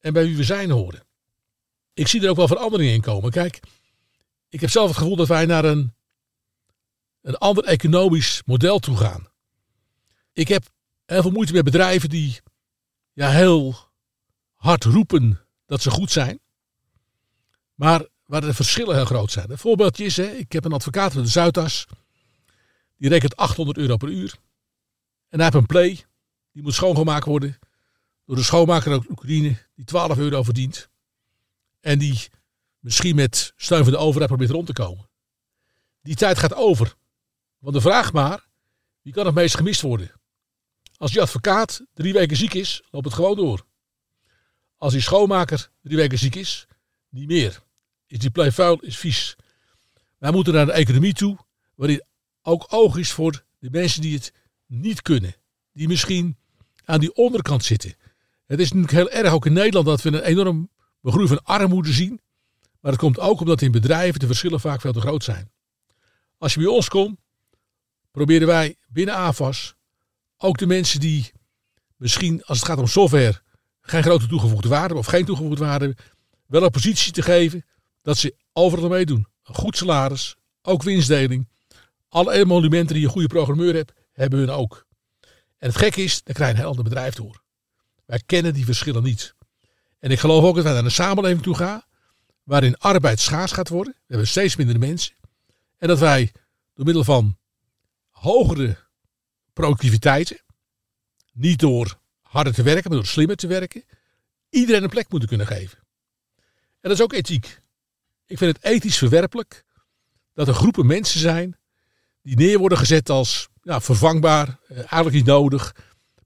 en 0.00 0.12
bij 0.12 0.24
wie 0.24 0.36
we 0.36 0.44
zijn 0.44 0.70
horen. 0.70 1.06
Ik 1.94 2.06
zie 2.06 2.22
er 2.22 2.30
ook 2.30 2.36
wel 2.36 2.48
veranderingen 2.48 2.94
in 2.94 3.00
komen. 3.00 3.30
Kijk, 3.30 3.60
ik 4.48 4.60
heb 4.60 4.70
zelf 4.70 4.88
het 4.88 4.96
gevoel 4.96 5.16
dat 5.16 5.28
wij 5.28 5.46
naar 5.46 5.64
een, 5.64 5.94
een 7.20 7.36
ander 7.36 7.64
economisch 7.64 8.42
model 8.46 8.78
toe 8.78 8.96
gaan. 8.96 9.28
Ik 10.32 10.48
heb 10.48 10.64
heel 11.06 11.22
veel 11.22 11.30
moeite 11.30 11.52
met 11.52 11.64
bedrijven 11.64 12.08
die 12.08 12.40
ja, 13.12 13.30
heel 13.30 13.76
hard 14.54 14.84
roepen 14.84 15.40
dat 15.66 15.82
ze 15.82 15.90
goed 15.90 16.10
zijn. 16.10 16.40
Maar 17.74 18.06
waar 18.26 18.40
de 18.40 18.54
verschillen 18.54 18.94
heel 18.94 19.04
groot 19.04 19.30
zijn. 19.30 19.50
Een 19.50 19.58
voorbeeldje 19.58 20.04
is, 20.04 20.16
hè, 20.16 20.30
ik 20.30 20.52
heb 20.52 20.64
een 20.64 20.72
advocaat 20.72 21.14
in 21.14 21.22
de 21.22 21.28
Zuidas. 21.28 21.86
Die 22.96 23.08
rekent 23.08 23.36
800 23.36 23.78
euro 23.78 23.96
per 23.96 24.08
uur. 24.08 24.42
En 25.34 25.40
hij 25.40 25.48
heeft 25.48 25.62
een 25.62 25.66
play. 25.66 26.04
Die 26.52 26.62
moet 26.62 26.74
schoongemaakt 26.74 27.24
worden. 27.24 27.58
Door 28.26 28.36
de 28.36 28.42
schoonmaker 28.42 28.92
uit 28.92 29.10
Oekraïne. 29.10 29.56
Die 29.74 29.84
12 29.84 30.18
euro 30.18 30.42
verdient. 30.42 30.88
En 31.80 31.98
die 31.98 32.28
misschien 32.78 33.16
met 33.16 33.52
steun 33.56 33.84
van 33.84 33.92
de 33.92 33.98
overheid 33.98 34.28
probeert 34.28 34.50
rond 34.50 34.66
te 34.66 34.72
komen. 34.72 35.08
Die 36.02 36.14
tijd 36.14 36.38
gaat 36.38 36.54
over. 36.54 36.94
Want 37.58 37.74
de 37.74 37.80
vraag 37.80 38.12
maar, 38.12 38.46
wie 39.02 39.12
kan 39.12 39.26
het 39.26 39.34
meest 39.34 39.56
gemist 39.56 39.80
worden? 39.80 40.12
Als 40.96 41.12
die 41.12 41.20
advocaat 41.20 41.82
drie 41.94 42.12
weken 42.12 42.36
ziek 42.36 42.54
is, 42.54 42.82
loopt 42.90 43.04
het 43.04 43.14
gewoon 43.14 43.36
door. 43.36 43.66
Als 44.76 44.92
die 44.92 45.02
schoonmaker 45.02 45.70
drie 45.82 45.96
weken 45.96 46.18
ziek 46.18 46.34
is, 46.34 46.66
niet 47.08 47.26
meer. 47.26 47.62
Is 48.06 48.18
die 48.18 48.30
play 48.30 48.52
vuil, 48.52 48.80
is 48.80 48.98
vies. 48.98 49.36
Wij 50.18 50.32
moeten 50.32 50.52
naar 50.54 50.68
een 50.68 50.74
economie 50.74 51.14
toe 51.14 51.38
waarin 51.74 52.04
ook 52.42 52.66
oog 52.68 52.96
is 52.96 53.12
voor 53.12 53.44
de 53.58 53.70
mensen 53.70 54.00
die 54.00 54.14
het 54.14 54.32
niet 54.66 55.02
kunnen. 55.02 55.34
Die 55.72 55.88
misschien 55.88 56.36
aan 56.84 57.00
die 57.00 57.14
onderkant 57.14 57.64
zitten. 57.64 57.94
Het 58.46 58.60
is 58.60 58.72
natuurlijk 58.72 59.12
heel 59.12 59.22
erg 59.22 59.32
ook 59.32 59.46
in 59.46 59.52
Nederland 59.52 59.86
dat 59.86 60.02
we 60.02 60.08
een 60.08 60.22
enorm 60.22 60.70
begroei 61.00 61.28
van 61.28 61.44
armoede 61.44 61.92
zien. 61.92 62.20
Maar 62.80 62.90
dat 62.92 63.00
komt 63.00 63.18
ook 63.18 63.40
omdat 63.40 63.62
in 63.62 63.72
bedrijven 63.72 64.20
de 64.20 64.26
verschillen 64.26 64.60
vaak 64.60 64.80
veel 64.80 64.92
te 64.92 65.00
groot 65.00 65.24
zijn. 65.24 65.50
Als 66.38 66.54
je 66.54 66.60
bij 66.60 66.68
ons 66.68 66.88
komt, 66.88 67.18
proberen 68.10 68.46
wij 68.46 68.76
binnen 68.88 69.14
AFAS 69.14 69.74
ook 70.36 70.58
de 70.58 70.66
mensen 70.66 71.00
die 71.00 71.32
misschien 71.96 72.44
als 72.44 72.58
het 72.58 72.66
gaat 72.66 72.78
om 72.78 72.86
software 72.86 73.42
geen 73.80 74.02
grote 74.02 74.26
toegevoegde 74.26 74.68
waarde 74.68 74.94
of 74.94 75.06
geen 75.06 75.24
toegevoegde 75.24 75.64
waarde 75.64 75.96
wel 76.46 76.62
een 76.62 76.70
positie 76.70 77.12
te 77.12 77.22
geven 77.22 77.64
dat 78.02 78.18
ze 78.18 78.36
overal 78.52 78.88
meedoen. 78.88 79.26
Een 79.44 79.54
goed 79.54 79.76
salaris, 79.76 80.36
ook 80.62 80.82
winstdeling. 80.82 81.48
Alle 82.08 82.32
emolumenten 82.32 82.94
die 82.94 83.04
een 83.04 83.10
goede 83.10 83.28
programmeur 83.28 83.74
hebt, 83.74 83.92
hebben 84.14 84.38
hun 84.38 84.50
ook. 84.50 84.86
En 85.58 85.68
het 85.68 85.76
gekke 85.76 86.02
is, 86.02 86.22
dan 86.22 86.34
krijg 86.34 86.50
je 86.50 86.54
een 86.54 86.60
heel 86.60 86.70
ander 86.70 86.84
bedrijf 86.84 87.14
door. 87.14 87.42
Wij 88.04 88.22
kennen 88.26 88.54
die 88.54 88.64
verschillen 88.64 89.02
niet. 89.02 89.34
En 89.98 90.10
ik 90.10 90.18
geloof 90.18 90.44
ook 90.44 90.54
dat 90.54 90.64
wij 90.64 90.72
naar 90.72 90.84
een 90.84 90.90
samenleving 90.90 91.42
toe 91.42 91.54
gaan 91.56 91.82
waarin 92.42 92.78
arbeid 92.78 93.20
schaars 93.20 93.52
gaat 93.52 93.68
worden. 93.68 93.92
We 93.92 94.04
hebben 94.06 94.28
steeds 94.28 94.56
minder 94.56 94.78
mensen. 94.78 95.14
En 95.78 95.88
dat 95.88 95.98
wij 95.98 96.32
door 96.74 96.84
middel 96.84 97.04
van 97.04 97.38
hogere 98.10 98.76
productiviteiten, 99.52 100.42
niet 101.32 101.58
door 101.58 101.98
harder 102.20 102.54
te 102.54 102.62
werken, 102.62 102.90
maar 102.90 102.98
door 102.98 103.08
slimmer 103.08 103.36
te 103.36 103.46
werken, 103.46 103.84
iedereen 104.50 104.82
een 104.82 104.88
plek 104.88 105.10
moeten 105.10 105.28
kunnen 105.28 105.46
geven. 105.46 105.78
En 106.84 106.90
dat 106.90 106.92
is 106.92 107.02
ook 107.02 107.12
ethiek. 107.12 107.60
Ik 108.26 108.38
vind 108.38 108.56
het 108.56 108.64
ethisch 108.64 108.98
verwerpelijk 108.98 109.64
dat 110.32 110.48
er 110.48 110.54
groepen 110.54 110.86
mensen 110.86 111.20
zijn 111.20 111.58
die 112.24 112.36
neer 112.36 112.58
worden 112.58 112.78
gezet 112.78 113.10
als 113.10 113.48
ja, 113.62 113.80
vervangbaar, 113.80 114.58
eh, 114.68 114.76
eigenlijk 114.76 115.14
niet 115.14 115.26
nodig, 115.26 115.74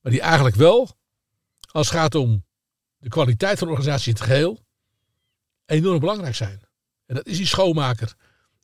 maar 0.02 0.12
die 0.12 0.20
eigenlijk 0.20 0.56
wel, 0.56 0.96
als 1.70 1.90
het 1.90 1.96
gaat 1.96 2.14
om 2.14 2.44
de 2.98 3.08
kwaliteit 3.08 3.58
van 3.58 3.66
de 3.66 3.72
organisatie 3.72 4.12
in 4.12 4.18
het 4.18 4.28
geheel, 4.28 4.64
enorm 5.66 6.00
belangrijk 6.00 6.34
zijn. 6.34 6.60
En 7.06 7.14
dat 7.14 7.26
is 7.26 7.36
die 7.36 7.46
schoonmaker. 7.46 8.14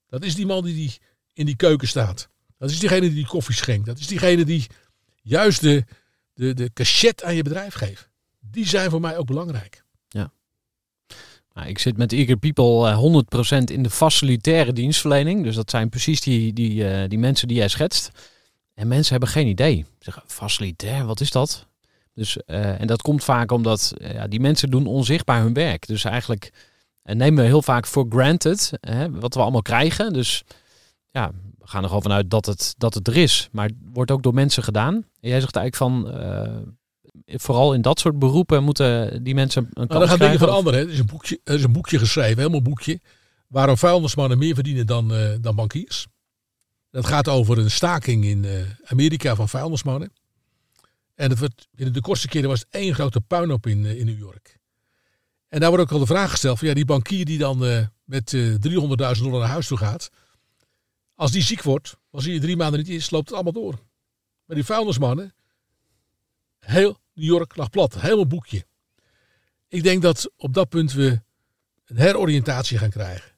Dat 0.09 0.24
is 0.24 0.35
die 0.35 0.47
man 0.47 0.64
die, 0.64 0.74
die 0.74 0.99
in 1.32 1.47
die 1.47 1.57
keuken 1.57 1.89
staat. 1.89 2.28
Dat 2.59 2.70
is 2.70 2.78
diegene 2.78 3.01
die 3.01 3.14
die 3.14 3.26
koffie 3.26 3.55
schenkt. 3.55 3.87
Dat 3.87 3.99
is 3.99 4.07
diegene 4.07 4.45
die 4.45 4.66
juist 5.22 5.61
de, 5.61 5.85
de, 6.35 6.55
de 6.55 6.72
cachet 6.72 7.22
aan 7.22 7.35
je 7.35 7.43
bedrijf 7.43 7.74
geeft. 7.74 8.09
Die 8.41 8.66
zijn 8.66 8.91
voor 8.91 9.01
mij 9.01 9.16
ook 9.18 9.26
belangrijk. 9.26 9.84
Nou, 11.55 11.68
ik 11.68 11.78
zit 11.78 11.96
met 11.96 12.12
Eager 12.12 12.36
People 12.36 12.88
eh, 12.88 13.57
100% 13.59 13.59
in 13.64 13.82
de 13.82 13.90
facilitaire 13.90 14.72
dienstverlening. 14.72 15.44
Dus 15.44 15.55
dat 15.55 15.70
zijn 15.70 15.88
precies 15.88 16.20
die, 16.20 16.52
die, 16.52 16.88
eh, 16.88 17.09
die 17.09 17.18
mensen 17.18 17.48
die 17.48 17.57
jij 17.57 17.68
schetst. 17.68 18.11
En 18.74 18.88
mensen 18.88 19.11
hebben 19.11 19.28
geen 19.28 19.46
idee. 19.46 19.76
Ze 19.76 19.94
zeggen, 19.98 20.22
facilitair, 20.26 21.07
wat 21.07 21.20
is 21.20 21.30
dat? 21.30 21.66
Dus, 22.14 22.36
eh, 22.36 22.80
en 22.80 22.86
dat 22.86 23.02
komt 23.02 23.24
vaak 23.24 23.52
omdat 23.52 23.94
eh, 23.96 24.12
ja, 24.12 24.26
die 24.26 24.40
mensen 24.40 24.70
doen 24.70 24.86
onzichtbaar 24.86 25.42
hun 25.42 25.52
werk. 25.52 25.86
Dus 25.86 26.05
eigenlijk 26.05 26.52
eh, 27.02 27.14
nemen 27.16 27.42
we 27.42 27.48
heel 27.48 27.62
vaak 27.62 27.86
voor 27.86 28.07
granted 28.09 28.70
wat 29.11 29.34
we 29.34 29.40
allemaal 29.40 29.62
krijgen. 29.62 30.12
Dus 30.12 30.44
ja, 31.11 31.30
we 31.59 31.66
gaan 31.66 31.82
er 31.82 31.88
gewoon 31.88 32.02
vanuit 32.02 32.30
dat 32.30 32.46
het, 32.46 32.74
dat 32.78 32.94
het 32.94 33.09
er 33.09 33.16
is. 33.16 33.48
Maar 33.52 33.66
het 33.66 33.74
wordt 33.92 34.11
ook 34.11 34.22
door 34.22 34.34
mensen 34.34 34.62
gedaan. 34.62 34.94
En 34.94 35.28
jij 35.28 35.40
zegt 35.40 35.57
eigenlijk 35.57 35.92
van, 35.92 36.11
eh, 36.11 36.57
vooral 37.27 37.75
in 37.75 37.83
dat 37.83 37.99
soort 37.99 38.19
beroepen 38.19 38.62
moeten 38.65 39.23
die 39.25 39.35
mensen 39.35 39.62
een 39.65 39.73
kans 39.75 39.89
Nou, 39.89 39.99
dan 40.01 40.09
gaan 40.09 40.19
dingen 40.19 40.37
krijgen. 40.37 40.47
veranderen. 40.47 40.79
hè. 40.81 40.87
Er 40.87 40.93
is, 40.93 40.99
een 40.99 41.07
boekje, 41.07 41.41
er 41.45 41.55
is 41.55 41.62
een 41.62 41.73
boekje 41.73 41.99
geschreven, 41.99 42.37
helemaal 42.37 42.59
een 42.59 42.62
boekje. 42.65 43.01
Waarom 43.49 43.77
vuilnismannen 43.77 44.39
meer 44.39 44.55
verdienen 44.55 44.87
dan, 44.87 45.15
eh, 45.15 45.31
dan 45.41 45.55
bankiers. 45.57 46.07
Dat 46.91 47.07
gaat 47.07 47.29
over 47.29 47.59
een 47.59 47.71
staking 47.71 48.25
in 48.25 48.45
eh, 48.45 48.51
Amerika 48.85 49.35
van 49.35 49.49
vuilnismannen. 49.49 50.12
En 51.15 51.31
het 51.31 51.39
wordt, 51.39 51.69
in 51.75 51.93
de 51.93 52.01
kortste 52.01 52.29
keren 52.29 52.49
was 52.49 52.59
het 52.61 52.69
één 52.71 52.95
grote 52.95 53.21
puinhoop 53.21 53.67
in, 53.67 53.85
eh, 53.87 53.99
in 53.99 54.07
New 54.07 54.19
York. 54.19 54.59
En 55.49 55.61
daar 55.61 55.69
wordt 55.69 55.85
ook 55.85 55.93
al 55.93 55.99
de 55.99 56.07
vraag 56.07 56.31
gesteld 56.31 56.59
van 56.59 56.69
ja, 56.69 56.75
die 56.75 56.85
bankier 56.85 57.25
die 57.25 57.39
dan 57.39 57.59
met 58.05 58.33
eh 58.35 58.55
300.000 58.55 59.25
dollar 59.25 59.41
naar 59.41 59.49
huis 59.49 59.67
toe 59.67 59.79
gaat. 59.79 60.11
Als 61.15 61.31
die 61.31 61.43
ziek 61.43 61.62
wordt, 61.62 61.97
als 62.11 62.25
hij 62.25 62.35
er 62.35 62.41
drie 62.41 62.57
maanden 62.57 62.79
niet 62.81 62.89
is, 62.89 63.11
loopt 63.11 63.25
het 63.29 63.35
allemaal 63.35 63.62
door. 63.62 63.75
Maar 64.45 64.57
die 64.57 64.65
vuilnismannen, 64.65 65.35
heel 66.59 66.99
New 67.15 67.25
York 67.25 67.57
lag 67.57 67.71
plat. 67.71 68.01
Helemaal 68.01 68.27
boekje. 68.27 68.67
Ik 69.69 69.83
denk 69.83 70.03
dat 70.03 70.33
op 70.37 70.55
dat 70.55 70.69
punt 70.69 70.93
we 70.93 71.23
een 71.85 71.97
heroriëntatie 71.97 72.79
gaan 72.79 72.91
krijgen. 72.91 73.33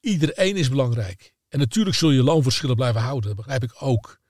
Iedereen 0.00 0.56
is 0.56 0.68
belangrijk. 0.68 1.34
En 1.48 1.58
natuurlijk 1.58 1.96
zul 1.96 2.10
je 2.10 2.22
loonverschillen 2.22 2.76
blijven 2.76 3.00
houden. 3.00 3.26
Dat 3.26 3.36
begrijp 3.36 3.62
ik 3.62 3.74
ook. 3.78 4.20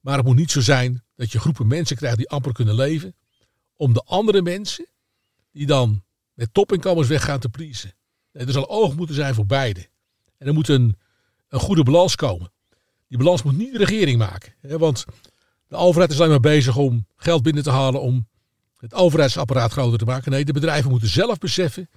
Maar 0.00 0.16
het 0.16 0.26
moet 0.26 0.36
niet 0.36 0.50
zo 0.50 0.60
zijn 0.60 1.04
dat 1.16 1.32
je 1.32 1.40
groepen 1.40 1.66
mensen 1.66 1.96
krijgt 1.96 2.16
die 2.16 2.28
amper 2.28 2.52
kunnen 2.52 2.74
leven. 2.74 3.16
Om 3.76 3.92
de 3.92 4.02
andere 4.02 4.42
mensen, 4.42 4.86
die 5.52 5.66
dan 5.66 6.04
met 6.32 6.54
topinkomens 6.54 7.08
weggaan, 7.08 7.40
te 7.40 7.48
pleasen. 7.48 7.94
Er 8.32 8.52
zal 8.52 8.68
oog 8.68 8.96
moeten 8.96 9.14
zijn 9.14 9.34
voor 9.34 9.46
beide. 9.46 9.88
En 10.36 10.46
er 10.46 10.54
moet 10.54 10.68
een, 10.68 10.98
een 11.48 11.60
goede 11.60 11.82
balans 11.82 12.16
komen. 12.16 12.52
Die 13.08 13.18
balans 13.18 13.42
moet 13.42 13.56
niet 13.56 13.72
de 13.72 13.78
regering 13.78 14.18
maken. 14.18 14.54
Hè, 14.60 14.78
want 14.78 15.04
de 15.68 15.76
overheid 15.76 16.10
is 16.10 16.18
alleen 16.18 16.30
maar 16.30 16.40
bezig 16.40 16.76
om 16.76 17.06
geld 17.16 17.42
binnen 17.42 17.62
te 17.62 17.70
halen 17.70 18.00
om 18.00 18.27
het 18.80 18.94
overheidsapparaat 18.94 19.72
groter 19.72 19.98
te 19.98 20.04
maken. 20.04 20.30
Nee, 20.30 20.44
de 20.44 20.52
bedrijven 20.52 20.90
moeten 20.90 21.08
zelf 21.08 21.38
beseffen 21.38 21.88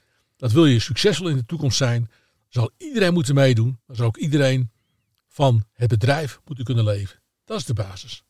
dat 0.41 0.51
wil 0.51 0.65
je 0.65 0.79
succesvol 0.79 1.27
in 1.27 1.35
de 1.35 1.45
toekomst 1.45 1.77
zijn, 1.77 2.11
zal 2.47 2.71
iedereen 2.77 3.13
moeten 3.13 3.35
meedoen. 3.35 3.79
Dan 3.87 3.95
zal 3.95 4.05
ook 4.05 4.17
iedereen 4.17 4.71
van 5.27 5.63
het 5.73 5.89
bedrijf 5.89 6.39
moeten 6.45 6.65
kunnen 6.65 6.83
leven. 6.83 7.21
Dat 7.45 7.57
is 7.57 7.65
de 7.65 7.73
basis. 7.73 8.23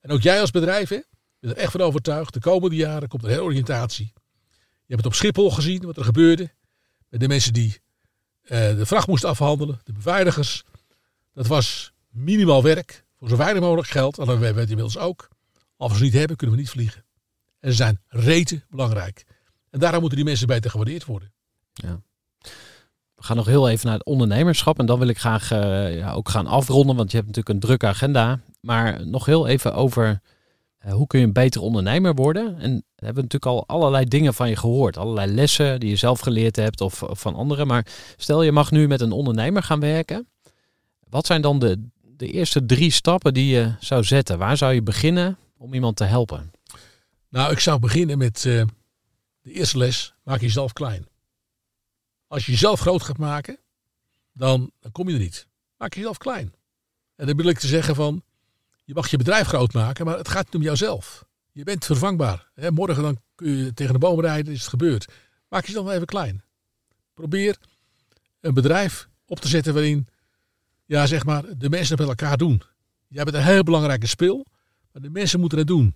En 0.00 0.10
ook 0.10 0.20
jij 0.20 0.40
als 0.40 0.50
bedrijf, 0.50 0.88
hè, 0.88 1.00
ben 1.40 1.50
er 1.50 1.56
echt 1.56 1.70
van 1.70 1.80
overtuigd. 1.80 2.32
De 2.32 2.40
komende 2.40 2.76
jaren 2.76 3.08
komt 3.08 3.22
er 3.22 3.28
heroriëntatie. 3.28 4.12
Je 4.54 4.94
hebt 4.94 5.04
het 5.04 5.06
op 5.06 5.14
Schiphol 5.14 5.50
gezien, 5.50 5.82
wat 5.82 5.96
er 5.96 6.04
gebeurde. 6.04 6.52
Met 7.08 7.20
de 7.20 7.28
mensen 7.28 7.52
die 7.52 7.80
eh, 8.42 8.76
de 8.76 8.86
vracht 8.86 9.06
moesten 9.06 9.28
afhandelen, 9.28 9.80
de 9.84 9.92
beveiligers. 9.92 10.64
Dat 11.32 11.46
was 11.46 11.92
minimaal 12.08 12.62
werk, 12.62 13.04
voor 13.18 13.28
zo 13.28 13.36
weinig 13.36 13.62
mogelijk 13.62 13.88
geld. 13.88 14.18
En 14.18 14.26
dat 14.26 14.38
weten 14.38 14.60
inmiddels 14.60 14.98
ook. 14.98 15.28
Als 15.76 15.92
we 15.92 15.98
ze 15.98 16.04
niet 16.04 16.12
hebben, 16.12 16.36
kunnen 16.36 16.56
we 16.56 16.62
niet 16.62 16.70
vliegen. 16.70 17.03
En 17.64 17.72
zijn 17.72 18.00
rete 18.08 18.62
belangrijk. 18.70 19.24
En 19.70 19.78
daarom 19.78 20.00
moeten 20.00 20.18
die 20.18 20.26
mensen 20.26 20.46
beter 20.46 20.70
gewaardeerd 20.70 21.04
worden. 21.04 21.32
We 23.14 23.22
gaan 23.22 23.36
nog 23.36 23.46
heel 23.46 23.68
even 23.68 23.86
naar 23.86 23.98
het 23.98 24.06
ondernemerschap. 24.06 24.78
En 24.78 24.86
dan 24.86 24.98
wil 24.98 25.08
ik 25.08 25.18
graag 25.18 25.50
eh, 25.50 25.96
ja, 25.96 26.12
ook 26.12 26.28
gaan 26.28 26.46
afronden, 26.46 26.96
want 26.96 27.10
je 27.10 27.16
hebt 27.16 27.28
natuurlijk 27.28 27.54
een 27.54 27.68
drukke 27.68 27.86
agenda. 27.86 28.40
Maar 28.60 29.06
nog 29.06 29.26
heel 29.26 29.46
even 29.46 29.74
over 29.74 30.20
eh, 30.78 30.92
hoe 30.92 31.06
kun 31.06 31.18
je 31.18 31.26
een 31.26 31.32
beter 31.32 31.60
ondernemer 31.60 32.14
worden. 32.14 32.58
En 32.58 32.84
we 32.94 33.04
hebben 33.04 33.22
natuurlijk 33.22 33.52
al 33.52 33.66
allerlei 33.66 34.04
dingen 34.04 34.34
van 34.34 34.48
je 34.48 34.56
gehoord. 34.56 34.96
Allerlei 34.96 35.32
lessen 35.32 35.80
die 35.80 35.88
je 35.88 35.96
zelf 35.96 36.20
geleerd 36.20 36.56
hebt 36.56 36.80
of, 36.80 37.02
of 37.02 37.20
van 37.20 37.34
anderen. 37.34 37.66
Maar 37.66 37.86
stel 38.16 38.42
je 38.42 38.52
mag 38.52 38.70
nu 38.70 38.86
met 38.86 39.00
een 39.00 39.12
ondernemer 39.12 39.62
gaan 39.62 39.80
werken. 39.80 40.28
Wat 41.08 41.26
zijn 41.26 41.42
dan 41.42 41.58
de, 41.58 41.88
de 42.16 42.30
eerste 42.30 42.66
drie 42.66 42.90
stappen 42.90 43.34
die 43.34 43.46
je 43.46 43.72
zou 43.80 44.04
zetten? 44.04 44.38
Waar 44.38 44.56
zou 44.56 44.74
je 44.74 44.82
beginnen 44.82 45.38
om 45.56 45.74
iemand 45.74 45.96
te 45.96 46.04
helpen? 46.04 46.53
Nou, 47.34 47.52
ik 47.52 47.60
zou 47.60 47.78
beginnen 47.78 48.18
met 48.18 48.36
eh, 48.36 48.62
de 49.42 49.52
eerste 49.52 49.78
les. 49.78 50.14
Maak 50.22 50.40
jezelf 50.40 50.72
klein. 50.72 51.06
Als 52.26 52.46
je 52.46 52.52
jezelf 52.52 52.80
groot 52.80 53.02
gaat 53.02 53.18
maken, 53.18 53.58
dan, 54.32 54.70
dan 54.80 54.92
kom 54.92 55.08
je 55.08 55.14
er 55.14 55.20
niet. 55.20 55.46
Maak 55.76 55.94
jezelf 55.94 56.18
klein. 56.18 56.54
En 57.16 57.26
dan 57.26 57.36
wil 57.36 57.46
ik 57.46 57.58
te 57.58 57.66
zeggen 57.66 57.94
van, 57.94 58.22
je 58.84 58.94
mag 58.94 59.08
je 59.08 59.16
bedrijf 59.16 59.46
groot 59.46 59.72
maken, 59.72 60.04
maar 60.04 60.18
het 60.18 60.28
gaat 60.28 60.44
niet 60.44 60.54
om 60.54 60.62
jouzelf. 60.62 61.24
Je 61.52 61.62
bent 61.62 61.84
vervangbaar. 61.84 62.50
Morgen 62.68 63.02
dan 63.02 63.20
kun 63.34 63.48
je 63.48 63.74
tegen 63.74 63.92
de 63.92 63.98
boom 63.98 64.20
rijden, 64.20 64.52
is 64.52 64.60
het 64.60 64.68
gebeurd. 64.68 65.12
Maak 65.48 65.66
jezelf 65.66 65.90
even 65.90 66.06
klein. 66.06 66.44
Probeer 67.14 67.56
een 68.40 68.54
bedrijf 68.54 69.08
op 69.26 69.40
te 69.40 69.48
zetten 69.48 69.74
waarin, 69.74 70.06
ja 70.84 71.06
zeg 71.06 71.24
maar, 71.24 71.42
de 71.58 71.70
mensen 71.70 71.96
het 71.96 72.06
met 72.06 72.18
elkaar 72.18 72.36
doen. 72.36 72.62
Jij 73.08 73.24
bent 73.24 73.36
een 73.36 73.42
heel 73.42 73.62
belangrijke 73.62 74.06
speel, 74.06 74.46
maar 74.92 75.02
de 75.02 75.10
mensen 75.10 75.40
moeten 75.40 75.58
het 75.58 75.66
doen. 75.66 75.94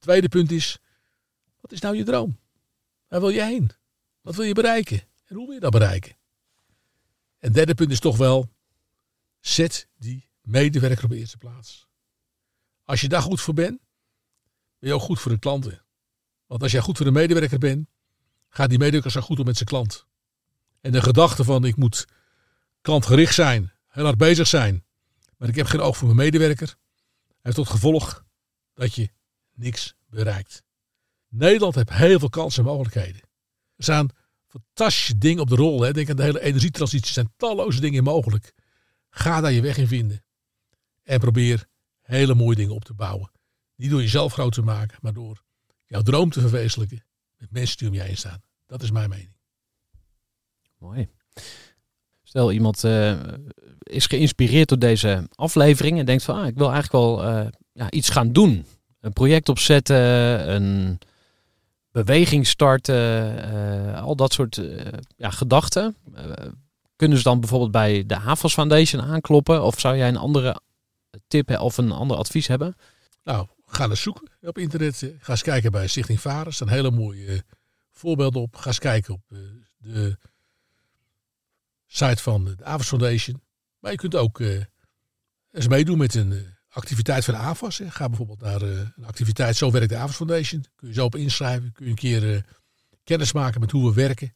Tweede 0.00 0.28
punt 0.28 0.50
is, 0.50 0.78
wat 1.60 1.72
is 1.72 1.80
nou 1.80 1.96
je 1.96 2.04
droom? 2.04 2.38
Waar 3.08 3.20
wil 3.20 3.28
je 3.28 3.42
heen? 3.42 3.70
Wat 4.20 4.34
wil 4.34 4.44
je 4.44 4.54
bereiken? 4.54 5.02
En 5.26 5.36
hoe 5.36 5.44
wil 5.44 5.54
je 5.54 5.60
dat 5.60 5.72
bereiken? 5.72 6.16
En 7.38 7.52
derde 7.52 7.74
punt 7.74 7.90
is 7.90 8.00
toch 8.00 8.16
wel, 8.16 8.48
zet 9.40 9.88
die 9.96 10.28
medewerker 10.42 11.04
op 11.04 11.10
de 11.10 11.16
eerste 11.16 11.36
plaats. 11.36 11.86
Als 12.84 13.00
je 13.00 13.08
daar 13.08 13.22
goed 13.22 13.40
voor 13.40 13.54
bent, 13.54 13.80
ben 14.78 14.88
je 14.88 14.94
ook 14.94 15.02
goed 15.02 15.20
voor 15.20 15.32
de 15.32 15.38
klanten. 15.38 15.84
Want 16.46 16.62
als 16.62 16.72
jij 16.72 16.80
goed 16.80 16.96
voor 16.96 17.06
de 17.06 17.12
medewerker 17.12 17.58
bent, 17.58 17.88
gaat 18.48 18.68
die 18.68 18.78
medewerker 18.78 19.10
zo 19.10 19.20
goed 19.20 19.38
om 19.38 19.44
met 19.44 19.56
zijn 19.56 19.68
klant. 19.68 20.06
En 20.80 20.92
de 20.92 21.02
gedachte 21.02 21.44
van 21.44 21.64
ik 21.64 21.76
moet 21.76 22.06
klantgericht 22.80 23.34
zijn, 23.34 23.72
heel 23.86 24.04
hard 24.04 24.18
bezig 24.18 24.46
zijn, 24.46 24.84
maar 25.36 25.48
ik 25.48 25.54
heb 25.54 25.66
geen 25.66 25.80
oog 25.80 25.96
voor 25.96 26.06
mijn 26.06 26.18
medewerker, 26.18 26.76
heeft 27.40 27.56
tot 27.56 27.68
gevolg 27.68 28.24
dat 28.74 28.94
je 28.94 29.10
niks 29.60 29.94
bereikt. 30.08 30.62
Nederland 31.28 31.74
heeft 31.74 31.90
heel 31.90 32.18
veel 32.18 32.28
kansen 32.28 32.64
en 32.64 32.70
mogelijkheden. 32.70 33.20
Er 33.76 33.84
staan 33.84 34.08
fantastische 34.46 35.18
dingen 35.18 35.42
op 35.42 35.48
de 35.48 35.54
rol. 35.54 35.82
Hè. 35.82 35.92
Denk 35.92 36.10
aan 36.10 36.16
de 36.16 36.22
hele 36.22 36.40
energietransitie. 36.40 37.06
Er 37.06 37.12
zijn 37.12 37.32
talloze 37.36 37.80
dingen 37.80 38.04
mogelijk. 38.04 38.52
Ga 39.10 39.40
daar 39.40 39.52
je 39.52 39.60
weg 39.60 39.76
in 39.76 39.86
vinden. 39.86 40.24
En 41.02 41.20
probeer 41.20 41.66
hele 42.00 42.34
mooie 42.34 42.56
dingen 42.56 42.74
op 42.74 42.84
te 42.84 42.94
bouwen. 42.94 43.30
Niet 43.76 43.90
door 43.90 44.00
jezelf 44.00 44.32
groot 44.32 44.52
te 44.52 44.62
maken, 44.62 44.98
maar 45.00 45.12
door 45.12 45.42
jouw 45.86 46.02
droom 46.02 46.30
te 46.30 46.40
verwezenlijken. 46.40 47.04
Met 47.36 47.50
mensen 47.50 47.78
die 47.78 47.88
om 47.88 47.94
je 47.94 48.00
heen 48.00 48.16
staan. 48.16 48.42
Dat 48.66 48.82
is 48.82 48.90
mijn 48.90 49.08
mening. 49.08 49.36
Mooi. 50.78 51.08
Stel 52.22 52.52
iemand 52.52 52.84
eh, 52.84 53.20
is 53.78 54.06
geïnspireerd 54.06 54.68
door 54.68 54.78
deze 54.78 55.28
aflevering 55.34 55.98
en 55.98 56.06
denkt 56.06 56.22
van 56.22 56.36
ah, 56.36 56.46
ik 56.46 56.56
wil 56.56 56.72
eigenlijk 56.72 57.04
wel 57.04 57.24
eh, 57.24 57.46
ja, 57.72 57.90
iets 57.90 58.08
gaan 58.08 58.32
doen. 58.32 58.66
Een 59.00 59.12
project 59.12 59.48
opzetten, 59.48 59.96
een 60.54 60.98
beweging 61.92 62.46
starten, 62.46 63.42
eh, 63.94 64.02
al 64.02 64.16
dat 64.16 64.32
soort 64.32 64.58
eh, 64.58 64.92
ja, 65.16 65.30
gedachten. 65.30 65.96
Eh, 66.14 66.24
kunnen 66.96 67.18
ze 67.18 67.24
dan 67.24 67.40
bijvoorbeeld 67.40 67.70
bij 67.70 68.06
de 68.06 68.14
Havels 68.14 68.52
Foundation 68.52 69.02
aankloppen? 69.02 69.62
Of 69.62 69.80
zou 69.80 69.96
jij 69.96 70.08
een 70.08 70.16
andere 70.16 70.60
tip 71.28 71.50
of 71.58 71.78
een 71.78 71.92
ander 71.92 72.16
advies 72.16 72.46
hebben? 72.46 72.76
Nou, 73.24 73.46
ga 73.66 73.88
eens 73.88 74.02
zoeken 74.02 74.28
op 74.40 74.58
internet. 74.58 75.12
Ga 75.18 75.32
eens 75.32 75.42
kijken 75.42 75.72
bij 75.72 75.86
Stichting 75.86 76.20
Varen. 76.20 76.46
Er 76.46 76.52
staan 76.52 76.68
hele 76.68 76.90
mooie 76.90 77.44
voorbeelden 77.90 78.42
op. 78.42 78.56
Ga 78.56 78.66
eens 78.66 78.78
kijken 78.78 79.14
op 79.14 79.22
de 79.76 80.18
site 81.86 82.22
van 82.22 82.44
de 82.44 82.64
AVAS 82.64 82.88
Foundation. 82.88 83.42
Maar 83.78 83.90
je 83.90 83.96
kunt 83.96 84.14
ook 84.14 84.40
eens 85.50 85.68
meedoen 85.68 85.98
met 85.98 86.14
een 86.14 86.56
activiteit 86.70 87.24
van 87.24 87.34
de 87.34 87.40
AVAS. 87.40 87.78
hè. 87.78 87.90
Ga 87.90 88.08
bijvoorbeeld 88.08 88.40
naar 88.40 88.62
eh, 88.62 88.78
een 88.78 89.04
activiteit 89.04 89.56
Zo 89.56 89.70
werkt 89.70 89.88
de 89.88 89.96
AVAS 89.96 90.16
Foundation. 90.16 90.64
Kun 90.76 90.88
je 90.88 90.94
zo 90.94 91.04
op 91.04 91.16
inschrijven. 91.16 91.72
Kun 91.72 91.84
je 91.84 91.90
een 91.90 91.96
keer 91.96 92.34
eh, 92.34 92.40
kennis 93.04 93.32
maken 93.32 93.60
met 93.60 93.70
hoe 93.70 93.88
we 93.88 93.94
werken. 93.94 94.32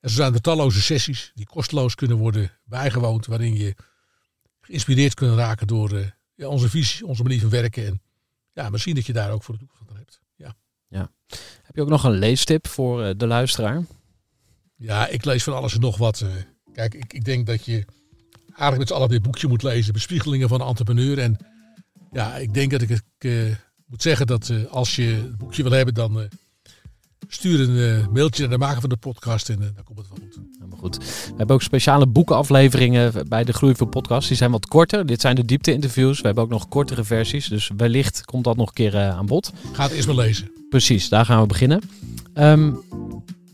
En 0.00 0.10
zo 0.10 0.16
zijn 0.16 0.34
er 0.34 0.40
talloze 0.40 0.82
sessies 0.82 1.32
die 1.34 1.46
kosteloos 1.46 1.94
kunnen 1.94 2.16
worden 2.16 2.50
bijgewoond. 2.64 3.26
Waarin 3.26 3.56
je 3.56 3.74
geïnspireerd 4.60 5.14
kunt 5.14 5.36
raken 5.36 5.66
door 5.66 5.96
eh, 5.96 6.06
ja, 6.34 6.46
onze 6.46 6.68
visie, 6.68 7.06
onze 7.06 7.22
manier 7.22 7.40
van 7.40 7.50
werken. 7.50 7.86
En 7.86 8.02
ja, 8.52 8.70
misschien 8.70 8.94
dat 8.94 9.06
je 9.06 9.12
daar 9.12 9.30
ook 9.30 9.42
voor 9.42 9.54
de 9.54 9.60
toekomst 9.60 9.90
aan 9.90 9.96
hebt. 9.96 10.20
Ja. 10.88 11.10
Heb 11.62 11.74
je 11.74 11.80
ook 11.80 11.88
nog 11.88 12.04
een 12.04 12.18
leestip 12.18 12.66
voor 12.66 13.16
de 13.16 13.26
luisteraar? 13.26 13.84
ja, 14.76 15.06
ik 15.06 15.24
lees 15.24 15.42
van 15.42 15.54
alles 15.54 15.74
en 15.74 15.80
nog 15.80 15.96
wat. 15.96 16.24
Kijk, 16.72 16.94
ik, 16.94 17.12
ik 17.12 17.24
denk 17.24 17.46
dat 17.46 17.64
je 17.64 17.84
eigenlijk 18.58 18.78
met 18.78 18.88
z'n 18.88 18.94
allen 18.94 19.08
dit 19.08 19.22
boekje 19.22 19.48
moet 19.48 19.62
lezen. 19.62 19.92
Bespiegelingen 19.92 20.48
van 20.48 20.60
een 20.60 20.66
entrepreneur. 20.66 21.18
En 21.18 21.36
ja, 22.12 22.36
ik 22.36 22.54
denk 22.54 22.70
dat 22.70 22.82
ik 22.82 23.02
eh, 23.18 23.32
moet 23.86 24.02
zeggen 24.02 24.26
dat 24.26 24.48
eh, 24.48 24.56
als 24.70 24.96
je 24.96 25.02
het 25.02 25.38
boekje 25.38 25.62
wil 25.62 25.72
hebben, 25.72 25.94
dan 25.94 26.20
eh, 26.20 26.26
Stuur 27.28 27.60
een 27.60 28.12
mailtje 28.12 28.42
naar 28.42 28.50
de 28.50 28.58
maker 28.58 28.80
van 28.80 28.88
de 28.88 28.96
podcast 28.96 29.48
en 29.48 29.58
dan 29.58 29.84
komt 29.84 29.98
het 29.98 30.08
wel 30.08 30.18
goed. 30.18 30.38
Helemaal 30.58 30.78
goed. 30.78 30.96
We 30.96 31.34
hebben 31.36 31.56
ook 31.56 31.62
speciale 31.62 32.06
boekenafleveringen 32.06 33.28
bij 33.28 33.44
de 33.44 33.52
Groeivoer 33.52 33.88
podcast. 33.88 34.28
Die 34.28 34.36
zijn 34.36 34.50
wat 34.50 34.66
korter. 34.66 35.06
Dit 35.06 35.20
zijn 35.20 35.34
de 35.34 35.44
diepte-interviews. 35.44 36.20
We 36.20 36.26
hebben 36.26 36.44
ook 36.44 36.50
nog 36.50 36.68
kortere 36.68 37.04
versies. 37.04 37.48
Dus 37.48 37.70
wellicht 37.76 38.24
komt 38.24 38.44
dat 38.44 38.56
nog 38.56 38.68
een 38.68 38.74
keer 38.74 38.96
aan 38.96 39.26
bod. 39.26 39.52
Ga 39.72 39.82
het 39.82 39.92
eerst 39.92 40.06
maar 40.06 40.16
lezen. 40.16 40.50
Precies, 40.68 41.08
daar 41.08 41.24
gaan 41.24 41.40
we 41.40 41.46
beginnen. 41.46 41.80
Um, 42.34 42.82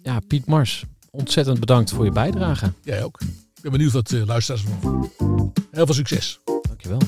ja, 0.03 0.20
Piet 0.26 0.46
Mars, 0.46 0.84
ontzettend 1.11 1.61
bedankt 1.61 1.90
voor 1.90 2.05
je 2.05 2.12
bijdrage. 2.12 2.72
Jij 2.82 3.05
ook. 3.05 3.18
Ik 3.62 3.70
ben 3.70 3.78
benieuwd 3.78 3.94
wat 3.94 4.12
uh, 4.12 4.26
luisteraars 4.26 4.64
ervan 4.64 5.10
Heel 5.70 5.84
veel 5.84 5.94
succes. 5.94 6.40
Dankjewel. 6.62 6.98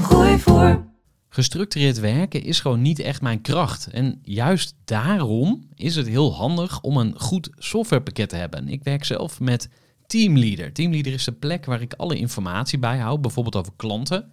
Gooi 0.00 0.38
voor. 0.38 0.84
Gestructureerd 1.28 1.98
werken 1.98 2.42
is 2.42 2.60
gewoon 2.60 2.82
niet 2.82 2.98
echt 2.98 3.22
mijn 3.22 3.40
kracht. 3.40 3.86
En 3.86 4.18
juist 4.22 4.74
daarom 4.84 5.68
is 5.74 5.96
het 5.96 6.06
heel 6.06 6.34
handig 6.34 6.80
om 6.80 6.96
een 6.96 7.20
goed 7.20 7.50
softwarepakket 7.56 8.28
te 8.28 8.36
hebben. 8.36 8.68
Ik 8.68 8.82
werk 8.82 9.04
zelf 9.04 9.40
met 9.40 9.68
Teamleader. 10.06 10.72
Teamleader 10.72 11.12
is 11.12 11.24
de 11.24 11.32
plek 11.32 11.64
waar 11.64 11.80
ik 11.80 11.94
alle 11.94 12.16
informatie 12.16 12.78
bijhoud, 12.78 13.20
bijvoorbeeld 13.20 13.56
over 13.56 13.72
klanten. 13.76 14.32